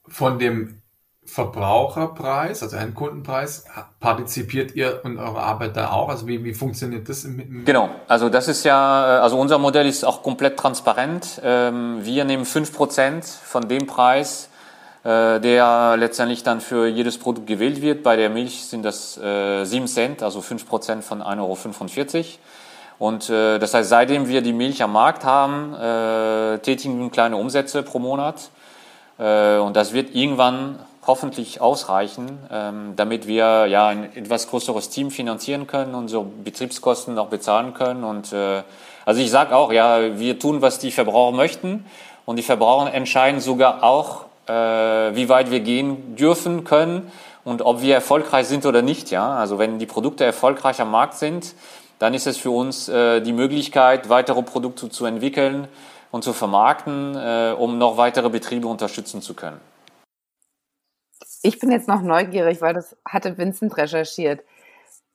Von 0.07 0.39
dem 0.39 0.83
Verbraucherpreis, 1.25 2.63
also 2.63 2.77
Endkundenpreis, 2.77 3.65
partizipiert 4.01 4.75
ihr 4.75 5.01
und 5.03 5.19
eure 5.19 5.41
Arbeit 5.41 5.77
da 5.77 5.91
auch? 5.91 6.11
Also 6.11 6.27
wie, 6.29 6.45
wie 6.45 6.55
funktioniert 6.55 7.09
das? 7.09 7.27
Genau, 7.65 7.89
also 8.07 8.29
das 8.29 8.49
ist 8.49 8.65
ja, 8.65 9.21
also 9.21 9.39
unser 9.39 9.59
Modell 9.59 9.87
ist 9.87 10.05
auch 10.05 10.23
komplett 10.23 10.59
transparent. 10.59 11.41
Ähm, 11.43 12.01
wir 12.03 12.25
nehmen 12.27 12.45
fünf 12.45 12.73
Prozent 12.73 13.25
von 13.25 13.67
dem 13.67 13.87
Preis, 13.87 14.51
äh, 14.53 14.56
der 15.07 15.97
letztendlich 15.97 16.43
dann 16.43 16.61
für 16.61 16.89
jedes 16.89 17.19
Produkt 17.19 17.47
gewählt 17.47 17.81
wird. 17.81 18.03
Bei 18.03 18.17
der 18.17 18.29
Milch 18.29 18.65
sind 18.65 18.83
das 18.83 19.17
äh, 19.19 19.65
7 19.65 19.87
Cent, 19.87 20.23
also 20.23 20.41
5 20.41 20.67
Prozent 20.67 21.05
von 21.05 21.23
1,45 21.23 22.17
Euro. 22.17 22.25
Und 22.99 23.31
äh, 23.31 23.59
das 23.59 23.75
heißt, 23.75 23.89
seitdem 23.89 24.29
wir 24.29 24.43
die 24.43 24.53
Milch 24.53 24.83
am 24.83 24.93
Markt 24.93 25.25
haben, 25.25 25.75
äh, 25.75 26.59
tätigen 26.59 26.99
wir 27.01 27.11
kleine 27.11 27.37
Umsätze 27.37 27.83
pro 27.83 27.99
Monat. 27.99 28.51
Äh, 29.19 29.59
und 29.59 29.77
das 29.77 29.93
wird 29.93 30.15
irgendwann 30.15 30.79
hoffentlich 31.07 31.61
ausreichen, 31.61 32.39
ähm, 32.51 32.95
damit 32.97 33.27
wir 33.27 33.67
ja 33.67 33.87
ein 33.87 34.17
etwas 34.17 34.49
größeres 34.49 34.91
Team 34.91 35.11
finanzieren 35.11 35.67
können, 35.67 35.95
unsere 35.95 36.25
Betriebskosten 36.25 37.19
auch 37.19 37.29
bezahlen 37.29 37.75
können. 37.75 38.03
Und 38.03 38.33
äh, 38.33 38.63
also 39.05 39.21
ich 39.21 39.31
sage 39.31 39.55
auch, 39.55 39.73
ja, 39.73 40.19
wir 40.19 40.39
tun, 40.39 40.63
was 40.63 40.79
die 40.79 40.91
Verbraucher 40.91 41.37
möchten 41.37 41.85
und 42.25 42.37
die 42.37 42.43
Verbraucher 42.43 42.93
entscheiden 42.93 43.41
sogar 43.41 43.85
auch, 43.85 44.23
äh, 44.23 44.36
wie 44.47 45.29
weit 45.29 45.51
wir 45.51 45.61
gehen 45.61 46.17
dürfen 46.17 46.65
können 46.65 47.11
und 47.45 47.63
ob 47.63 47.81
wir 47.81 47.95
erfolgreich 47.95 48.47
sind 48.47 48.67
oder 48.67 48.83
nicht. 48.83 49.11
Ja, 49.11 49.35
also 49.37 49.59
wenn 49.59 49.79
die 49.79 49.87
Produkte 49.87 50.25
erfolgreich 50.25 50.81
am 50.81 50.91
Markt 50.91 51.15
sind, 51.15 51.55
dann 51.99 52.13
ist 52.15 52.27
es 52.27 52.37
für 52.37 52.51
uns 52.51 52.89
äh, 52.89 53.21
die 53.21 53.33
Möglichkeit, 53.33 54.09
weitere 54.09 54.43
Produkte 54.43 54.91
zu 54.91 55.07
entwickeln 55.07 55.69
und 56.11 56.25
zu 56.25 56.33
vermarkten, 56.33 57.15
äh, 57.15 57.55
um 57.57 57.79
noch 57.79 57.97
weitere 57.97 58.29
Betriebe 58.31 58.69
unterstützen 58.69 59.23
zu 59.23 59.35
können. 59.35 59.61
Ich 61.43 61.59
bin 61.61 61.71
jetzt 61.71 61.89
noch 61.89 62.03
neugierig, 62.03 62.61
weil 62.61 62.75
das 62.75 62.97
hatte 63.07 63.39
Vincent 63.39 63.77
recherchiert. 63.77 64.41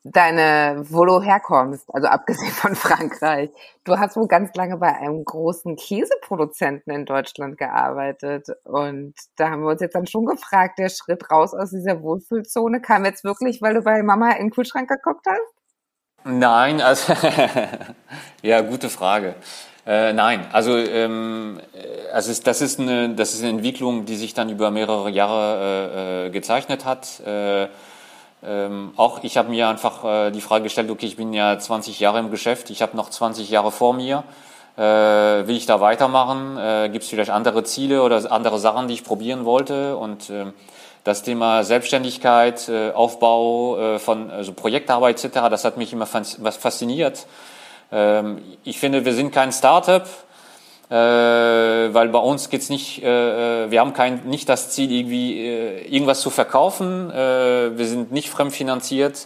Deine, 0.03 0.83
wo 0.89 1.05
du 1.05 1.21
herkommst, 1.21 1.85
also 1.93 2.07
abgesehen 2.07 2.51
von 2.51 2.75
Frankreich. 2.75 3.51
Du 3.83 3.99
hast 3.99 4.15
wohl 4.15 4.27
ganz 4.27 4.49
lange 4.55 4.77
bei 4.77 4.95
einem 4.95 5.23
großen 5.23 5.75
Käseproduzenten 5.75 6.91
in 6.91 7.05
Deutschland 7.05 7.57
gearbeitet. 7.59 8.47
Und 8.63 9.13
da 9.35 9.51
haben 9.51 9.61
wir 9.61 9.69
uns 9.69 9.81
jetzt 9.81 9.93
dann 9.93 10.07
schon 10.07 10.25
gefragt, 10.25 10.79
der 10.79 10.89
Schritt 10.89 11.29
raus 11.29 11.53
aus 11.53 11.69
dieser 11.69 12.01
Wohlfühlzone 12.01 12.81
kam 12.81 13.05
jetzt 13.05 13.23
wirklich, 13.23 13.61
weil 13.61 13.75
du 13.75 13.81
bei 13.81 14.01
Mama 14.01 14.31
in 14.31 14.47
den 14.47 14.51
Kühlschrank 14.51 14.89
geguckt 14.89 15.25
hast? 15.27 15.53
Nein, 16.23 16.81
also, 16.81 17.13
ja, 18.41 18.61
gute 18.61 18.89
Frage. 18.89 19.35
Äh, 19.85 20.13
nein, 20.13 20.45
also, 20.51 20.77
ähm, 20.77 21.59
äh, 21.73 22.11
also 22.11 22.31
das, 22.43 22.61
ist 22.61 22.79
eine, 22.79 23.15
das 23.15 23.33
ist 23.33 23.41
eine 23.41 23.49
Entwicklung, 23.49 24.05
die 24.05 24.15
sich 24.15 24.33
dann 24.33 24.49
über 24.49 24.69
mehrere 24.69 25.09
Jahre 25.09 26.25
äh, 26.25 26.27
äh 26.27 26.29
gezeichnet 26.29 26.85
hat. 26.85 27.19
Äh, 27.21 27.67
ähm, 28.43 28.93
auch 28.95 29.23
ich 29.23 29.37
habe 29.37 29.49
mir 29.49 29.69
einfach 29.69 30.03
äh, 30.03 30.31
die 30.31 30.41
Frage 30.41 30.63
gestellt, 30.63 30.89
okay, 30.89 31.05
ich 31.05 31.15
bin 31.15 31.33
ja 31.33 31.59
20 31.59 31.99
Jahre 31.99 32.19
im 32.19 32.31
Geschäft, 32.31 32.69
ich 32.69 32.81
habe 32.81 32.97
noch 32.97 33.09
20 33.09 33.49
Jahre 33.49 33.71
vor 33.71 33.93
mir. 33.93 34.23
Äh, 34.77 34.81
will 34.81 35.57
ich 35.57 35.65
da 35.65 35.81
weitermachen? 35.81 36.57
Äh, 36.57 36.89
Gibt 36.89 37.03
es 37.03 37.09
vielleicht 37.09 37.29
andere 37.29 37.63
Ziele 37.63 38.03
oder 38.03 38.31
andere 38.31 38.57
Sachen, 38.57 38.87
die 38.87 38.93
ich 38.95 39.03
probieren 39.03 39.45
wollte? 39.45 39.97
Und 39.97 40.29
äh, 40.29 40.45
das 41.03 41.23
Thema 41.23 41.63
Selbstständigkeit, 41.63 42.69
äh, 42.69 42.91
Aufbau 42.91 43.77
äh, 43.77 43.99
von 43.99 44.31
also 44.31 44.53
Projektarbeit 44.53 45.23
etc., 45.23 45.49
das 45.49 45.65
hat 45.65 45.77
mich 45.77 45.93
immer 45.93 46.05
fasziniert. 46.05 47.27
Ähm, 47.91 48.41
ich 48.63 48.79
finde, 48.79 49.03
wir 49.03 49.13
sind 49.13 49.31
kein 49.31 49.51
Startup, 49.51 50.07
äh, 50.91 50.93
weil 50.93 52.09
bei 52.09 52.19
uns 52.19 52.49
geht's 52.49 52.69
nicht, 52.69 53.01
äh, 53.01 53.65
äh, 53.65 53.71
wir 53.71 53.79
haben 53.79 53.93
kein, 53.93 54.25
nicht 54.25 54.49
das 54.49 54.71
Ziel, 54.71 54.91
irgendwie 54.91 55.39
äh, 55.39 55.87
irgendwas 55.87 56.19
zu 56.19 56.29
verkaufen. 56.29 57.09
Äh, 57.09 57.77
wir 57.77 57.85
sind 57.85 58.11
nicht 58.11 58.29
fremdfinanziert 58.29 59.25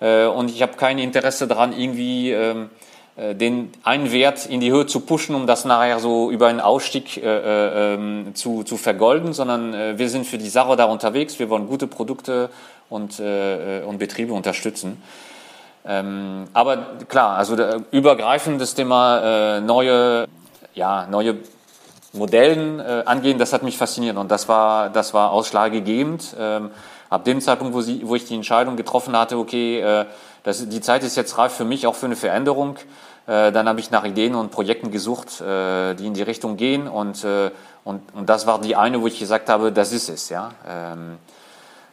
äh, 0.00 0.26
und 0.26 0.50
ich 0.50 0.60
habe 0.60 0.74
kein 0.76 0.98
Interesse 0.98 1.48
daran, 1.48 1.72
irgendwie 1.72 2.32
ähm, 2.32 2.68
äh, 3.16 3.34
den 3.34 3.72
einen 3.82 4.12
Wert 4.12 4.44
in 4.44 4.60
die 4.60 4.70
Höhe 4.70 4.84
zu 4.84 5.00
pushen, 5.00 5.34
um 5.34 5.46
das 5.46 5.64
nachher 5.64 6.00
so 6.00 6.30
über 6.30 6.48
einen 6.48 6.60
Ausstieg 6.60 7.16
äh, 7.16 7.20
äh, 7.22 7.94
ähm, 7.94 8.34
zu, 8.34 8.62
zu 8.62 8.76
vergolden, 8.76 9.32
sondern 9.32 9.98
wir 9.98 10.10
sind 10.10 10.26
für 10.26 10.36
die 10.36 10.50
Sache 10.50 10.76
da 10.76 10.84
unterwegs. 10.84 11.38
Wir 11.38 11.48
wollen 11.48 11.66
gute 11.66 11.86
Produkte 11.86 12.50
und, 12.90 13.20
und 13.20 13.98
Betriebe 13.98 14.34
unterstützen. 14.34 15.00
Ähm, 15.86 16.44
aber 16.52 16.98
klar, 17.08 17.38
also 17.38 17.56
übergreifend 17.90 18.60
das 18.60 18.74
Thema 18.74 19.56
äh, 19.56 19.60
neue, 19.60 20.26
ja, 20.74 21.06
neue 21.06 21.36
Modellen 22.12 22.80
äh, 22.80 23.02
angehen, 23.06 23.38
das 23.38 23.52
hat 23.52 23.62
mich 23.62 23.78
fasziniert 23.78 24.16
und 24.16 24.30
das 24.30 24.48
war, 24.48 24.90
das 24.90 25.14
war 25.14 25.30
ausschlaggebend. 25.30 26.34
Ähm, 26.38 26.70
ab 27.08 27.24
dem 27.24 27.40
Zeitpunkt, 27.40 27.74
wo, 27.74 27.80
sie, 27.80 28.02
wo 28.04 28.14
ich 28.14 28.24
die 28.24 28.34
Entscheidung 28.34 28.76
getroffen 28.76 29.16
hatte, 29.16 29.38
okay, 29.38 29.80
äh, 29.80 30.06
das, 30.42 30.68
die 30.68 30.80
Zeit 30.80 31.04
ist 31.04 31.16
jetzt 31.16 31.38
reif 31.38 31.52
für 31.52 31.64
mich, 31.64 31.86
auch 31.86 31.94
für 31.94 32.06
eine 32.06 32.16
Veränderung, 32.16 32.76
äh, 33.26 33.52
dann 33.52 33.68
habe 33.68 33.80
ich 33.80 33.90
nach 33.90 34.04
Ideen 34.04 34.34
und 34.34 34.50
Projekten 34.50 34.90
gesucht, 34.90 35.40
äh, 35.40 35.94
die 35.94 36.06
in 36.06 36.14
die 36.14 36.22
Richtung 36.22 36.56
gehen 36.56 36.88
und, 36.88 37.24
äh, 37.24 37.50
und, 37.84 38.02
und 38.14 38.28
das 38.28 38.46
war 38.46 38.60
die 38.60 38.76
eine, 38.76 39.00
wo 39.00 39.06
ich 39.06 39.18
gesagt 39.18 39.48
habe, 39.48 39.72
das 39.72 39.92
ist 39.92 40.08
es, 40.08 40.28
ja. 40.28 40.50
Ähm, 40.68 41.18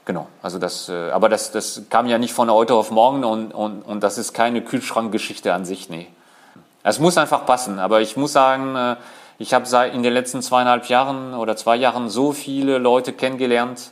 Genau, 0.08 0.28
also 0.42 0.58
das, 0.58 0.88
äh, 0.88 1.10
aber 1.12 1.28
das, 1.28 1.52
das 1.52 1.82
kam 1.90 2.08
ja 2.08 2.18
nicht 2.18 2.34
von 2.34 2.50
heute 2.50 2.76
auf 2.76 2.92
morgen 2.92 3.26
und, 3.26 3.54
und, 3.54 3.82
und 3.82 4.02
das 4.02 4.18
ist 4.18 4.32
keine 4.32 4.62
Kühlschrankgeschichte 4.62 5.54
an 5.54 5.66
sich, 5.66 5.90
nee. 5.90 6.08
Es 6.88 7.00
muss 7.00 7.18
einfach 7.18 7.46
passen, 7.46 7.80
aber 7.80 8.00
ich 8.00 8.16
muss 8.16 8.32
sagen, 8.32 8.76
äh, 8.78 8.96
ich 9.40 9.54
habe 9.54 9.68
in 9.94 10.04
den 10.04 10.14
letzten 10.14 10.42
zweieinhalb 10.42 10.88
Jahren 10.88 11.34
oder 11.34 11.58
zwei 11.58 11.76
Jahren 11.76 12.08
so 12.08 12.32
viele 12.32 12.78
Leute 12.78 13.12
kennengelernt, 13.12 13.92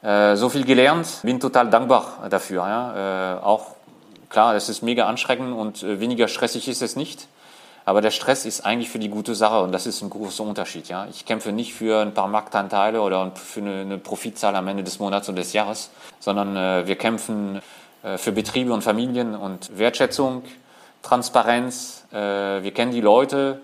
äh, 0.00 0.34
so 0.36 0.48
viel 0.48 0.64
gelernt, 0.64 1.06
bin 1.22 1.38
total 1.38 1.68
dankbar 1.68 2.26
dafür. 2.30 2.66
Ja. 2.66 3.40
Auch 3.42 3.76
klar, 4.30 4.54
es 4.56 4.70
ist 4.70 4.82
mega 4.82 5.06
anstrengend 5.06 5.54
und 5.54 5.82
weniger 6.00 6.28
stressig 6.28 6.66
ist 6.66 6.80
es 6.80 6.96
nicht. 6.96 7.28
Aber 7.84 8.00
der 8.00 8.10
Stress 8.10 8.46
ist 8.46 8.64
eigentlich 8.64 8.88
für 8.88 8.98
die 8.98 9.10
gute 9.10 9.34
Sache 9.34 9.60
und 9.60 9.72
das 9.72 9.86
ist 9.86 10.00
ein 10.00 10.08
großer 10.08 10.44
Unterschied. 10.44 10.88
Ja? 10.88 11.06
Ich 11.10 11.26
kämpfe 11.26 11.52
nicht 11.52 11.74
für 11.74 12.00
ein 12.00 12.14
paar 12.14 12.28
Marktanteile 12.28 13.02
oder 13.02 13.32
für 13.34 13.60
eine, 13.60 13.98
Profitzahl 13.98 14.56
am 14.56 14.66
Ende 14.68 14.82
des 14.82 14.98
Monats 14.98 15.28
und 15.28 15.36
des 15.36 15.52
Jahres, 15.52 15.90
sondern 16.20 16.56
äh, 16.56 16.86
wir 16.86 16.96
kämpfen 16.96 17.60
äh, 18.02 18.16
für 18.16 18.32
Betriebe 18.32 18.72
und 18.72 18.82
Familien 18.82 19.34
und 19.34 19.76
Wertschätzung, 19.76 20.42
Transparenz. 21.02 22.06
Äh, 22.12 22.16
wir 22.16 22.72
kennen 22.72 22.92
die 22.92 23.00
Leute. 23.00 23.60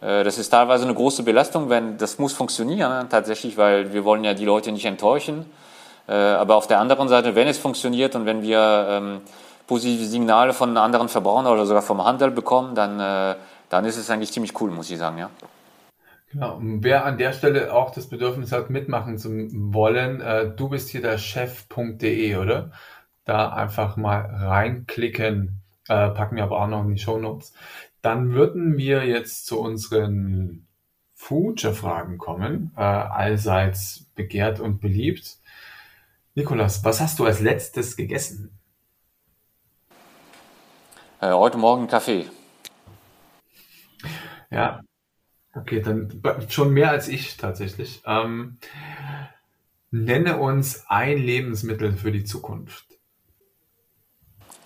Äh, 0.00 0.24
das 0.24 0.38
ist 0.38 0.50
teilweise 0.50 0.84
eine 0.84 0.94
große 0.94 1.22
Belastung, 1.22 1.70
wenn 1.70 1.96
das 1.98 2.18
muss 2.18 2.32
funktionieren 2.32 3.08
tatsächlich, 3.08 3.56
weil 3.56 3.92
wir 3.92 4.04
wollen 4.04 4.24
ja 4.24 4.34
die 4.34 4.44
Leute 4.44 4.72
nicht 4.72 4.84
enttäuschen. 4.84 5.46
Äh, 6.08 6.12
aber 6.12 6.56
auf 6.56 6.66
der 6.66 6.80
anderen 6.80 7.08
Seite, 7.08 7.34
wenn 7.34 7.48
es 7.48 7.58
funktioniert 7.58 8.14
und 8.16 8.26
wenn 8.26 8.42
wir 8.42 8.86
ähm, 8.88 9.20
positive 9.66 10.04
Signale 10.04 10.52
von 10.52 10.76
anderen 10.76 11.08
Verbrauchern 11.08 11.46
oder 11.46 11.64
sogar 11.64 11.82
vom 11.82 12.04
Handel 12.04 12.30
bekommen, 12.30 12.74
dann 12.74 13.00
äh, 13.00 13.36
dann 13.72 13.86
ist 13.86 13.96
es 13.96 14.10
eigentlich 14.10 14.32
ziemlich 14.32 14.60
cool, 14.60 14.70
muss 14.70 14.90
ich 14.90 14.98
sagen, 14.98 15.16
ja. 15.16 15.30
Genau. 16.30 16.56
Und 16.56 16.84
wer 16.84 17.06
an 17.06 17.16
der 17.16 17.32
Stelle 17.32 17.72
auch 17.72 17.90
das 17.90 18.06
Bedürfnis 18.06 18.52
hat, 18.52 18.68
mitmachen 18.68 19.16
zu 19.16 19.30
wollen, 19.52 20.20
äh, 20.20 20.50
du 20.54 20.68
bist 20.68 20.90
hier 20.90 21.00
der 21.00 21.16
Chef.de, 21.16 22.36
oder? 22.36 22.70
Da 23.24 23.50
einfach 23.50 23.96
mal 23.96 24.20
reinklicken, 24.20 25.61
äh, 25.88 26.10
packen 26.10 26.36
wir 26.36 26.44
aber 26.44 26.60
auch 26.60 26.68
noch 26.68 26.84
in 26.84 26.94
die 26.94 27.00
Show 27.00 27.18
Notes. 27.18 27.52
Dann 28.00 28.32
würden 28.32 28.76
wir 28.76 29.04
jetzt 29.06 29.46
zu 29.46 29.60
unseren 29.60 30.66
Future-Fragen 31.14 32.18
kommen, 32.18 32.72
äh, 32.76 32.80
allseits 32.80 34.06
begehrt 34.14 34.58
und 34.58 34.80
beliebt. 34.80 35.38
Nikolas, 36.34 36.84
was 36.84 37.00
hast 37.00 37.18
du 37.18 37.26
als 37.26 37.40
letztes 37.40 37.96
gegessen? 37.96 38.58
Äh, 41.20 41.30
heute 41.30 41.58
Morgen 41.58 41.86
Kaffee. 41.86 42.26
Ja, 44.50 44.80
okay, 45.54 45.80
dann 45.80 46.20
schon 46.48 46.72
mehr 46.72 46.90
als 46.90 47.06
ich 47.06 47.36
tatsächlich. 47.36 48.02
Ähm, 48.04 48.58
nenne 49.92 50.38
uns 50.38 50.84
ein 50.88 51.18
Lebensmittel 51.18 51.92
für 51.92 52.10
die 52.10 52.24
Zukunft. 52.24 52.91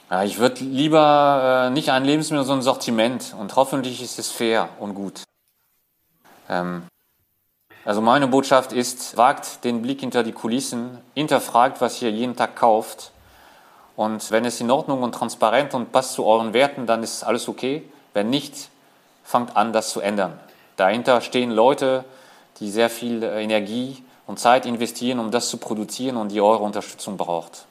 Ja, 0.08 0.22
ich 0.22 0.38
würde 0.38 0.62
lieber 0.62 1.66
äh, 1.66 1.70
nicht 1.70 1.90
ein 1.90 2.04
Lebensmittel, 2.04 2.44
sondern 2.44 2.60
ein 2.60 2.62
Sortiment. 2.62 3.34
Und 3.38 3.56
hoffentlich 3.56 4.00
ist 4.00 4.18
es 4.18 4.30
fair 4.30 4.68
und 4.78 4.94
gut. 4.94 5.22
Ähm, 6.48 6.86
also 7.84 8.00
meine 8.00 8.28
Botschaft 8.28 8.72
ist, 8.72 9.16
wagt 9.16 9.64
den 9.64 9.82
Blick 9.82 10.00
hinter 10.00 10.22
die 10.22 10.32
Kulissen, 10.32 10.98
hinterfragt, 11.14 11.80
was 11.80 12.00
ihr 12.02 12.10
jeden 12.10 12.36
Tag 12.36 12.54
kauft. 12.54 13.10
Und 13.96 14.30
wenn 14.30 14.44
es 14.44 14.60
in 14.60 14.70
Ordnung 14.70 15.02
und 15.02 15.12
transparent 15.12 15.74
und 15.74 15.90
passt 15.90 16.12
zu 16.12 16.24
euren 16.24 16.52
Werten, 16.52 16.86
dann 16.86 17.02
ist 17.02 17.24
alles 17.24 17.48
okay. 17.48 17.82
Wenn 18.14 18.30
nicht, 18.30 18.70
fangt 19.24 19.56
an, 19.56 19.72
das 19.72 19.90
zu 19.90 20.00
ändern. 20.00 20.38
Dahinter 20.76 21.20
stehen 21.20 21.50
Leute, 21.50 22.04
die 22.60 22.70
sehr 22.70 22.90
viel 22.90 23.24
äh, 23.24 23.42
Energie 23.42 24.04
und 24.26 24.38
Zeit 24.38 24.66
investieren, 24.66 25.18
um 25.18 25.32
das 25.32 25.48
zu 25.48 25.56
produzieren 25.56 26.16
und 26.16 26.30
die 26.30 26.40
eure 26.40 26.62
Unterstützung 26.62 27.16
braucht. 27.16 27.66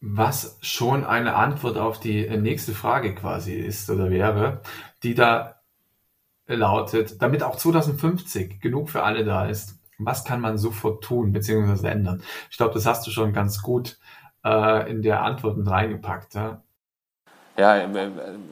Was 0.00 0.58
schon 0.62 1.04
eine 1.04 1.34
Antwort 1.34 1.76
auf 1.76 1.98
die 1.98 2.28
nächste 2.36 2.72
Frage 2.72 3.14
quasi 3.14 3.54
ist 3.54 3.90
oder 3.90 4.10
wäre, 4.10 4.60
die 5.02 5.14
da 5.14 5.56
lautet, 6.46 7.20
damit 7.20 7.42
auch 7.42 7.56
2050 7.56 8.60
genug 8.60 8.90
für 8.90 9.02
alle 9.02 9.24
da 9.24 9.46
ist, 9.46 9.78
was 9.98 10.24
kann 10.24 10.40
man 10.40 10.58
sofort 10.58 11.02
tun 11.02 11.32
bzw. 11.32 11.88
ändern? 11.88 12.22
Ich 12.50 12.56
glaube, 12.56 12.74
das 12.74 12.86
hast 12.86 13.06
du 13.06 13.10
schon 13.10 13.32
ganz 13.32 13.60
gut 13.62 13.98
äh, 14.44 14.90
in 14.90 15.02
der 15.02 15.22
Antwort 15.22 15.56
mit 15.56 15.68
reingepackt. 15.68 16.34
Ja? 16.34 16.62
ja, 17.58 17.88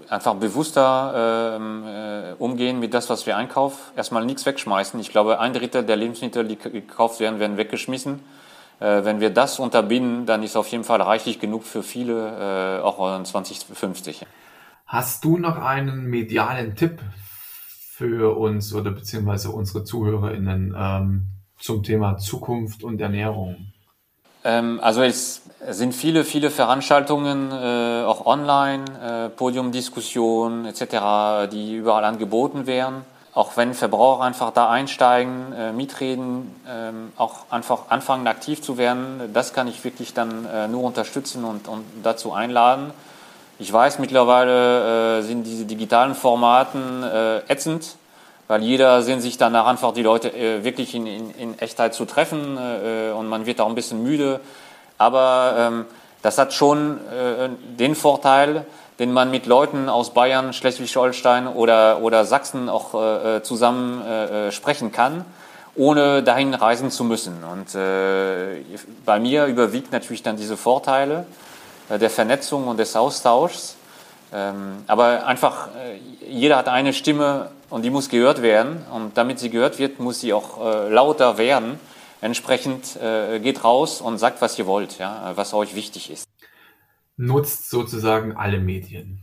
einfach 0.09 0.35
bewusster 0.35 1.57
ähm, 1.57 1.85
äh, 1.87 2.33
umgehen 2.39 2.81
mit 2.81 2.93
das, 2.93 3.09
was 3.09 3.25
wir 3.25 3.37
einkaufen. 3.37 3.79
Erstmal 3.97 4.25
nichts 4.25 4.45
wegschmeißen. 4.45 4.99
Ich 4.99 5.11
glaube, 5.11 5.39
ein 5.39 5.53
Drittel 5.53 5.85
der 5.85 5.97
Lebensmittel, 5.97 6.47
die 6.47 6.57
gekauft 6.57 7.21
werden, 7.21 7.39
werden 7.39 7.57
weggeschmissen. 7.57 8.21
Äh, 8.81 9.05
wenn 9.05 9.21
wir 9.21 9.31
das 9.31 9.59
unterbinden, 9.59 10.27
dann 10.27 10.43
ist 10.43 10.57
auf 10.57 10.69
jeden 10.69 10.85
Fall 10.85 11.01
reichlich 11.01 11.39
genug 11.39 11.65
für 11.65 11.83
viele, 11.83 12.79
äh, 12.79 12.83
auch 12.83 13.17
in 13.17 13.25
2050. 13.25 14.27
Hast 14.87 15.25
du 15.25 15.39
noch 15.39 15.57
einen 15.57 16.07
medialen 16.07 16.77
Tipp 16.77 17.01
für 17.97 18.37
uns 18.37 18.75
oder 18.75 18.91
beziehungsweise 18.91 19.51
unsere 19.51 19.85
ZuhörerInnen, 19.85 20.75
ähm, 20.79 21.27
zum 21.59 21.83
Thema 21.83 22.19
Zukunft 22.19 22.85
und 22.85 23.01
Ernährung? 23.01 23.73
Ähm, 24.45 24.79
also 24.83 25.03
es 25.03 25.43
sind 25.69 25.95
viele, 25.95 26.25
viele 26.25 26.51
Veranstaltungen, 26.51 27.51
äh, 27.51 28.05
auch 28.05 28.27
online, 28.27 28.85
äh, 29.03 29.29
Podiumdiskussionen 29.31 30.67
etc., 30.67 31.51
die 31.51 31.75
überall 31.75 32.05
angeboten 32.05 32.67
werden. 32.67 33.05
Auch 33.37 33.59
wenn 33.59 33.75
Verbraucher 33.75 34.25
einfach 34.25 34.51
da 34.51 34.71
einsteigen, 34.71 35.53
äh, 35.53 35.71
mitreden, 35.71 36.59
ähm, 36.67 37.13
auch 37.19 37.51
einfach 37.51 37.91
anfangen 37.91 38.27
aktiv 38.29 38.63
zu 38.63 38.79
werden, 38.79 39.31
das 39.35 39.53
kann 39.53 39.69
ich 39.69 39.85
wirklich 39.85 40.15
dann 40.15 40.47
äh, 40.47 40.69
nur 40.69 40.83
unterstützen 40.85 41.45
und, 41.45 41.69
und 41.69 41.85
dazu 42.03 42.33
einladen. 42.33 42.93
Ich 43.59 43.71
weiß, 43.71 43.99
mittlerweile 43.99 45.19
äh, 45.19 45.23
sind 45.23 45.45
diese 45.45 45.67
digitalen 45.67 46.15
Formaten 46.15 47.03
äh, 47.03 47.41
ätzend 47.53 47.97
weil 48.49 48.63
jeder 48.63 49.03
sehnt 49.03 49.23
sich 49.23 49.39
danach 49.39 49.67
einfach, 49.67 49.93
die 49.93 50.05
Leute 50.05 50.33
äh, 50.33 50.63
wirklich 50.65 50.95
in, 50.95 51.07
in, 51.07 51.31
in, 51.33 51.59
Echtheit 51.59 51.95
zu 51.95 52.05
treffen 52.05 52.57
äh, 52.57 53.11
und 53.11 53.27
man 53.27 53.45
wird 53.45 53.61
auch 53.61 53.69
ein 53.69 53.75
bisschen 53.75 54.03
müde. 54.03 54.41
Aber 54.99 55.55
ähm, 55.59 55.85
das 56.23 56.39
hat 56.39 56.55
schon 56.55 56.99
den 57.79 57.95
Vorteil, 57.95 58.65
den 58.99 59.13
man 59.13 59.31
mit 59.31 59.47
Leuten 59.47 59.89
aus 59.89 60.11
Bayern, 60.11 60.53
Schleswig-Holstein 60.53 61.47
oder, 61.47 62.01
oder 62.03 62.25
Sachsen 62.25 62.69
auch 62.69 62.95
äh, 62.95 63.37
äh, 63.37 63.43
zusammen 63.43 64.03
äh, 64.03 64.53
sprechen 64.53 64.93
kann, 64.93 65.25
ohne 65.75 66.23
dahin 66.23 66.55
reisen 66.55 66.91
zu 66.91 67.05
müssen. 67.05 67.45
Und 67.45 67.75
bei 69.05 69.21
mir 69.21 69.45
überwiegt 69.45 69.93
natürlich 69.93 70.23
dann 70.23 70.37
diese 70.37 70.57
Vorteile 70.57 71.27
der 71.91 72.09
Vernetzung 72.09 72.67
und 72.67 72.79
des 72.79 72.97
Austauschs. 72.97 73.77
Ähm, 74.33 74.85
aber 74.87 75.27
einfach, 75.27 75.69
jeder 76.27 76.57
hat 76.57 76.69
eine 76.69 76.95
Stimme 76.95 77.51
und 77.69 77.83
die 77.83 77.91
muss 77.91 78.09
gehört 78.09 78.41
werden. 78.41 78.85
Und 78.91 79.19
damit 79.19 79.39
sie 79.39 79.51
gehört 79.51 79.79
wird, 79.79 80.01
muss 80.01 80.21
sie 80.21 80.33
auch 80.33 80.65
äh, 80.65 80.89
lauter 80.89 81.37
werden. 81.37 81.79
Entsprechend 82.23 82.97
äh, 82.97 83.39
geht 83.41 83.63
raus 83.63 84.01
und 84.01 84.17
sagt, 84.17 84.41
was 84.41 84.59
ihr 84.59 84.67
wollt, 84.67 84.99
ja, 84.99 85.33
was 85.35 85.53
euch 85.53 85.75
wichtig 85.75 86.11
ist. 86.11 86.27
Nutzt 87.17 87.71
sozusagen 87.71 88.37
alle 88.37 88.61
Medien. 88.61 89.21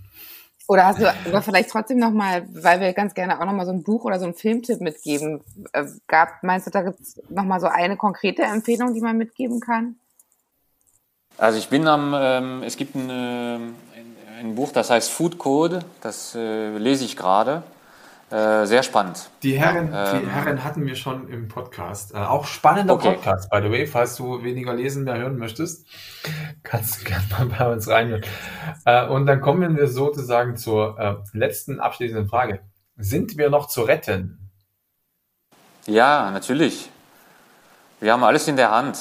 Oder 0.67 0.85
hast 0.85 1.01
du 1.01 1.13
aber 1.25 1.41
vielleicht 1.41 1.69
trotzdem 1.69 1.99
nochmal, 1.99 2.47
weil 2.53 2.79
wir 2.79 2.93
ganz 2.93 3.13
gerne 3.13 3.39
auch 3.39 3.45
nochmal 3.45 3.65
so 3.65 3.73
ein 3.73 3.83
Buch 3.83 4.05
oder 4.05 4.17
so 4.17 4.25
einen 4.25 4.33
Filmtipp 4.33 4.79
mitgeben, 4.79 5.41
äh, 5.73 5.85
gab, 6.07 6.41
meinst 6.41 6.67
du, 6.67 6.71
da 6.71 6.83
gibt 6.83 7.01
es 7.01 7.21
nochmal 7.29 7.59
so 7.59 7.67
eine 7.67 7.97
konkrete 7.97 8.43
Empfehlung, 8.43 8.93
die 8.93 9.01
man 9.01 9.17
mitgeben 9.17 9.59
kann? 9.59 9.97
Also 11.37 11.57
ich 11.57 11.67
bin 11.67 11.87
am, 11.87 12.13
ähm, 12.15 12.63
es 12.63 12.77
gibt 12.77 12.95
ein, 12.95 13.09
äh, 13.09 13.59
ein, 14.39 14.55
Buch, 14.55 14.71
das 14.71 14.89
heißt 14.89 15.11
Food 15.11 15.37
Code, 15.37 15.79
das 16.01 16.33
äh, 16.35 16.77
lese 16.77 17.03
ich 17.03 17.17
gerade. 17.17 17.63
Äh, 18.33 18.65
sehr 18.65 18.81
spannend. 18.81 19.29
Die 19.43 19.59
Herren, 19.59 19.91
ähm, 19.93 20.21
die 20.21 20.27
Herren 20.27 20.63
hatten 20.63 20.87
wir 20.87 20.95
schon 20.95 21.27
im 21.27 21.47
Podcast. 21.47 22.15
Äh, 22.15 22.17
auch 22.17 22.45
spannender 22.47 22.95
okay. 22.95 23.13
Podcast, 23.13 23.47
by 23.51 23.61
the 23.61 23.69
way. 23.69 23.85
Falls 23.85 24.15
du 24.15 24.43
weniger 24.43 24.73
lesen, 24.73 25.03
mehr 25.03 25.19
hören 25.19 25.37
möchtest, 25.37 25.85
kannst 26.63 27.01
du 27.01 27.05
gerne 27.05 27.25
mal 27.29 27.45
bei 27.45 27.71
uns 27.71 27.87
reinhören. 27.87 28.23
Äh, 28.85 29.05
und 29.05 29.27
dann 29.27 29.39
kommen 29.39 29.77
wir 29.77 29.87
sozusagen 29.87 30.57
zur 30.57 30.97
äh, 30.97 31.37
letzten 31.37 31.79
abschließenden 31.79 32.27
Frage. 32.27 32.61
Sind 32.97 33.37
wir 33.37 33.51
noch 33.51 33.67
zu 33.67 33.83
retten? 33.83 34.49
Ja, 35.85 36.31
natürlich. 36.31 36.89
Wir 37.99 38.13
haben 38.13 38.23
alles 38.23 38.47
in 38.47 38.55
der 38.55 38.71
Hand. 38.71 38.97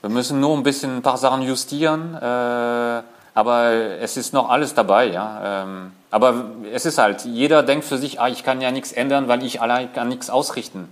Wir 0.00 0.08
müssen 0.08 0.40
nur 0.40 0.56
ein 0.56 0.62
bisschen 0.62 0.96
ein 0.96 1.02
paar 1.02 1.18
Sachen 1.18 1.42
justieren, 1.42 2.14
äh, 2.14 3.02
aber 3.34 3.72
es 4.00 4.16
ist 4.16 4.32
noch 4.32 4.50
alles 4.50 4.74
dabei. 4.74 5.06
Ja. 5.06 5.62
Ähm, 5.62 5.92
aber 6.10 6.44
es 6.72 6.84
ist 6.84 6.98
halt, 6.98 7.24
jeder 7.24 7.62
denkt 7.62 7.84
für 7.84 7.98
sich, 7.98 8.20
ah, 8.20 8.28
ich 8.28 8.44
kann 8.44 8.60
ja 8.60 8.70
nichts 8.70 8.92
ändern, 8.92 9.28
weil 9.28 9.42
ich 9.42 9.60
allein 9.62 9.92
kann 9.92 10.08
nichts 10.08 10.28
ausrichten. 10.28 10.88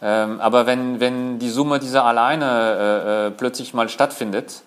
Ähm, 0.00 0.40
aber 0.40 0.66
wenn, 0.66 1.00
wenn 1.00 1.38
die 1.38 1.50
Summe 1.50 1.80
dieser 1.80 2.04
alleine 2.04 2.44
äh, 2.46 3.26
äh, 3.26 3.30
plötzlich 3.30 3.74
mal 3.74 3.88
stattfindet, 3.88 4.62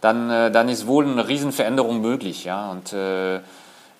dann, 0.00 0.30
äh, 0.30 0.50
dann 0.50 0.68
ist 0.68 0.86
wohl 0.86 1.04
eine 1.04 1.26
Riesenveränderung 1.26 2.00
möglich. 2.00 2.44
Ja? 2.44 2.70
Und 2.70 2.94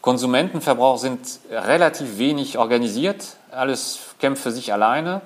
Konsumentenverbrauch 0.01 0.99
sind 0.99 1.19
relativ 1.51 2.19
wenig 2.19 2.59
organisiert, 2.59 3.37
alles 3.51 3.99
kämpft 4.21 4.43
für 4.43 4.53
sich 4.53 4.73
alleine. 4.73 5.21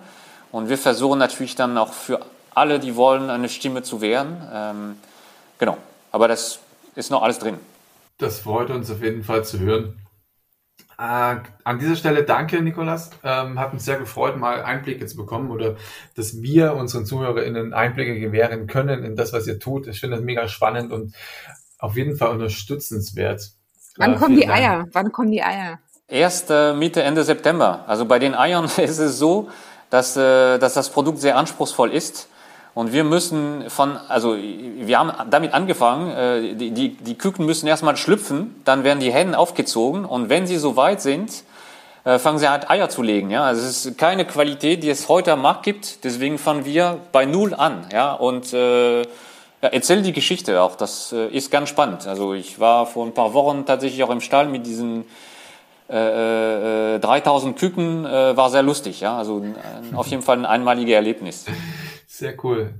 Und 0.53 0.69
wir 0.69 0.79
versuchen 0.79 1.19
natürlich 1.19 1.55
dann 1.55 1.77
auch 1.77 1.93
für 1.93 2.21
alle, 2.55 2.79
die 2.79 2.97
wollen, 2.97 3.31
eine 3.31 3.49
Stimme 3.49 3.83
zu 3.83 4.01
wehren. 4.01 4.43
Ähm, 4.53 4.99
genau, 5.59 5.77
aber 6.13 6.29
das 6.29 6.61
ist 6.95 7.11
noch 7.11 7.23
alles 7.23 7.39
drin. 7.39 7.57
Das 8.19 8.41
freut 8.41 8.71
uns 8.71 8.91
auf 8.91 9.03
jeden 9.03 9.25
Fall 9.25 9.45
zu 9.45 9.59
hören. 9.59 9.97
Äh, 10.99 11.37
an 11.65 11.79
dieser 11.79 11.97
Stelle 11.97 12.25
danke, 12.25 12.61
Nikolas. 12.61 13.11
Ähm, 13.25 13.59
hat 13.59 13.73
uns 13.73 13.87
sehr 13.87 13.99
gefreut, 13.99 14.37
mal 14.37 14.63
Einblicke 14.63 15.07
zu 15.07 15.17
bekommen 15.17 15.51
oder 15.51 15.77
dass 16.15 16.43
wir 16.43 16.75
unseren 16.75 17.07
ZuhörerInnen 17.07 17.73
Einblicke 17.73 18.21
gewähren 18.21 18.67
können 18.67 19.03
in 19.03 19.17
das, 19.17 19.33
was 19.33 19.47
ihr 19.47 19.59
tut. 19.59 19.87
Ich 19.87 20.01
finde 20.01 20.17
das 20.17 20.25
mega 20.25 20.47
spannend 20.49 20.93
und 20.93 21.15
auf 21.79 21.97
jeden 21.97 22.17
Fall 22.17 22.29
unterstützenswert. 22.31 23.53
Wann 23.97 24.15
äh, 24.15 24.17
kommen 24.19 24.37
die 24.37 24.47
Dank. 24.47 24.59
Eier? 24.59 24.87
Wann 24.93 25.11
kommen 25.11 25.31
die 25.31 25.43
Eier? 25.43 25.79
Erst 26.07 26.51
äh, 26.51 26.75
Mitte, 26.75 27.03
Ende 27.03 27.25
September. 27.25 27.85
Also 27.87 28.05
bei 28.05 28.19
den 28.19 28.35
Eiern 28.35 28.65
ist 28.77 28.99
es 28.99 29.19
so, 29.19 29.49
dass, 29.89 30.19
äh, 30.19 30.59
dass 30.59 30.75
das 30.75 30.91
Produkt 30.91 31.19
sehr 31.19 31.39
anspruchsvoll 31.39 31.95
ist. 31.95 32.29
Und 32.75 32.93
wir 32.93 33.05
müssen 33.05 33.69
von, 33.69 33.97
also 34.09 34.37
wir 34.37 34.99
haben 34.99 35.13
damit 35.29 35.55
angefangen, 35.55 36.11
äh, 36.11 36.55
die, 36.55 36.71
die, 36.71 36.91
die 36.91 37.19
Küken 37.19 37.45
müssen 37.45 37.67
erstmal 37.67 37.97
schlüpfen, 37.97 38.61
dann 38.65 38.85
werden 38.85 39.01
die 39.01 39.13
Hennen 39.13 39.35
aufgezogen 39.35 40.05
und 40.05 40.29
wenn 40.29 40.47
sie 40.47 40.57
so 40.57 40.77
weit 40.77 41.01
sind, 41.01 41.43
äh, 42.05 42.19
fangen 42.19 42.39
sie 42.39 42.49
halt 42.49 42.71
Eier 42.71 42.89
zu 42.89 43.03
legen. 43.03 43.31
Ja? 43.31 43.45
Also 43.45 43.63
es 43.63 43.85
ist 43.85 43.99
keine 43.99 44.25
Qualität, 44.25 44.83
die 44.83 44.89
es 44.89 45.09
heute 45.09 45.33
am 45.33 45.43
Markt 45.43 45.65
gibt, 45.65 46.05
deswegen 46.05 46.39
fangen 46.39 46.65
wir 46.65 46.99
bei 47.13 47.25
Null 47.25 47.55
an. 47.55 47.87
Ja? 47.93 48.13
Und 48.13 48.53
äh, 48.53 49.03
ja, 49.03 49.69
erzähl 49.69 50.03
die 50.03 50.13
Geschichte 50.13 50.63
auch, 50.63 50.77
das 50.77 51.13
äh, 51.13 51.27
ist 51.27 51.51
ganz 51.51 51.69
spannend. 51.69 52.07
Also 52.07 52.35
ich 52.35 52.61
war 52.61 52.87
vor 52.87 53.05
ein 53.05 53.13
paar 53.13 53.35
Wochen 53.35 53.67
tatsächlich 53.67 54.03
auch 54.05 54.11
im 54.11 54.21
Stall 54.21 54.47
mit 54.47 54.65
diesen 54.65 55.05
äh, 55.91 56.95
äh, 56.95 56.99
3000 57.01 57.59
Küken, 57.59 58.07
äh, 58.07 58.37
war 58.37 58.49
sehr 58.49 58.63
lustig. 58.63 59.01
Ja? 59.01 59.19
Also 59.19 59.45
auf 59.95 60.07
jeden 60.07 60.23
Fall 60.23 60.39
ein 60.39 60.47
einmaliges 60.47 60.95
Erlebnis. 60.95 61.45
Sehr 62.21 62.35
cool. 62.45 62.75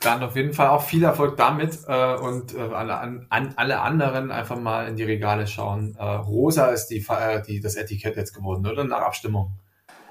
Dann 0.00 0.24
auf 0.24 0.34
jeden 0.34 0.52
Fall 0.52 0.70
auch 0.70 0.82
viel 0.82 1.04
Erfolg 1.04 1.36
damit 1.36 1.78
äh, 1.86 2.16
und 2.16 2.52
äh, 2.52 2.58
alle, 2.58 2.98
an, 2.98 3.26
alle 3.28 3.80
anderen 3.80 4.32
einfach 4.32 4.58
mal 4.58 4.88
in 4.88 4.96
die 4.96 5.04
Regale 5.04 5.46
schauen. 5.46 5.94
Äh, 5.96 6.02
rosa 6.04 6.66
ist 6.66 6.88
die, 6.88 7.06
äh, 7.08 7.42
die, 7.42 7.60
das 7.60 7.76
Etikett 7.76 8.16
jetzt 8.16 8.34
geworden, 8.34 8.66
oder? 8.66 8.82
Nach 8.82 9.02
Abstimmung. 9.02 9.52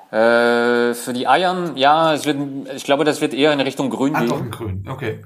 Äh, 0.09 0.93
für 0.93 1.11
die 1.11 1.27
Eiern, 1.27 1.75
ja, 1.75 2.13
es 2.13 2.25
wird, 2.25 2.37
ich 2.73 2.85
glaube, 2.85 3.03
das 3.03 3.19
wird 3.19 3.33
eher 3.33 3.51
in 3.51 3.59
Richtung 3.59 3.89
grün 3.89 4.13
Ach, 4.15 4.21
gehen. 4.21 4.29
Doch, 4.29 4.39
in 4.39 4.51
grün, 4.51 4.87
okay. 4.89 5.25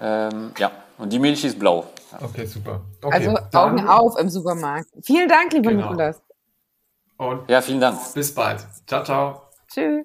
Ähm, 0.00 0.50
ja, 0.58 0.72
und 0.98 1.12
die 1.12 1.20
Milch 1.20 1.44
ist 1.44 1.56
blau. 1.56 1.86
Okay, 2.20 2.46
super. 2.46 2.80
Okay, 3.00 3.14
also 3.14 3.30
Augen 3.52 3.76
dann, 3.76 3.88
auf 3.88 4.18
im 4.18 4.28
Supermarkt. 4.28 4.88
Vielen 5.04 5.28
Dank, 5.28 5.52
lieber 5.52 5.70
genau. 5.70 5.90
Nikolas. 5.90 6.20
Und 7.16 7.48
ja, 7.48 7.60
vielen 7.60 7.80
Dank. 7.80 7.96
Bis 8.12 8.34
bald. 8.34 8.66
Ciao, 8.88 9.04
ciao. 9.04 9.42
Tschüss. 9.68 10.04